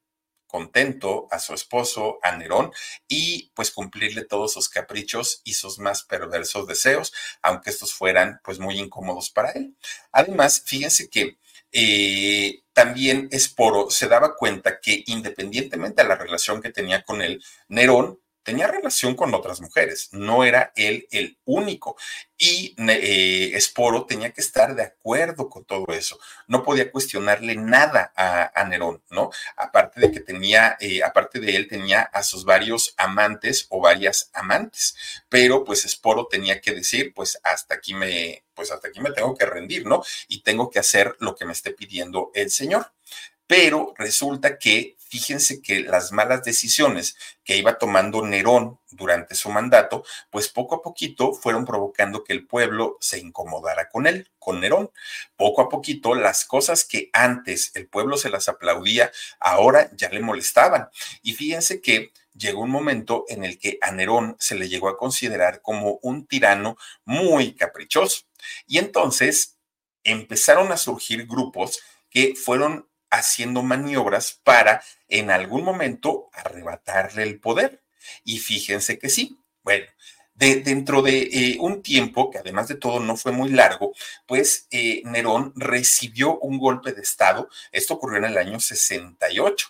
contento 0.47 1.27
a 1.31 1.39
su 1.39 1.53
esposo, 1.53 2.19
a 2.23 2.35
Nerón, 2.35 2.71
y 3.07 3.51
pues 3.53 3.71
cumplirle 3.71 4.25
todos 4.25 4.53
sus 4.53 4.69
caprichos 4.69 5.41
y 5.43 5.53
sus 5.53 5.79
más 5.79 6.03
perversos 6.03 6.67
deseos, 6.67 7.13
aunque 7.41 7.69
estos 7.69 7.93
fueran 7.93 8.39
pues 8.43 8.59
muy 8.59 8.79
incómodos 8.79 9.29
para 9.29 9.51
él. 9.51 9.75
Además, 10.11 10.63
fíjense 10.65 11.09
que 11.09 11.37
eh, 11.71 12.61
también 12.73 13.27
Esporo 13.31 13.89
se 13.89 14.07
daba 14.07 14.35
cuenta 14.35 14.79
que 14.79 15.03
independientemente 15.07 16.01
de 16.01 16.09
la 16.09 16.15
relación 16.15 16.61
que 16.61 16.71
tenía 16.71 17.03
con 17.03 17.21
él, 17.21 17.43
Nerón 17.67 18.19
tenía 18.47 18.67
relación 18.67 19.13
con 19.13 19.33
otras 19.33 19.59
mujeres, 19.59 20.07
no 20.13 20.45
era 20.45 20.71
él 20.77 21.05
el 21.11 21.37
único. 21.43 21.97
Y 22.37 22.73
eh, 22.77 23.51
Esporo 23.55 24.05
tenía 24.05 24.31
que 24.31 24.39
estar 24.39 24.73
de 24.73 24.83
acuerdo 24.83 25.49
con 25.49 25.65
todo 25.65 25.85
eso. 25.89 26.17
No 26.47 26.63
podía 26.63 26.89
cuestionarle 26.89 27.57
nada 27.57 28.13
a, 28.15 28.63
Nerón, 28.63 29.03
¿no? 29.09 29.31
Aparte 29.57 29.99
de 29.99 30.13
que 30.13 30.21
tenía, 30.21 30.77
eh, 30.79 31.03
aparte 31.03 31.41
de 31.41 31.57
él, 31.57 31.67
tenía 31.67 32.03
a 32.03 32.23
sus 32.23 32.45
varios 32.45 32.93
amantes 32.95 33.65
o 33.67 33.81
varias 33.81 34.29
amantes. 34.31 34.95
Pero 35.27 35.65
pues 35.65 35.83
Esporo 35.83 36.27
tenía 36.27 36.61
que 36.61 36.71
decir, 36.71 37.13
pues 37.13 37.37
hasta 37.43 37.75
aquí 37.75 37.95
me, 37.95 38.45
pues 38.53 38.71
hasta 38.71 38.87
aquí 38.87 39.01
me 39.01 39.11
tengo 39.11 39.35
que 39.35 39.45
rendir, 39.45 39.85
¿no? 39.85 40.03
Y 40.29 40.41
tengo 40.41 40.69
que 40.69 40.79
hacer 40.79 41.17
lo 41.19 41.35
que 41.35 41.43
me 41.43 41.51
esté 41.51 41.71
pidiendo 41.71 42.31
el 42.33 42.49
Señor. 42.49 42.93
Pero 43.45 43.93
resulta 43.97 44.57
que 44.57 44.96
fíjense 45.09 45.61
que 45.61 45.81
las 45.81 46.11
malas 46.11 46.43
decisiones 46.43 47.15
que 47.43 47.57
iba 47.57 47.77
tomando 47.77 48.25
Nerón 48.25 48.79
durante 48.91 49.35
su 49.35 49.49
mandato, 49.49 50.03
pues 50.29 50.49
poco 50.49 50.75
a 50.75 50.81
poquito 50.81 51.33
fueron 51.33 51.65
provocando 51.65 52.23
que 52.23 52.33
el 52.33 52.45
pueblo 52.45 52.97
se 52.99 53.19
incomodara 53.19 53.89
con 53.89 54.07
él, 54.07 54.29
con 54.39 54.59
Nerón. 54.59 54.91
Poco 55.35 55.61
a 55.61 55.69
poquito 55.69 56.15
las 56.15 56.45
cosas 56.45 56.85
que 56.85 57.09
antes 57.13 57.71
el 57.75 57.87
pueblo 57.87 58.17
se 58.17 58.29
las 58.29 58.49
aplaudía, 58.49 59.11
ahora 59.39 59.89
ya 59.95 60.09
le 60.09 60.21
molestaban. 60.21 60.89
Y 61.21 61.33
fíjense 61.33 61.81
que 61.81 62.11
llegó 62.33 62.61
un 62.61 62.69
momento 62.69 63.25
en 63.27 63.43
el 63.43 63.57
que 63.57 63.77
a 63.81 63.91
Nerón 63.91 64.35
se 64.39 64.55
le 64.55 64.69
llegó 64.69 64.89
a 64.89 64.97
considerar 64.97 65.61
como 65.61 65.99
un 66.01 66.27
tirano 66.27 66.77
muy 67.05 67.53
caprichoso. 67.53 68.25
Y 68.67 68.77
entonces 68.77 69.57
empezaron 70.03 70.71
a 70.71 70.77
surgir 70.77 71.25
grupos 71.27 71.81
que 72.09 72.35
fueron 72.35 72.87
haciendo 73.09 73.63
maniobras 73.63 74.39
para 74.43 74.83
en 75.07 75.31
algún 75.31 75.63
momento 75.63 76.29
arrebatarle 76.33 77.23
el 77.23 77.39
poder. 77.39 77.83
Y 78.23 78.39
fíjense 78.39 78.99
que 78.99 79.09
sí. 79.09 79.39
Bueno, 79.63 79.85
de, 80.37 80.61
dentro 80.61 81.01
de 81.01 81.23
eh, 81.23 81.57
un 81.59 81.81
tiempo, 81.81 82.29
que 82.29 82.37
además 82.37 82.67
de 82.67 82.75
todo 82.75 82.99
no 82.99 83.17
fue 83.17 83.31
muy 83.31 83.49
largo, 83.49 83.93
pues 84.25 84.67
eh, 84.71 85.01
Nerón 85.05 85.51
recibió 85.55 86.37
un 86.39 86.59
golpe 86.59 86.93
de 86.93 87.01
Estado. 87.01 87.49
Esto 87.71 87.95
ocurrió 87.95 88.19
en 88.19 88.25
el 88.25 88.37
año 88.37 88.59
68. 88.59 89.67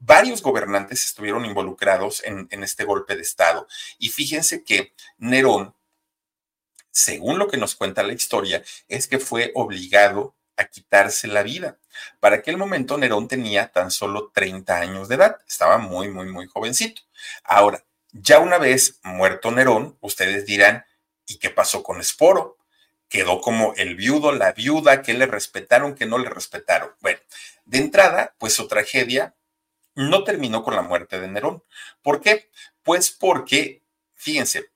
Varios 0.00 0.42
gobernantes 0.42 1.04
estuvieron 1.04 1.44
involucrados 1.44 2.22
en, 2.24 2.48
en 2.50 2.64
este 2.64 2.84
golpe 2.84 3.16
de 3.16 3.22
Estado. 3.22 3.66
Y 3.98 4.08
fíjense 4.08 4.64
que 4.64 4.94
Nerón, 5.18 5.74
según 6.90 7.38
lo 7.38 7.48
que 7.48 7.58
nos 7.58 7.74
cuenta 7.74 8.02
la 8.02 8.12
historia, 8.14 8.62
es 8.88 9.08
que 9.08 9.18
fue 9.18 9.52
obligado 9.54 10.37
a 10.58 10.64
quitarse 10.64 11.28
la 11.28 11.42
vida. 11.42 11.78
Para 12.20 12.36
aquel 12.36 12.56
momento 12.56 12.98
Nerón 12.98 13.28
tenía 13.28 13.68
tan 13.68 13.90
solo 13.90 14.30
30 14.34 14.76
años 14.76 15.08
de 15.08 15.14
edad, 15.14 15.38
estaba 15.46 15.78
muy, 15.78 16.08
muy, 16.08 16.26
muy 16.26 16.46
jovencito. 16.46 17.02
Ahora, 17.44 17.84
ya 18.12 18.40
una 18.40 18.58
vez 18.58 18.98
muerto 19.04 19.50
Nerón, 19.50 19.96
ustedes 20.00 20.44
dirán, 20.44 20.84
¿y 21.26 21.38
qué 21.38 21.50
pasó 21.50 21.82
con 21.82 22.00
Esporo? 22.00 22.58
Quedó 23.08 23.40
como 23.40 23.72
el 23.76 23.94
viudo, 23.94 24.32
la 24.32 24.52
viuda, 24.52 25.00
que 25.00 25.14
le 25.14 25.26
respetaron, 25.26 25.94
que 25.94 26.06
no 26.06 26.18
le 26.18 26.28
respetaron. 26.28 26.90
Bueno, 27.00 27.20
de 27.64 27.78
entrada, 27.78 28.34
pues 28.38 28.52
su 28.52 28.66
tragedia 28.66 29.34
no 29.94 30.24
terminó 30.24 30.62
con 30.62 30.74
la 30.74 30.82
muerte 30.82 31.20
de 31.20 31.28
Nerón. 31.28 31.62
¿Por 32.02 32.20
qué? 32.20 32.50
Pues 32.82 33.10
porque, 33.10 33.82
fíjense, 34.14 34.70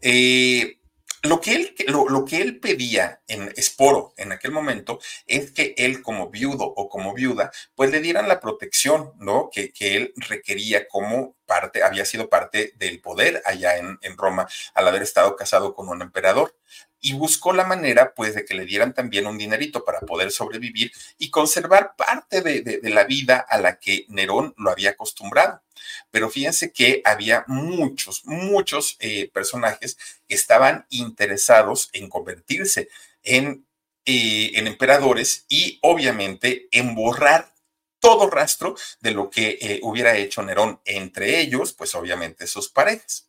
eh, 0.00 0.77
lo 1.22 1.40
que, 1.40 1.54
él, 1.54 1.74
lo, 1.88 2.24
que 2.24 2.40
él 2.40 2.60
pedía 2.60 3.20
en 3.26 3.52
Esporo 3.56 4.14
en 4.16 4.32
aquel 4.32 4.52
momento 4.52 5.00
es 5.26 5.50
que 5.50 5.74
él 5.76 6.02
como 6.02 6.30
viudo 6.30 6.64
o 6.64 6.88
como 6.88 7.14
viuda, 7.14 7.50
pues 7.74 7.90
le 7.90 8.00
dieran 8.00 8.28
la 8.28 8.40
protección, 8.40 9.12
¿no? 9.18 9.50
Que, 9.52 9.72
que 9.72 9.96
él 9.96 10.12
requería 10.16 10.86
como 10.86 11.36
parte, 11.46 11.82
había 11.82 12.04
sido 12.04 12.28
parte 12.28 12.72
del 12.76 13.00
poder 13.00 13.42
allá 13.44 13.78
en, 13.78 13.98
en 14.02 14.16
Roma 14.16 14.48
al 14.74 14.88
haber 14.88 15.02
estado 15.02 15.34
casado 15.34 15.74
con 15.74 15.88
un 15.88 16.02
emperador 16.02 16.54
y 17.00 17.12
buscó 17.14 17.52
la 17.52 17.64
manera, 17.64 18.14
pues, 18.14 18.34
de 18.34 18.44
que 18.44 18.54
le 18.54 18.64
dieran 18.64 18.94
también 18.94 19.26
un 19.26 19.38
dinerito 19.38 19.84
para 19.84 20.00
poder 20.00 20.30
sobrevivir 20.30 20.92
y 21.18 21.30
conservar 21.30 21.94
parte 21.96 22.42
de, 22.42 22.80
la 22.90 23.04
vida 23.04 23.38
a 23.38 23.58
la 23.58 23.78
que 23.78 24.04
Nerón 24.08 24.54
lo 24.56 24.70
había 24.70 24.90
acostumbrado. 24.90 25.62
Pero 26.10 26.30
fíjense 26.30 26.72
que 26.72 27.02
había 27.04 27.44
muchos, 27.46 28.24
muchos 28.24 28.96
eh, 29.00 29.30
personajes 29.32 29.96
que 30.26 30.34
estaban 30.34 30.86
interesados 30.90 31.90
en 31.92 32.08
convertirse 32.08 32.88
en 33.22 33.68
eh, 34.10 34.58
en 34.58 34.66
emperadores 34.66 35.44
y 35.50 35.78
obviamente 35.82 36.66
en 36.70 36.94
borrar 36.94 37.52
todo 37.98 38.30
rastro 38.30 38.74
de 39.00 39.10
lo 39.10 39.28
que 39.28 39.58
eh, 39.60 39.80
hubiera 39.82 40.16
hecho 40.16 40.42
Nerón, 40.42 40.80
entre 40.86 41.40
ellos, 41.40 41.74
pues 41.74 41.94
obviamente 41.94 42.46
sus 42.46 42.70
parejas. 42.70 43.27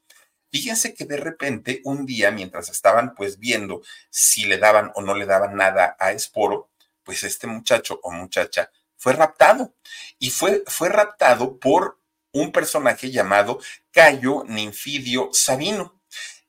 Fíjense 0.51 0.93
que 0.93 1.05
de 1.05 1.17
repente 1.17 1.81
un 1.83 2.05
día, 2.05 2.31
mientras 2.31 2.69
estaban 2.69 3.13
pues 3.15 3.37
viendo 3.39 3.81
si 4.09 4.45
le 4.45 4.57
daban 4.57 4.91
o 4.95 5.01
no 5.01 5.15
le 5.15 5.25
daban 5.25 5.55
nada 5.55 5.95
a 5.99 6.11
Esporo, 6.11 6.69
pues 7.03 7.23
este 7.23 7.47
muchacho 7.47 7.99
o 8.03 8.11
muchacha 8.11 8.71
fue 8.97 9.13
raptado 9.13 9.73
y 10.19 10.29
fue, 10.29 10.63
fue 10.67 10.89
raptado 10.89 11.57
por 11.57 11.99
un 12.31 12.51
personaje 12.51 13.09
llamado 13.11 13.59
Cayo 13.91 14.43
Ninfidio 14.47 15.29
Sabino. 15.33 16.01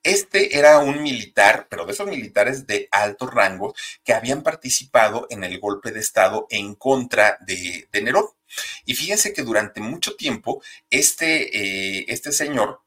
Este 0.03 0.57
era 0.57 0.79
un 0.79 1.03
militar, 1.03 1.67
pero 1.69 1.85
de 1.85 1.93
esos 1.93 2.07
militares 2.07 2.65
de 2.65 2.87
alto 2.91 3.27
rango 3.27 3.75
que 4.03 4.13
habían 4.13 4.41
participado 4.41 5.27
en 5.29 5.43
el 5.43 5.59
golpe 5.59 5.91
de 5.91 5.99
Estado 5.99 6.47
en 6.49 6.73
contra 6.75 7.37
de, 7.41 7.87
Nerón. 7.93 8.25
Y 8.85 8.95
fíjense 8.95 9.31
que 9.31 9.43
durante 9.43 9.79
mucho 9.79 10.15
tiempo 10.15 10.61
este, 10.89 11.55
eh, 11.55 12.05
este 12.09 12.31
señor, 12.31 12.81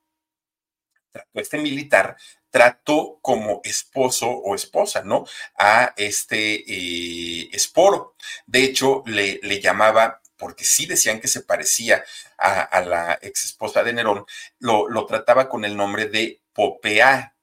este 1.34 1.58
militar, 1.58 2.16
trató 2.50 3.18
como 3.20 3.60
esposo 3.64 4.28
o 4.28 4.54
esposa, 4.54 5.02
¿no? 5.02 5.26
A 5.58 5.92
este 5.96 6.64
eh, 6.66 7.50
Esporo. 7.52 8.14
De 8.46 8.64
hecho, 8.64 9.02
le, 9.06 9.40
le 9.42 9.60
llamaba 9.60 10.20
porque 10.36 10.64
sí 10.64 10.86
decían 10.86 11.20
que 11.20 11.28
se 11.28 11.42
parecía 11.42 12.04
a, 12.38 12.80
la 12.82 13.18
ex 13.22 13.44
esposa 13.44 13.82
de 13.82 13.92
Nerón, 13.92 14.26
lo, 14.58 14.88
lo, 14.88 15.06
trataba 15.06 15.48
con 15.48 15.64
el 15.64 15.76
nombre 15.76 16.06
de 16.06 16.42
Popea. 16.52 17.34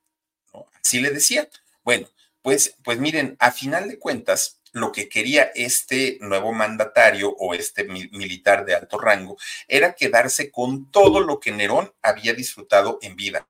¿no? 0.53 0.65
Así 0.81 0.99
le 0.99 1.09
decía. 1.09 1.49
Bueno, 1.83 2.07
pues, 2.41 2.75
pues 2.83 2.99
miren, 2.99 3.35
a 3.39 3.51
final 3.51 3.87
de 3.87 3.97
cuentas, 3.97 4.61
lo 4.73 4.91
que 4.91 5.09
quería 5.09 5.51
este 5.55 6.17
nuevo 6.21 6.53
mandatario 6.53 7.35
o 7.37 7.53
este 7.53 7.83
militar 7.85 8.65
de 8.65 8.75
alto 8.75 8.99
rango 8.99 9.37
era 9.67 9.93
quedarse 9.93 10.51
con 10.51 10.89
todo 10.91 11.19
lo 11.19 11.39
que 11.39 11.51
Nerón 11.51 11.93
había 12.01 12.33
disfrutado 12.33 12.99
en 13.01 13.15
vida. 13.15 13.47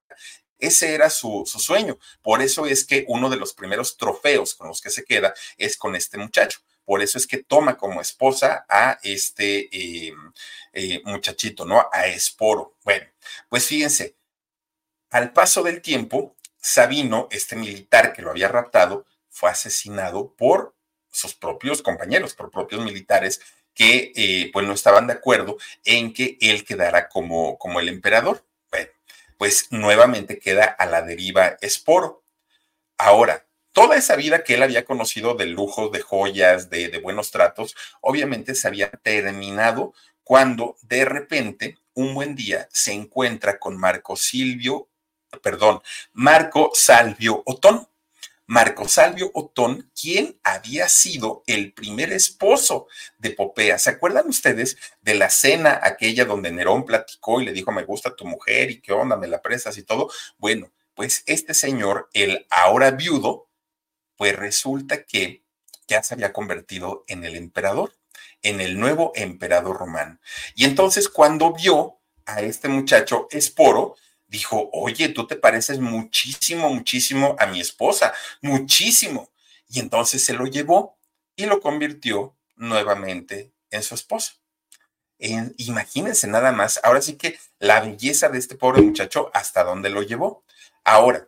Ese 0.62 0.94
era 0.94 1.10
su, 1.10 1.44
su, 1.46 1.60
sueño. 1.60 1.98
Por 2.22 2.42
eso 2.42 2.66
es 2.66 2.86
que 2.86 3.04
uno 3.10 3.30
de 3.30 3.36
los 3.36 3.54
primeros 3.54 3.98
trofeos 3.98 4.56
con 4.56 4.70
los 4.70 4.80
que 4.80 4.90
se 4.90 5.04
queda 5.04 5.34
es 5.58 5.76
con 5.76 5.96
este 5.96 6.18
muchacho. 6.18 6.60
Por 6.86 7.02
eso 7.02 7.18
es 7.18 7.28
que 7.28 7.44
toma 7.44 7.78
como 7.78 8.02
esposa 8.02 8.66
a 8.70 9.00
este 9.04 9.70
eh, 9.76 10.14
eh, 10.74 11.02
muchachito, 11.06 11.66
¿no? 11.66 11.90
A 11.92 12.08
Esporo. 12.08 12.76
Bueno, 12.84 13.08
pues 13.50 13.66
fíjense, 13.66 14.16
al 15.10 15.34
paso 15.34 15.64
del 15.64 15.82
tiempo, 15.82 16.36
Sabino, 16.58 17.28
este 17.32 17.56
militar 17.56 18.14
que 18.14 18.22
lo 18.22 18.30
había 18.30 18.48
raptado, 18.48 19.06
fue 19.30 19.50
asesinado 19.50 20.34
por 20.36 20.76
sus 21.10 21.34
propios 21.34 21.82
compañeros, 21.82 22.34
por 22.34 22.52
propios 22.52 22.84
militares 22.84 23.42
que 23.74 24.12
eh, 24.16 24.50
pues 24.52 24.66
no 24.68 24.74
estaban 24.74 25.08
de 25.08 25.14
acuerdo 25.14 25.58
en 25.86 26.14
que 26.14 26.38
él 26.42 26.66
quedara 26.66 27.10
como, 27.10 27.58
como 27.58 27.80
el 27.80 27.90
emperador. 27.90 28.46
Pues 29.42 29.72
nuevamente 29.72 30.38
queda 30.38 30.66
a 30.66 30.86
la 30.86 31.02
deriva 31.02 31.58
Esporo. 31.62 32.24
Ahora, 33.00 33.48
toda 33.72 33.96
esa 33.96 34.16
vida 34.16 34.44
que 34.44 34.54
él 34.54 34.62
había 34.62 34.86
conocido 34.86 35.34
de 35.34 35.48
lujos, 35.48 35.92
de 35.92 36.00
joyas, 36.00 36.70
de, 36.70 36.90
de 36.90 37.00
buenos 37.00 37.32
tratos, 37.32 37.76
obviamente 38.02 38.54
se 38.54 38.68
había 38.68 38.92
terminado 38.92 39.96
cuando 40.24 40.78
de 40.84 41.06
repente, 41.06 41.80
un 41.96 42.14
buen 42.14 42.36
día, 42.36 42.70
se 42.72 42.94
encuentra 42.94 43.58
con 43.58 43.78
Marco 43.78 44.16
Silvio, 44.16 44.90
perdón, 45.42 45.82
Marco 46.14 46.70
Salvio 46.76 47.42
Otón. 47.48 47.88
Marco 48.52 48.86
Salvio 48.86 49.32
Otón, 49.34 49.90
quien 49.98 50.38
había 50.44 50.90
sido 50.90 51.42
el 51.48 51.72
primer 51.72 52.12
esposo 52.12 52.88
de 53.18 53.30
Popea. 53.30 53.80
¿Se 53.80 53.92
acuerdan 53.92 54.28
ustedes 54.28 54.76
de 55.00 55.16
la 55.16 55.30
cena 55.30 55.80
aquella 55.82 56.26
donde 56.26 56.52
Nerón 56.52 56.84
platicó 56.84 57.40
y 57.40 57.46
le 57.46 57.54
dijo, 57.54 57.72
me 57.72 57.86
gusta 57.86 58.14
tu 58.14 58.26
mujer 58.26 58.70
y 58.70 58.82
qué 58.82 58.92
onda, 58.92 59.16
me 59.16 59.30
la 59.30 59.42
prestas 59.42 59.78
y 59.78 59.84
todo? 59.84 60.12
Bueno, 60.38 60.70
pues 60.96 61.24
este 61.28 61.54
señor, 61.54 62.10
el 62.12 62.46
ahora 62.50 62.92
viudo, 62.92 63.48
pues 64.18 64.36
resulta 64.36 65.06
que 65.06 65.46
ya 65.88 66.04
se 66.04 66.16
había 66.16 66.34
convertido 66.34 67.06
en 67.08 67.24
el 67.24 67.38
emperador, 67.38 67.96
en 68.42 68.60
el 68.60 68.78
nuevo 68.78 69.14
emperador 69.16 69.78
romano. 69.78 70.20
Y 70.56 70.66
entonces 70.66 71.08
cuando 71.08 71.54
vio 71.54 72.02
a 72.26 72.42
este 72.42 72.68
muchacho 72.68 73.30
Esporo, 73.32 73.96
dijo, 74.32 74.70
oye, 74.72 75.10
tú 75.10 75.28
te 75.28 75.36
pareces 75.36 75.80
muchísimo, 75.80 76.70
muchísimo 76.74 77.36
a 77.38 77.48
mi 77.48 77.60
esposa, 77.60 78.14
muchísimo. 78.42 79.30
Y 79.68 79.80
entonces 79.80 80.24
se 80.24 80.34
lo 80.34 80.46
llevó 80.46 80.98
y 81.36 81.46
lo 81.46 81.60
convirtió 81.60 82.34
nuevamente 82.56 83.52
en 83.70 83.84
su 83.84 83.94
esposa. 83.94 84.34
imagínense 85.58 86.28
nada 86.28 86.52
más, 86.52 86.80
ahora 86.84 87.02
sí 87.02 87.16
que 87.16 87.38
la 87.60 87.82
belleza 87.82 88.30
de 88.30 88.40
este 88.40 88.56
pobre 88.56 88.82
muchacho, 88.82 89.30
hasta 89.34 89.64
dónde 89.64 89.90
lo 89.90 90.02
llevó. 90.02 90.44
Ahora, 90.86 91.28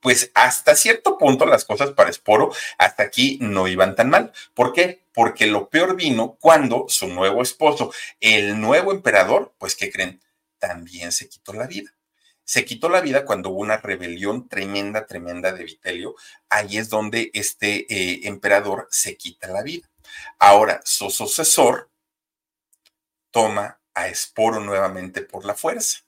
pues 0.00 0.32
hasta 0.34 0.74
cierto 0.74 1.16
punto 1.16 1.46
las 1.46 1.64
cosas 1.64 1.92
para 1.92 2.10
Esporo 2.10 2.52
hasta 2.76 3.04
aquí 3.04 3.38
no 3.40 3.68
iban 3.68 3.94
tan 3.94 4.10
mal. 4.10 4.32
¿Por 4.52 4.72
qué? 4.72 5.04
Porque 5.14 5.46
lo 5.46 5.68
peor 5.70 5.94
vino 5.96 6.36
cuando 6.40 6.86
su 6.88 7.06
nuevo 7.06 7.40
esposo, 7.40 7.92
el 8.20 8.60
nuevo 8.60 8.90
emperador, 8.90 9.54
pues 9.58 9.76
¿qué 9.76 9.90
creen? 9.90 10.20
También 10.66 11.12
se 11.12 11.28
quitó 11.28 11.52
la 11.52 11.66
vida. 11.66 11.94
Se 12.42 12.64
quitó 12.64 12.88
la 12.88 13.02
vida 13.02 13.26
cuando 13.26 13.50
hubo 13.50 13.60
una 13.60 13.76
rebelión 13.76 14.48
tremenda, 14.48 15.06
tremenda 15.06 15.52
de 15.52 15.64
Vitelio. 15.64 16.14
Ahí 16.48 16.78
es 16.78 16.88
donde 16.88 17.30
este 17.34 17.86
eh, 17.92 18.28
emperador 18.28 18.88
se 18.90 19.16
quita 19.16 19.48
la 19.48 19.62
vida. 19.62 19.90
Ahora, 20.38 20.80
su 20.84 21.10
sucesor 21.10 21.90
toma 23.30 23.78
a 23.92 24.08
Esporo 24.08 24.60
nuevamente 24.60 25.20
por 25.20 25.44
la 25.44 25.54
fuerza 25.54 26.04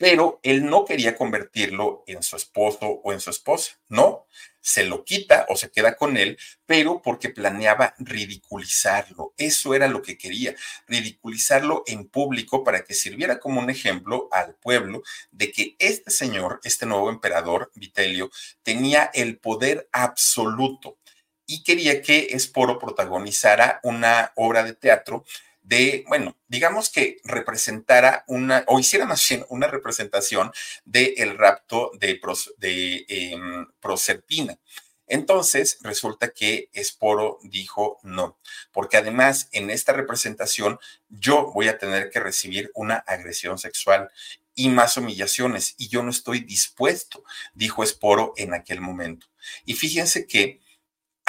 pero 0.00 0.40
él 0.42 0.64
no 0.64 0.86
quería 0.86 1.14
convertirlo 1.14 2.04
en 2.06 2.22
su 2.22 2.34
esposo 2.34 2.86
o 3.04 3.12
en 3.12 3.20
su 3.20 3.28
esposa, 3.28 3.72
no, 3.90 4.24
se 4.58 4.84
lo 4.84 5.04
quita 5.04 5.44
o 5.50 5.56
se 5.56 5.70
queda 5.70 5.94
con 5.94 6.16
él, 6.16 6.38
pero 6.64 7.02
porque 7.02 7.28
planeaba 7.28 7.94
ridiculizarlo, 7.98 9.34
eso 9.36 9.74
era 9.74 9.88
lo 9.88 10.00
que 10.00 10.16
quería, 10.16 10.54
ridiculizarlo 10.88 11.82
en 11.86 12.08
público 12.08 12.64
para 12.64 12.82
que 12.82 12.94
sirviera 12.94 13.38
como 13.40 13.60
un 13.60 13.68
ejemplo 13.68 14.30
al 14.32 14.54
pueblo 14.54 15.02
de 15.32 15.52
que 15.52 15.76
este 15.78 16.10
señor, 16.10 16.60
este 16.64 16.86
nuevo 16.86 17.10
emperador, 17.10 17.70
Vitelio, 17.74 18.30
tenía 18.62 19.10
el 19.12 19.36
poder 19.36 19.86
absoluto 19.92 20.96
y 21.44 21.62
quería 21.62 22.00
que 22.00 22.28
Esporo 22.30 22.78
protagonizara 22.78 23.80
una 23.82 24.32
obra 24.34 24.62
de 24.62 24.72
teatro 24.72 25.26
de, 25.70 26.04
bueno, 26.08 26.36
digamos 26.48 26.90
que 26.90 27.18
representara 27.22 28.24
una, 28.26 28.64
o 28.66 28.80
hiciera 28.80 29.06
más 29.06 29.24
bien 29.28 29.46
una 29.50 29.68
representación 29.68 30.50
del 30.84 31.14
el 31.16 31.38
rapto 31.38 31.92
de, 32.00 32.20
de 32.58 33.04
em, 33.08 33.66
Proserpina. 33.80 34.58
Entonces 35.06 35.78
resulta 35.82 36.30
que 36.30 36.70
Esporo 36.72 37.38
dijo 37.44 38.00
no, 38.02 38.40
porque 38.72 38.96
además 38.96 39.48
en 39.52 39.70
esta 39.70 39.92
representación 39.92 40.80
yo 41.08 41.52
voy 41.52 41.68
a 41.68 41.78
tener 41.78 42.10
que 42.10 42.18
recibir 42.18 42.72
una 42.74 42.96
agresión 42.96 43.56
sexual 43.56 44.10
y 44.56 44.70
más 44.70 44.96
humillaciones 44.96 45.76
y 45.78 45.88
yo 45.88 46.02
no 46.02 46.10
estoy 46.10 46.40
dispuesto, 46.40 47.22
dijo 47.54 47.84
Esporo 47.84 48.34
en 48.36 48.54
aquel 48.54 48.80
momento. 48.80 49.28
Y 49.64 49.74
fíjense 49.74 50.26
que 50.26 50.59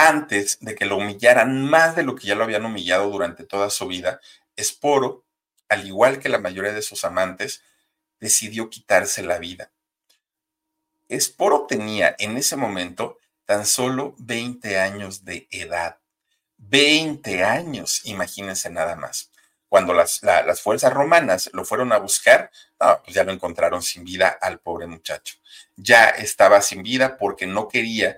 antes 0.08 0.58
de 0.62 0.76
que 0.76 0.86
lo 0.86 0.98
humillaran 0.98 1.64
más 1.64 1.96
de 1.96 2.04
lo 2.04 2.16
que 2.16 2.28
ya 2.28 2.36
lo 2.36 2.44
habían 2.44 2.66
humillado 2.66 3.10
durante 3.10 3.44
toda 3.44 3.70
su 3.70 3.88
vida, 3.88 4.20
Esporo, 4.56 5.26
al 5.70 5.86
igual 5.86 6.20
que 6.20 6.30
la 6.30 6.40
mayoría 6.40 6.74
de 6.74 6.82
sus 6.82 7.06
amantes, 7.06 7.64
decidió 8.20 8.70
quitarse 8.70 9.24
la 9.24 9.38
vida. 9.38 9.72
Esporo 11.08 11.66
tenía 11.68 12.16
en 12.20 12.38
ese 12.38 12.56
momento 12.56 13.18
tan 13.46 13.66
solo 13.66 14.16
20 14.18 14.80
años 14.80 15.26
de 15.26 15.48
edad. 15.52 15.98
20 16.58 17.44
años, 17.44 18.02
imagínense 18.06 18.70
nada 18.70 18.96
más. 18.96 19.32
Cuando 19.68 19.94
las, 19.94 20.22
las 20.24 20.62
fuerzas 20.62 20.94
romanas 20.94 21.50
lo 21.54 21.64
fueron 21.64 21.94
a 21.94 21.98
buscar, 21.98 22.52
pues 22.78 23.16
ya 23.16 23.24
lo 23.24 23.32
encontraron 23.32 23.82
sin 23.82 24.04
vida 24.04 24.30
al 24.42 24.60
pobre 24.60 24.88
muchacho. 24.88 25.36
Ya 25.76 26.10
estaba 26.10 26.62
sin 26.62 26.84
vida 26.84 27.18
porque 27.18 27.48
no 27.48 27.68
quería 27.68 28.18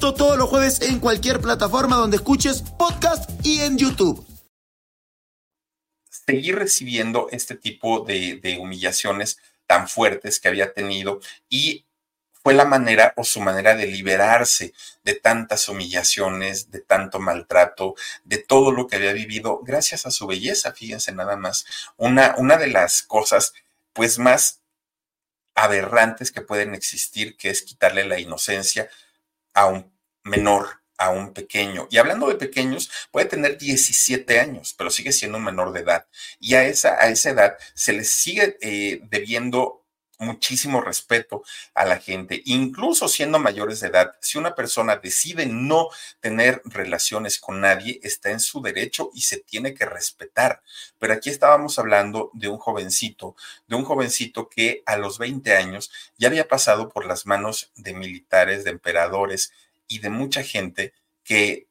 Todos 0.01 0.35
los 0.35 0.49
jueves 0.49 0.81
en 0.81 0.99
cualquier 0.99 1.39
plataforma 1.39 1.95
donde 1.95 2.17
escuches 2.17 2.63
podcast 2.77 3.29
y 3.45 3.61
en 3.61 3.77
YouTube. 3.77 4.25
Seguir 6.09 6.55
recibiendo 6.57 7.27
este 7.31 7.55
tipo 7.55 7.99
de, 7.99 8.39
de 8.41 8.57
humillaciones 8.57 9.37
tan 9.67 9.87
fuertes 9.87 10.39
que 10.39 10.47
había 10.47 10.73
tenido 10.73 11.21
y 11.49 11.85
fue 12.33 12.55
la 12.55 12.65
manera 12.65 13.13
o 13.15 13.23
su 13.23 13.41
manera 13.41 13.75
de 13.75 13.85
liberarse 13.85 14.73
de 15.03 15.13
tantas 15.13 15.69
humillaciones, 15.69 16.71
de 16.71 16.79
tanto 16.79 17.19
maltrato, 17.19 17.93
de 18.23 18.39
todo 18.39 18.71
lo 18.71 18.87
que 18.87 18.95
había 18.95 19.13
vivido 19.13 19.61
gracias 19.63 20.07
a 20.07 20.11
su 20.11 20.25
belleza, 20.25 20.73
fíjense 20.73 21.11
nada 21.11 21.37
más. 21.37 21.65
Una, 21.97 22.35
una 22.37 22.57
de 22.57 22.67
las 22.67 23.03
cosas 23.03 23.53
pues 23.93 24.17
más 24.17 24.61
aberrantes 25.53 26.31
que 26.31 26.41
pueden 26.41 26.73
existir, 26.73 27.37
que 27.37 27.51
es 27.51 27.61
quitarle 27.61 28.03
la 28.03 28.19
inocencia 28.19 28.89
a 29.53 29.67
un 29.67 29.90
menor, 30.23 30.81
a 31.01 31.09
un 31.09 31.33
pequeño. 31.33 31.87
Y 31.89 31.97
hablando 31.97 32.27
de 32.27 32.35
pequeños, 32.35 32.91
puede 33.09 33.25
tener 33.25 33.57
17 33.57 34.39
años, 34.39 34.75
pero 34.77 34.91
sigue 34.91 35.11
siendo 35.11 35.39
un 35.39 35.45
menor 35.45 35.73
de 35.73 35.79
edad. 35.79 36.05
Y 36.39 36.53
a 36.53 36.63
esa, 36.65 36.93
a 36.93 37.09
esa 37.09 37.31
edad 37.31 37.57
se 37.73 37.93
les 37.93 38.11
sigue 38.11 38.57
eh, 38.61 39.01
debiendo 39.09 39.81
muchísimo 40.19 40.81
respeto 40.81 41.43
a 41.73 41.83
la 41.85 41.97
gente, 41.97 42.41
incluso 42.45 43.07
siendo 43.07 43.39
mayores 43.39 43.79
de 43.79 43.87
edad. 43.87 44.15
Si 44.21 44.37
una 44.37 44.53
persona 44.53 44.97
decide 44.97 45.47
no 45.47 45.87
tener 46.19 46.61
relaciones 46.65 47.39
con 47.39 47.59
nadie, 47.59 47.99
está 48.03 48.29
en 48.29 48.39
su 48.39 48.61
derecho 48.61 49.09
y 49.15 49.21
se 49.21 49.37
tiene 49.37 49.73
que 49.73 49.85
respetar. 49.85 50.61
Pero 50.99 51.13
aquí 51.13 51.31
estábamos 51.31 51.79
hablando 51.79 52.29
de 52.33 52.47
un 52.47 52.59
jovencito, 52.59 53.35
de 53.67 53.75
un 53.75 53.83
jovencito 53.83 54.47
que 54.47 54.83
a 54.85 54.95
los 54.97 55.17
20 55.17 55.55
años 55.55 55.91
ya 56.19 56.27
había 56.27 56.47
pasado 56.47 56.89
por 56.89 57.07
las 57.07 57.25
manos 57.25 57.71
de 57.75 57.93
militares, 57.93 58.63
de 58.63 58.69
emperadores 58.69 59.51
y 59.91 59.99
de 59.99 60.09
mucha 60.09 60.41
gente 60.41 60.93
que 61.23 61.67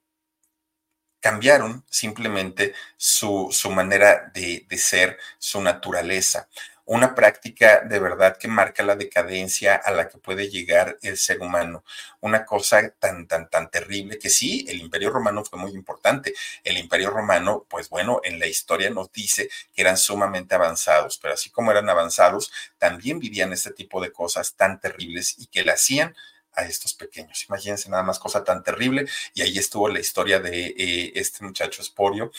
cambiaron 1.21 1.85
simplemente 1.91 2.75
su, 2.97 3.49
su 3.51 3.71
manera 3.71 4.31
de, 4.35 4.67
de, 4.69 4.79
ser, 4.79 5.19
su 5.39 5.61
naturaleza 5.61 6.49
una 6.91 7.15
práctica 7.15 7.83
de 7.83 8.01
verdad 8.01 8.37
que 8.37 8.49
marca 8.49 8.83
la 8.83 8.97
decadencia 8.97 9.77
a 9.77 9.93
la 9.93 10.09
que 10.09 10.19
puede 10.19 10.51
llegar 10.51 10.99
el 11.03 11.17
ser 11.19 11.39
humano. 11.41 11.85
Una 12.19 12.45
cosa 12.45 12.91
tan, 12.99 13.29
tan, 13.29 13.49
tan 13.49 13.71
terrible 13.71 14.19
que 14.19 14.29
sí, 14.29 14.67
el 14.69 14.81
imperio 14.81 15.11
romano 15.11 15.45
fue 15.45 15.57
muy 15.57 15.71
importante. 15.71 16.35
El 16.65 16.79
imperio 16.79 17.11
romano, 17.11 17.65
pues 17.71 17.89
bueno, 17.91 18.21
en 18.25 18.41
la 18.41 18.49
historia 18.49 18.91
nos 18.91 19.13
dice 19.13 19.49
que 19.73 19.83
eran 19.83 19.97
sumamente 19.97 20.57
avanzados, 20.57 21.17
pero 21.19 21.35
así 21.35 21.49
como 21.49 21.71
eran 21.71 21.89
avanzados, 21.89 22.51
también 22.77 23.21
vivían 23.21 23.53
este 23.53 23.71
tipo 23.71 24.01
de 24.03 24.11
cosas 24.11 24.55
tan 24.55 24.81
terribles 24.81 25.37
y 25.39 25.47
que 25.47 25.63
le 25.63 25.71
hacían 25.71 26.17
a 26.55 26.65
estos 26.65 26.95
pequeños. 26.95 27.45
Imagínense 27.49 27.89
nada 27.89 28.03
más 28.03 28.19
cosa 28.19 28.45
tan 28.45 28.63
terrible. 28.63 29.07
Y 29.35 29.43
ahí 29.43 29.59
estuvo 29.59 29.89
la 29.89 30.01
historia 30.01 30.41
de 30.41 30.67
eh, 30.77 31.13
este 31.15 31.45
muchacho 31.45 31.83
Esporio, 31.83 32.31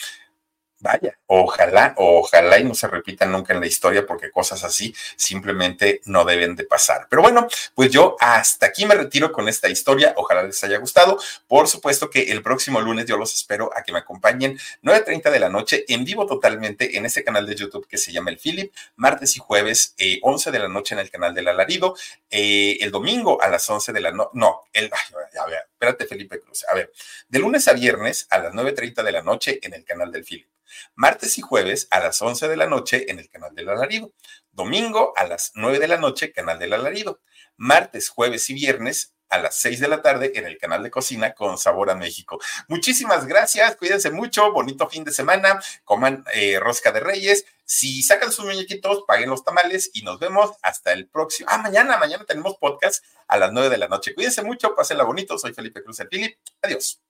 Vaya, 0.82 1.15
ojalá, 1.27 1.93
ojalá 1.97 2.57
y 2.57 2.63
no 2.63 2.73
se 2.73 2.88
repitan 2.88 3.32
nunca 3.32 3.53
en 3.53 3.59
la 3.59 3.67
historia 3.67 4.05
porque 4.05 4.32
cosas 4.32 4.63
así 4.63 4.95
simplemente 5.15 6.01
no 6.05 6.25
deben 6.25 6.55
de 6.55 6.63
pasar. 6.63 7.05
Pero 7.07 7.21
bueno, 7.21 7.47
pues 7.75 7.91
yo 7.91 8.15
hasta 8.19 8.65
aquí 8.65 8.86
me 8.88 8.95
retiro 8.95 9.32
con 9.32 9.47
esta 9.47 9.69
historia. 9.69 10.15
Ojalá 10.17 10.41
les 10.41 10.63
haya 10.63 10.79
gustado. 10.79 11.19
Por 11.47 11.67
supuesto 11.67 12.09
que 12.09 12.32
el 12.32 12.41
próximo 12.41 12.82
lunes 12.82 13.05
yo 13.05 13.15
los 13.15 13.34
espero 13.34 13.69
a 13.75 13.84
que 13.84 13.91
me 13.91 13.99
acompañen 13.99 14.57
9.30 14.82 15.29
de 15.29 15.39
la 15.39 15.49
noche 15.49 15.86
en 15.88 16.03
vivo 16.03 16.25
totalmente 16.25 16.97
en 16.97 17.05
ese 17.05 17.23
canal 17.23 17.45
de 17.45 17.55
YouTube 17.55 17.88
que 17.88 17.99
se 17.99 18.11
llama 18.11 18.32
El 18.32 18.39
Philip, 18.39 18.73
martes 18.95 19.36
y 19.36 19.39
jueves 19.39 19.93
eh, 19.99 20.19
11 20.23 20.49
de 20.49 20.59
la 20.59 20.67
noche 20.67 20.95
en 20.95 20.99
el 20.99 21.11
canal 21.11 21.36
del 21.36 21.47
Alarido, 21.47 21.95
eh, 22.29 22.77
el 22.82 22.89
domingo 22.89 23.41
a 23.41 23.47
las 23.49 23.69
11 23.69 23.93
de 23.93 23.99
la 23.99 24.11
noche, 24.11 24.32
no, 24.34 24.63
el, 24.73 24.86
ay, 24.86 25.39
a 25.39 25.45
ver, 25.45 25.70
espérate 25.82 26.05
Felipe 26.05 26.39
Cruz, 26.39 26.63
a 26.69 26.75
ver, 26.75 26.91
de 27.27 27.39
lunes 27.39 27.67
a 27.67 27.73
viernes 27.73 28.27
a 28.29 28.38
las 28.38 28.53
9.30 28.53 29.01
de 29.01 29.11
la 29.11 29.23
noche 29.23 29.59
en 29.63 29.73
el 29.73 29.84
canal 29.84 30.11
del 30.11 30.23
Philip. 30.23 30.47
Martes 30.93 31.39
y 31.39 31.41
jueves 31.41 31.88
a 31.89 31.99
las 31.99 32.21
11 32.21 32.47
de 32.47 32.55
la 32.55 32.67
noche 32.67 33.09
en 33.09 33.17
el 33.17 33.29
canal 33.29 33.55
del 33.55 33.67
alarido, 33.67 34.13
domingo 34.51 35.13
a 35.17 35.25
las 35.25 35.53
9 35.55 35.79
de 35.79 35.88
la 35.88 35.97
noche, 35.97 36.32
canal 36.32 36.59
del 36.59 36.73
alarido, 36.73 37.19
martes, 37.57 38.09
jueves 38.09 38.47
y 38.51 38.53
viernes 38.53 39.15
a 39.32 39.39
las 39.39 39.55
6 39.55 39.79
de 39.79 39.88
la 39.88 40.01
tarde 40.01 40.34
en 40.36 40.45
el 40.45 40.59
canal 40.59 40.84
de 40.84 40.91
cocina 40.91 41.34
con 41.34 41.57
Sabor 41.57 41.89
a 41.89 41.95
México. 41.95 42.39
Muchísimas 42.67 43.25
gracias, 43.25 43.75
cuídense 43.77 44.11
mucho, 44.11 44.51
bonito 44.51 44.88
fin 44.88 45.03
de 45.03 45.11
semana, 45.11 45.59
coman 45.84 46.23
eh, 46.34 46.59
rosca 46.59 46.91
de 46.91 46.99
reyes, 46.99 47.45
si 47.65 48.03
sacan 48.03 48.32
sus 48.32 48.45
muñequitos, 48.45 49.03
paguen 49.07 49.29
los 49.29 49.43
tamales 49.43 49.89
y 49.93 50.03
nos 50.03 50.19
vemos 50.19 50.51
hasta 50.61 50.91
el 50.91 51.07
próximo. 51.07 51.47
Ah, 51.49 51.57
mañana, 51.57 51.97
mañana 51.97 52.25
tenemos 52.25 52.57
podcast 52.57 53.03
a 53.27 53.38
las 53.38 53.53
9 53.53 53.69
de 53.69 53.77
la 53.77 53.88
noche. 53.88 54.13
Cuídense 54.13 54.43
mucho, 54.43 54.75
pásenla 54.75 55.05
bonito, 55.05 55.38
soy 55.38 55.53
Felipe 55.53 55.82
Cruz 55.82 55.99
el 56.01 56.09
Philip, 56.09 56.38
adiós. 56.61 57.01